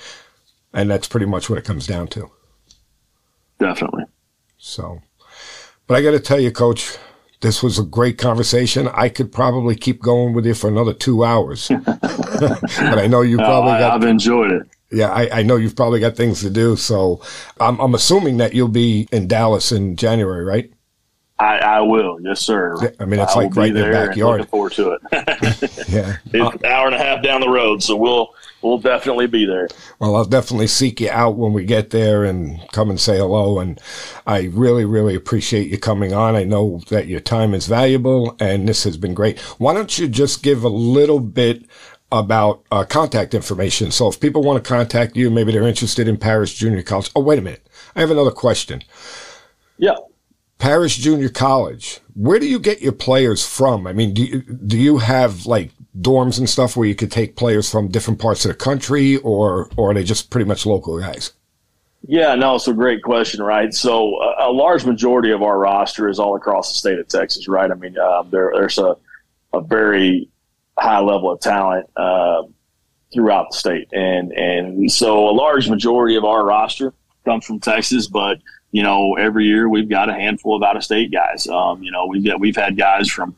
[0.72, 2.30] And that's pretty much what it comes down to.
[3.58, 4.04] Definitely.
[4.56, 5.02] So,
[5.88, 6.96] but I got to tell you, Coach,
[7.40, 8.88] this was a great conversation.
[8.88, 13.38] I could probably keep going with you for another two hours, but I know you
[13.38, 13.92] probably I, got.
[14.02, 14.62] I've enjoyed it.
[14.90, 16.74] Yeah, I, I, know you've probably got things to do.
[16.76, 17.22] So
[17.60, 20.72] I'm, I'm assuming that you'll be in Dallas in January, right?
[21.38, 22.74] I, I will, yes, sir.
[22.82, 24.40] Yeah, I mean, it's I like right in the backyard.
[24.40, 25.02] Looking forward to it.
[25.88, 29.44] yeah, it's an hour and a half down the road, so we'll we'll definitely be
[29.44, 29.68] there.
[29.98, 33.58] Well, I'll definitely seek you out when we get there and come and say hello.
[33.58, 33.80] And
[34.26, 36.36] I really, really appreciate you coming on.
[36.36, 39.38] I know that your time is valuable, and this has been great.
[39.58, 41.64] Why don't you just give a little bit
[42.10, 43.90] about uh, contact information?
[43.90, 47.10] So if people want to contact you, maybe they're interested in Paris Junior College.
[47.14, 48.82] Oh, wait a minute, I have another question.
[49.76, 49.96] Yeah.
[50.58, 52.00] Paris Junior College.
[52.14, 53.86] Where do you get your players from?
[53.86, 57.36] I mean, do you, do you have like dorms and stuff where you could take
[57.36, 60.98] players from different parts of the country or, or are they just pretty much local
[61.00, 61.32] guys?
[62.06, 63.74] Yeah, no, it's a great question, right?
[63.74, 67.48] So a, a large majority of our roster is all across the state of Texas,
[67.48, 67.70] right?
[67.70, 68.96] I mean, uh, there, there's a,
[69.52, 70.28] a very
[70.78, 72.42] high level of talent uh,
[73.12, 76.94] throughout the state, and and so a large majority of our roster
[77.24, 78.38] comes from Texas, but
[78.78, 81.48] you know, every year we've got a handful of out of state guys.
[81.48, 83.34] Um, you know, we've got, we've had guys from,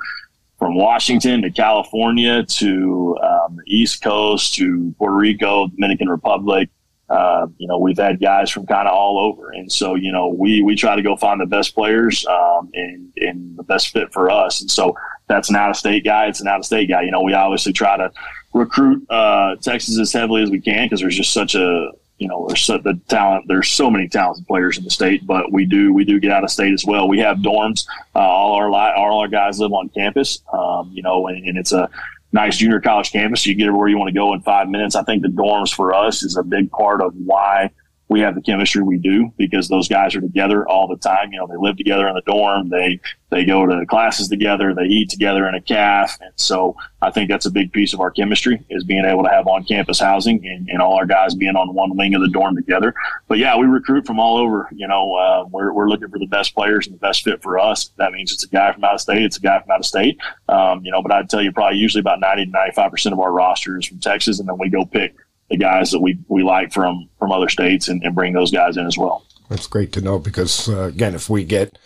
[0.59, 6.69] from Washington to California to um, the East Coast to Puerto Rico, Dominican Republic.
[7.09, 10.29] Uh, you know, we've had guys from kind of all over, and so you know,
[10.29, 14.13] we we try to go find the best players um, and and the best fit
[14.13, 14.61] for us.
[14.61, 14.95] And so
[15.27, 16.27] that's an out of state guy.
[16.27, 17.01] It's an out of state guy.
[17.01, 18.13] You know, we obviously try to
[18.53, 22.45] recruit uh, Texas as heavily as we can because there's just such a you know,
[22.47, 23.47] there's so, the talent.
[23.49, 26.45] There's so many talented players in the state, but we do we do get out
[26.45, 27.09] of state as well.
[27.09, 27.87] We have dorms.
[28.15, 30.43] Uh, all our all our guys live on campus.
[30.53, 31.89] Um, you know, and, and, it's a
[32.33, 33.47] nice junior college campus.
[33.47, 34.97] You get everywhere you want to go in five minutes.
[34.97, 37.71] I think the dorms for us is a big part of why
[38.11, 41.33] we have the chemistry we do because those guys are together all the time.
[41.33, 42.69] You know, they live together in the dorm.
[42.69, 43.01] They
[43.31, 44.75] they go to classes together.
[44.75, 46.19] They eat together in a calf.
[46.21, 49.29] And so I think that's a big piece of our chemistry is being able to
[49.29, 52.29] have on campus housing and, and all our guys being on one wing of the
[52.29, 52.93] dorm together.
[53.29, 54.69] But yeah, we recruit from all over.
[54.73, 57.61] You know, uh, we're, we're looking for the best players and the best fit for
[57.61, 57.93] us.
[57.99, 59.23] That means it's a guy from out of state.
[59.23, 60.19] It's a guy from out of state.
[60.49, 63.31] Um, you know, but I'd tell you probably usually about 90 to 95% of our
[63.31, 64.41] roster is from Texas.
[64.41, 65.15] And then we go pick
[65.51, 68.77] the guys that we, we like from, from other states and, and bring those guys
[68.77, 69.25] in as well.
[69.49, 71.77] That's great to know because, uh, again, if we get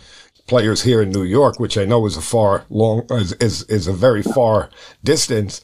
[0.47, 3.89] players here in New York, which I know is a far long, is, is, is
[3.89, 4.69] a very far
[5.03, 5.63] distance,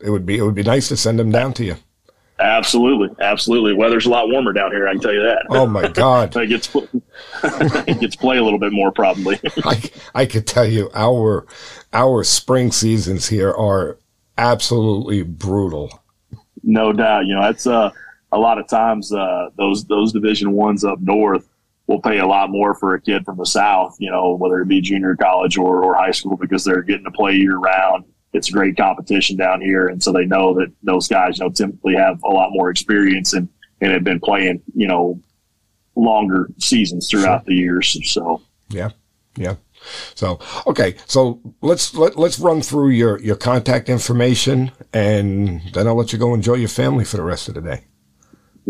[0.00, 1.76] it would be, it would be nice to send them down to you.
[2.40, 3.72] Absolutely, absolutely.
[3.74, 4.86] Weather's a lot warmer down here.
[4.86, 5.46] I can tell you that.
[5.50, 6.36] Oh my God!
[6.36, 9.40] it gets it gets play a little bit more probably.
[9.64, 9.82] I
[10.14, 11.48] I could tell you our
[11.92, 13.98] our spring seasons here are
[14.36, 16.04] absolutely brutal.
[16.62, 17.26] No doubt.
[17.26, 17.90] You know, that's uh,
[18.32, 21.48] a lot of times uh, those those Division ones up north
[21.86, 23.96] will pay a lot more for a kid from the South.
[23.98, 27.10] You know, whether it be junior college or, or high school, because they're getting to
[27.10, 28.04] play year round.
[28.34, 31.94] It's great competition down here, and so they know that those guys, you know, typically
[31.94, 33.48] have a lot more experience and
[33.80, 35.20] and have been playing, you know,
[35.96, 37.44] longer seasons throughout sure.
[37.46, 37.98] the years.
[38.10, 38.90] So yeah,
[39.36, 39.54] yeah.
[40.14, 45.94] So okay, so let's let, let's run through your your contact information, and then I'll
[45.94, 47.84] let you go enjoy your family for the rest of the day.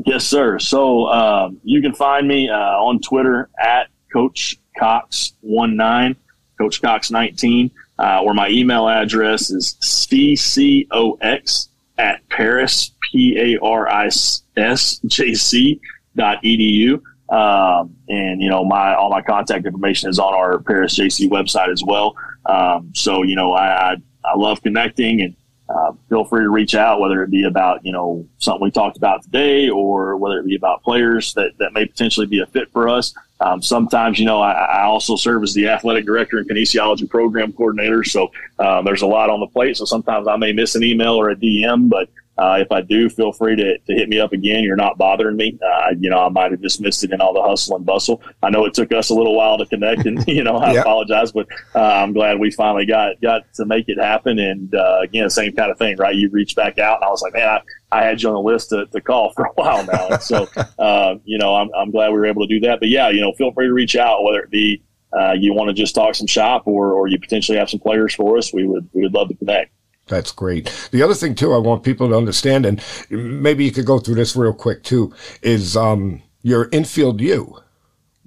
[0.07, 0.59] Yes, sir.
[0.59, 6.15] So um, you can find me uh, on Twitter at Coach Cox one nine,
[6.57, 11.69] Coach Cox nineteen, uh, or my email address is ccox
[11.99, 15.81] at Paris p a r i s j c
[16.15, 17.03] dot edu.
[17.31, 21.71] Um, and you know, my all my contact information is on our Paris JC website
[21.71, 22.17] as well.
[22.47, 25.37] Um, so you know, I, I, I love connecting and
[25.69, 28.97] uh, feel free to reach out, whether it be about you know something we talked
[28.97, 32.71] about today, or whether it be about players that, that may potentially be a fit
[32.73, 33.15] for us.
[33.41, 37.53] Um, sometimes, you know, I, I, also serve as the athletic director and kinesiology program
[37.53, 39.77] coordinator, so um, there's a lot on the plate.
[39.77, 42.09] So sometimes I may miss an email or a DM, but
[42.39, 44.63] uh, if I do, feel free to, to hit me up again.
[44.63, 45.59] You're not bothering me.
[45.61, 48.23] Uh, you know, I might have just missed it in all the hustle and bustle.
[48.43, 51.33] I know it took us a little while to connect, and you know, I apologize,
[51.33, 54.39] but uh, I'm glad we finally got got to make it happen.
[54.39, 56.15] And uh, again, same kind of thing, right?
[56.15, 57.61] You reached back out, and I was like, man, I,
[57.91, 60.09] I had you on the list to, to call for a while now.
[60.09, 60.47] And so,
[60.79, 62.79] uh, you know, I'm, I'm glad we were able to do that.
[62.79, 64.83] But yeah, you know, feel free to reach out, whether it be
[65.19, 68.15] uh, you want to just talk some shop or, or you potentially have some players
[68.15, 68.53] for us.
[68.53, 69.73] We would we would love to connect.
[70.09, 70.89] That's great.
[70.91, 74.17] The other thing too, I want people to understand, and maybe you could go through
[74.17, 77.59] this real quick too, is um, your infield U.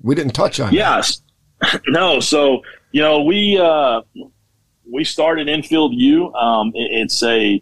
[0.02, 0.74] We didn't touch on.
[0.74, 1.22] Yes.
[1.88, 2.20] no.
[2.20, 4.02] So you know we uh,
[4.90, 6.34] we started infield U.
[6.34, 7.62] Um, it, it's a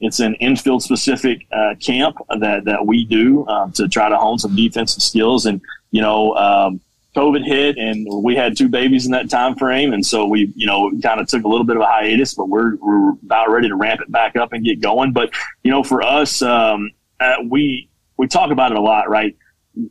[0.00, 4.38] it's an infield specific uh, camp that that we do um, to try to hone
[4.38, 6.80] some defensive skills, and you know um,
[7.16, 9.92] COVID hit and we had two babies in that time frame.
[9.92, 12.48] And so we, you know, kind of took a little bit of a hiatus, but
[12.48, 15.12] we're, we're about ready to ramp it back up and get going.
[15.12, 15.30] But,
[15.62, 19.36] you know, for us, um, uh, we, we talk about it a lot, right?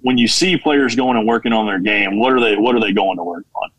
[0.01, 2.79] When you see players going and working on their game, what are they, what are
[2.79, 3.71] they going to work on?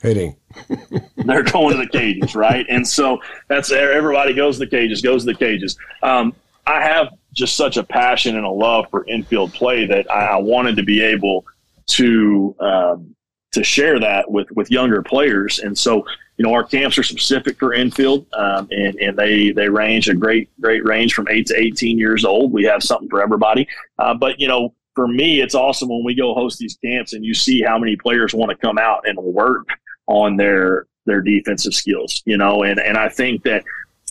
[0.00, 0.36] Hitting.
[1.16, 2.66] They're going to the cages, right?
[2.68, 5.76] And so that's everybody goes to the cages, goes to the cages.
[6.02, 6.34] Um,
[6.66, 10.36] I have just such a passion and a love for infield play that I, I
[10.36, 11.46] wanted to be able
[11.86, 13.14] to um,
[13.52, 15.58] to share that with with younger players.
[15.58, 16.04] And so,
[16.36, 20.14] you know, our camps are specific for infield, um, and and they they range a
[20.14, 22.52] great great range from eight to eighteen years old.
[22.52, 23.66] We have something for everybody.
[23.98, 27.24] Uh, but you know, for me, it's awesome when we go host these camps and
[27.24, 29.68] you see how many players want to come out and work
[30.06, 32.22] on their their defensive skills.
[32.24, 33.64] You know, and and I think that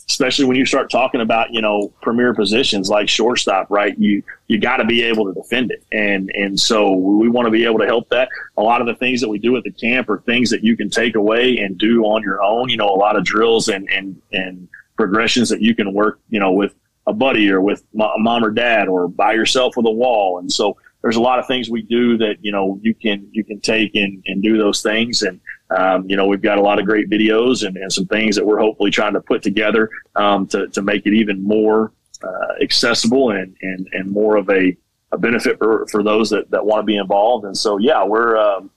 [0.08, 3.98] especially when you start talking about you know premier positions like shortstop right?
[3.98, 5.84] You you got to be able to defend it.
[5.92, 8.28] And and so we want to be able to help that.
[8.56, 10.76] A lot of the things that we do at the camp are things that you
[10.76, 13.88] can take away and do on your own you know a lot of drills and
[13.90, 16.74] and and progressions that you can work you know with
[17.06, 20.38] a buddy or with a mom or dad or by yourself with a wall.
[20.38, 23.44] And so there's a lot of things we do that you know you can you
[23.44, 25.22] can take and, and do those things.
[25.22, 25.40] And
[25.76, 28.44] um, you know we've got a lot of great videos and, and some things that
[28.44, 31.92] we're hopefully trying to put together um, to, to make it even more
[32.22, 34.76] uh, accessible and, and and more of a,
[35.12, 37.44] a benefit for, for those that, that want to be involved.
[37.44, 38.70] And so yeah we're um,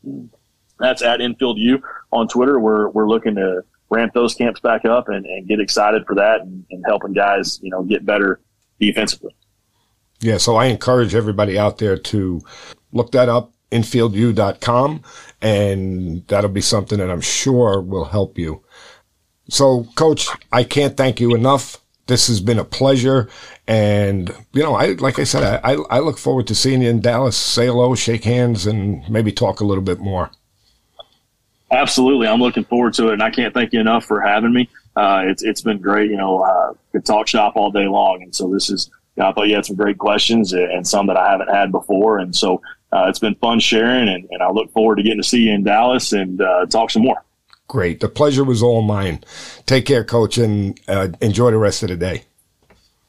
[0.80, 1.82] that's at infield u
[2.12, 2.60] on twitter.
[2.60, 6.42] We're we're looking to ramp those camps back up and, and get excited for that
[6.42, 8.40] and, and helping guys you know get better
[8.80, 9.36] defensively.
[10.22, 12.42] Yeah, so I encourage everybody out there to
[12.92, 15.02] look that up, infieldu.com,
[15.46, 18.64] and that'll be something that I'm sure will help you.
[19.48, 23.30] So, coach, I can't thank you enough this has been a pleasure.
[23.68, 27.02] And, you know, I, like I said, I, I look forward to seeing you in
[27.02, 30.30] Dallas, say hello, shake hands, and maybe talk a little bit more.
[31.72, 32.28] Absolutely.
[32.28, 33.14] I'm looking forward to it.
[33.14, 34.70] And I can't thank you enough for having me.
[34.96, 36.12] Uh, it's, it's been great.
[36.12, 38.22] You know, uh, could talk shop all day long.
[38.22, 41.08] And so this is, you know, I thought you had some great questions and some
[41.08, 42.20] that I haven't had before.
[42.20, 42.62] And so
[42.96, 44.08] uh, it's been fun sharing.
[44.08, 46.92] And, and I look forward to getting to see you in Dallas and uh, talk
[46.92, 47.24] some more.
[47.68, 48.00] Great.
[48.00, 49.24] The pleasure was all mine.
[49.66, 52.24] Take care, coach, and uh, enjoy the rest of the day.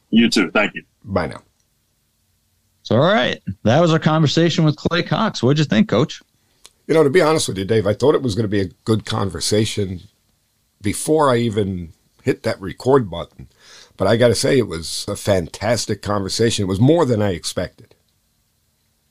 [0.09, 0.51] You too.
[0.51, 0.83] Thank you.
[1.03, 1.41] Bye now.
[2.83, 3.41] So, all right.
[3.63, 5.43] That was our conversation with Clay Cox.
[5.43, 6.21] What'd you think, coach?
[6.87, 8.61] You know, to be honest with you, Dave, I thought it was going to be
[8.61, 10.01] a good conversation
[10.81, 11.93] before I even
[12.23, 13.47] hit that record button.
[13.95, 16.63] But I got to say, it was a fantastic conversation.
[16.63, 17.86] It was more than I expected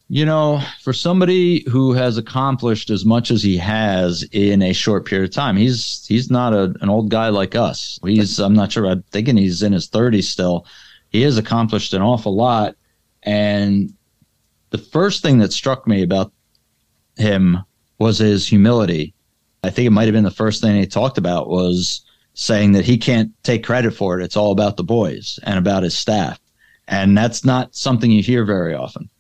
[0.08, 5.04] you know, for somebody who has accomplished as much as he has in a short
[5.04, 7.98] period of time, he's he's not a, an old guy like us.
[8.04, 8.86] He's I'm not sure.
[8.86, 10.66] I'm thinking he's in his 30s still.
[11.10, 12.76] He has accomplished an awful lot,
[13.24, 13.92] and
[14.70, 16.32] the first thing that struck me about
[17.16, 17.58] him
[17.98, 19.12] was his humility.
[19.64, 22.02] I think it might have been the first thing he talked about was
[22.34, 24.24] saying that he can't take credit for it.
[24.24, 26.38] It's all about the boys and about his staff,
[26.86, 29.10] and that's not something you hear very often.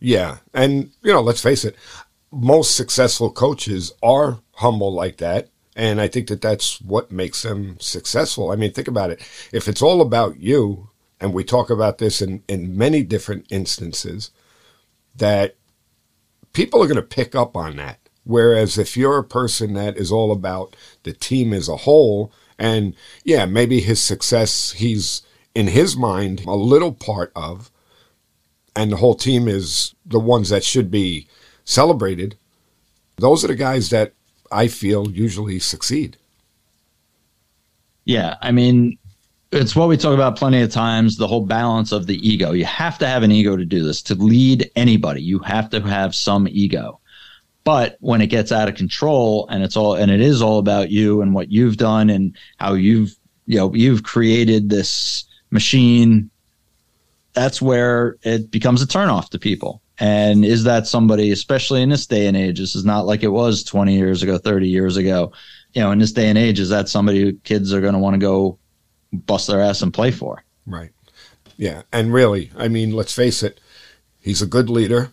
[0.00, 0.38] Yeah.
[0.54, 1.76] And, you know, let's face it,
[2.32, 5.48] most successful coaches are humble like that.
[5.76, 8.50] And I think that that's what makes them successful.
[8.50, 9.20] I mean, think about it.
[9.52, 10.88] If it's all about you,
[11.20, 14.30] and we talk about this in, in many different instances,
[15.14, 15.56] that
[16.52, 17.98] people are going to pick up on that.
[18.24, 22.94] Whereas if you're a person that is all about the team as a whole, and
[23.24, 25.22] yeah, maybe his success, he's
[25.54, 27.70] in his mind a little part of,
[28.76, 31.26] and the whole team is the ones that should be
[31.64, 32.36] celebrated,
[33.16, 34.12] those are the guys that
[34.50, 36.16] I feel usually succeed.
[38.04, 38.98] Yeah, I mean,
[39.52, 42.52] it's what we talk about plenty of times the whole balance of the ego.
[42.52, 44.02] You have to have an ego to do this.
[44.02, 47.00] To lead anybody, you have to have some ego.
[47.64, 50.90] But when it gets out of control and it's all and it is all about
[50.90, 53.14] you and what you've done and how you've
[53.46, 56.30] you know you've created this machine
[57.32, 59.82] that's where it becomes a turnoff to people.
[59.98, 62.58] And is that somebody, especially in this day and age?
[62.58, 65.32] This is not like it was 20 years ago, 30 years ago.
[65.72, 67.98] You know, in this day and age, is that somebody who kids are going to
[67.98, 68.58] want to go
[69.12, 70.42] bust their ass and play for?
[70.66, 70.90] Right.
[71.56, 71.82] Yeah.
[71.92, 73.60] And really, I mean, let's face it,
[74.18, 75.10] he's a good leader.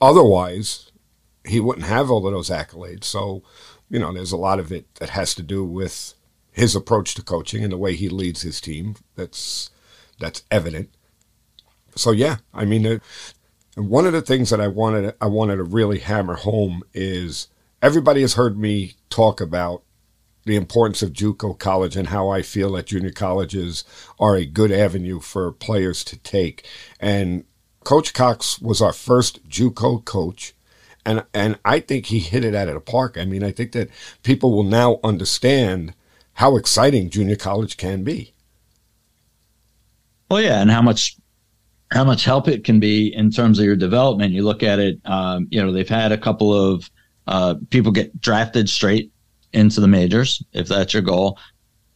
[0.00, 0.90] Otherwise,
[1.46, 3.04] he wouldn't have all of those accolades.
[3.04, 3.42] So,
[3.90, 6.14] you know, there's a lot of it that has to do with
[6.50, 8.96] his approach to coaching and the way he leads his team.
[9.16, 9.70] That's
[10.18, 10.90] that's evident
[11.96, 13.02] so yeah, I mean, it,
[13.76, 17.48] one of the things that I wanted I wanted to really hammer home is
[17.82, 19.82] everybody has heard me talk about
[20.44, 23.84] the importance of JUCO college and how I feel that junior colleges
[24.18, 26.68] are a good avenue for players to take.
[27.00, 27.44] And
[27.82, 30.54] Coach Cox was our first JUCO coach.
[31.06, 33.16] And, and I think he hit it out of the park.
[33.18, 33.90] I mean, I think that
[34.22, 35.94] people will now understand
[36.34, 38.32] how exciting junior college can be.
[40.30, 41.16] Well, yeah, and how much
[41.90, 44.32] how much help it can be in terms of your development.
[44.32, 46.90] You look at it, um, you know, they've had a couple of
[47.26, 49.10] uh, people get drafted straight
[49.52, 51.38] into the majors, if that's your goal.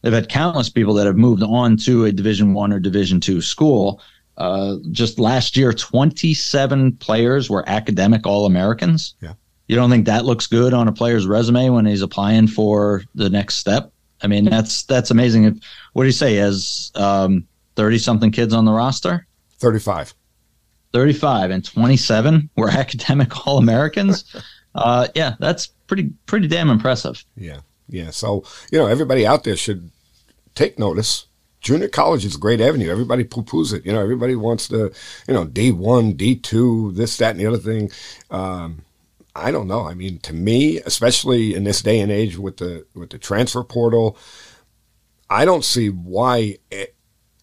[0.01, 3.41] They've had countless people that have moved on to a Division One or Division Two
[3.41, 4.01] school.
[4.37, 9.15] Uh, just last year, 27 players were academic All Americans.
[9.21, 9.33] Yeah.
[9.67, 13.29] You don't think that looks good on a player's resume when he's applying for the
[13.29, 13.91] next step?
[14.21, 15.43] I mean, that's that's amazing.
[15.43, 15.57] If,
[15.93, 16.37] what do you say?
[16.37, 17.45] As 30
[17.77, 19.27] um, something kids on the roster?
[19.59, 20.13] 35.
[20.93, 24.35] 35 and 27 were academic All Americans.
[24.75, 27.23] uh, yeah, that's pretty pretty damn impressive.
[27.35, 28.09] Yeah, yeah.
[28.09, 29.91] So you know, everybody out there should
[30.55, 31.25] take notice.
[31.61, 32.89] Junior college is a great avenue.
[32.89, 33.85] Everybody poo poos it.
[33.85, 34.91] You know, everybody wants to,
[35.27, 37.91] you know, D one, D two, this, that, and the other thing.
[38.31, 38.83] Um,
[39.35, 39.85] I don't know.
[39.85, 43.63] I mean, to me, especially in this day and age with the with the transfer
[43.63, 44.17] portal,
[45.29, 46.57] I don't see why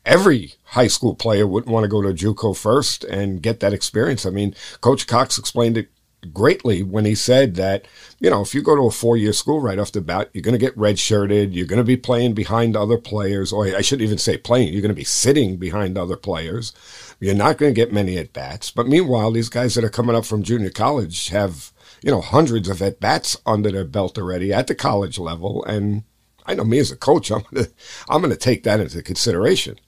[0.07, 4.25] every high school player wouldn't want to go to JUCO first and get that experience.
[4.25, 5.89] I mean, Coach Cox explained it
[6.33, 7.87] greatly when he said that,
[8.19, 10.43] you know, if you go to a four year school right off the bat, you're
[10.43, 11.55] going to get redshirted.
[11.55, 14.73] You're going to be playing behind other players, or I shouldn't even say playing.
[14.73, 16.73] You're going to be sitting behind other players.
[17.21, 18.71] You're not going to get many at bats.
[18.71, 21.73] But meanwhile, these guys that are coming up from junior college have,
[22.03, 25.65] you know, hundreds of at bats under their belt already at the college level.
[25.65, 26.05] And
[26.45, 27.73] I know me as a coach, I'm going to,
[28.09, 29.79] I'm going to take that into consideration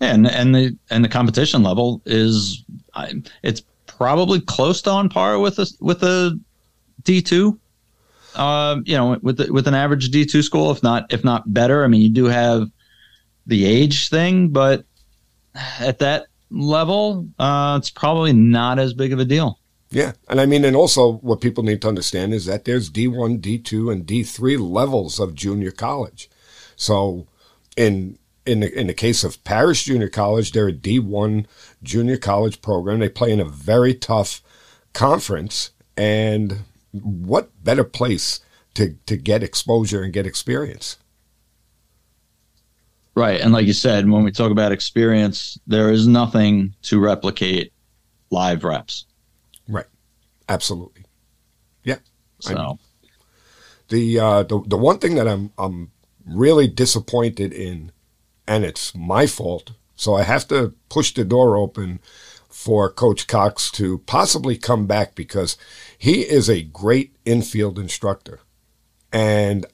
[0.00, 2.64] and and the and the competition level is
[3.42, 6.38] it's probably close to on par with a with a
[7.02, 7.58] D two.
[8.34, 11.52] Uh, you know, with the, with an average D two school, if not if not
[11.52, 11.84] better.
[11.84, 12.68] I mean, you do have
[13.46, 14.84] the age thing, but
[15.80, 19.58] at that level, uh, it's probably not as big of a deal.
[19.90, 20.12] Yeah.
[20.28, 23.92] And I mean, and also what people need to understand is that there's D1, D2,
[23.92, 26.28] and D3 levels of junior college.
[26.74, 27.26] So
[27.76, 31.46] in in the, in the case of Paris Junior College, they're a D1
[31.82, 33.00] junior college program.
[33.00, 34.42] They play in a very tough
[34.92, 35.70] conference.
[35.96, 36.60] And
[36.92, 38.40] what better place
[38.74, 40.98] to, to get exposure and get experience?
[43.14, 43.40] Right.
[43.40, 47.72] And like you said, when we talk about experience, there is nothing to replicate
[48.30, 49.06] live reps.
[49.68, 49.86] Right.
[50.48, 51.04] Absolutely.
[51.82, 51.96] Yeah.
[52.40, 52.78] So
[53.88, 55.90] the uh, the the one thing that I'm I'm
[56.26, 57.92] really disappointed in,
[58.46, 59.72] and it's my fault.
[59.94, 62.00] So I have to push the door open
[62.48, 65.56] for Coach Cox to possibly come back because
[65.98, 68.40] he is a great infield instructor,
[69.12, 69.66] and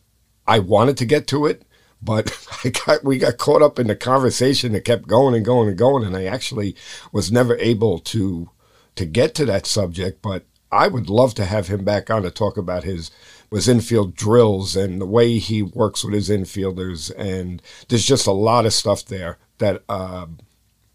[0.47, 1.63] I wanted to get to it,
[2.01, 5.69] but I got we got caught up in the conversation that kept going and going
[5.69, 6.77] and going, and I actually
[7.13, 8.51] was never able to
[8.97, 10.23] to get to that subject.
[10.23, 13.11] But I would love to have him back on to talk about his
[13.57, 17.13] his infield drills and the way he works with his infielders.
[17.17, 20.27] And there's just a lot of stuff there that uh,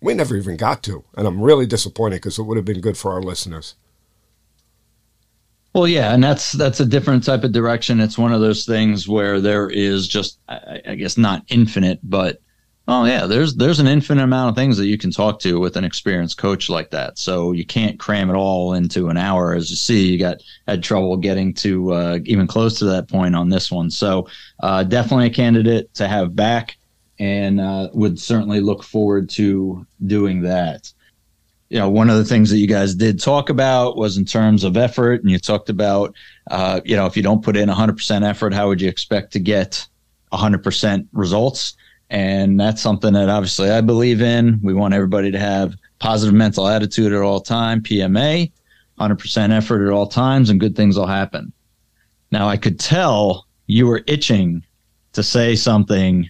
[0.02, 1.04] we never even got to.
[1.16, 3.76] And I'm really disappointed because it would have been good for our listeners.
[5.74, 8.00] Well, yeah, and that's that's a different type of direction.
[8.00, 12.42] It's one of those things where there is just, I, I guess, not infinite, but
[12.90, 15.76] Oh yeah, there's there's an infinite amount of things that you can talk to with
[15.76, 17.18] an experienced coach like that.
[17.18, 19.54] So you can't cram it all into an hour.
[19.54, 23.36] As you see, you got had trouble getting to uh, even close to that point
[23.36, 23.92] on this one.
[23.92, 24.30] So
[24.62, 26.78] uh, definitely a candidate to have back,
[27.20, 30.94] and uh, would certainly look forward to doing that.
[31.68, 34.64] You know, one of the things that you guys did talk about was in terms
[34.64, 36.16] of effort, and you talked about,
[36.50, 39.40] uh, you know, if you don't put in 100% effort, how would you expect to
[39.40, 39.86] get
[40.32, 41.76] 100% results?
[42.10, 44.60] And that's something that obviously I believe in.
[44.64, 48.52] We want everybody to have positive mental attitude at all time, PMA,
[49.00, 51.52] 100% effort at all times, and good things will happen.
[52.32, 54.64] Now, I could tell you were itching
[55.14, 56.30] to say something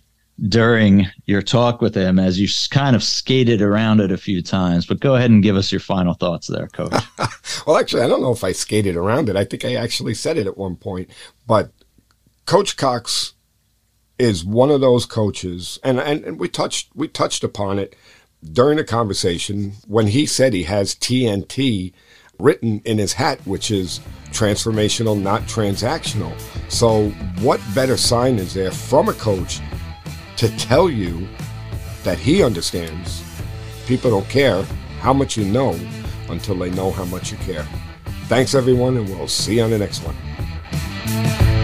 [0.49, 4.85] during your talk with him as you kind of skated around it a few times.
[4.85, 6.93] But go ahead and give us your final thoughts there, coach.
[7.67, 9.35] well, actually, I don't know if I skated around it.
[9.35, 11.09] I think I actually said it at one point.
[11.47, 11.71] But
[12.45, 13.33] Coach Cox
[14.19, 17.95] is one of those coaches, and, and, and we touched we touched upon it
[18.51, 21.93] during the conversation when he said he has TNT
[22.39, 23.99] written in his hat, which is
[24.31, 26.39] transformational, not transactional.
[26.69, 27.09] So,
[27.41, 29.59] what better sign is there from a coach
[30.37, 31.27] to tell you
[32.03, 33.23] that he understands?
[33.85, 34.63] People don't care
[34.99, 35.79] how much you know
[36.29, 37.65] until they know how much you care.
[38.25, 41.56] Thanks, everyone, and we'll see you on the next one.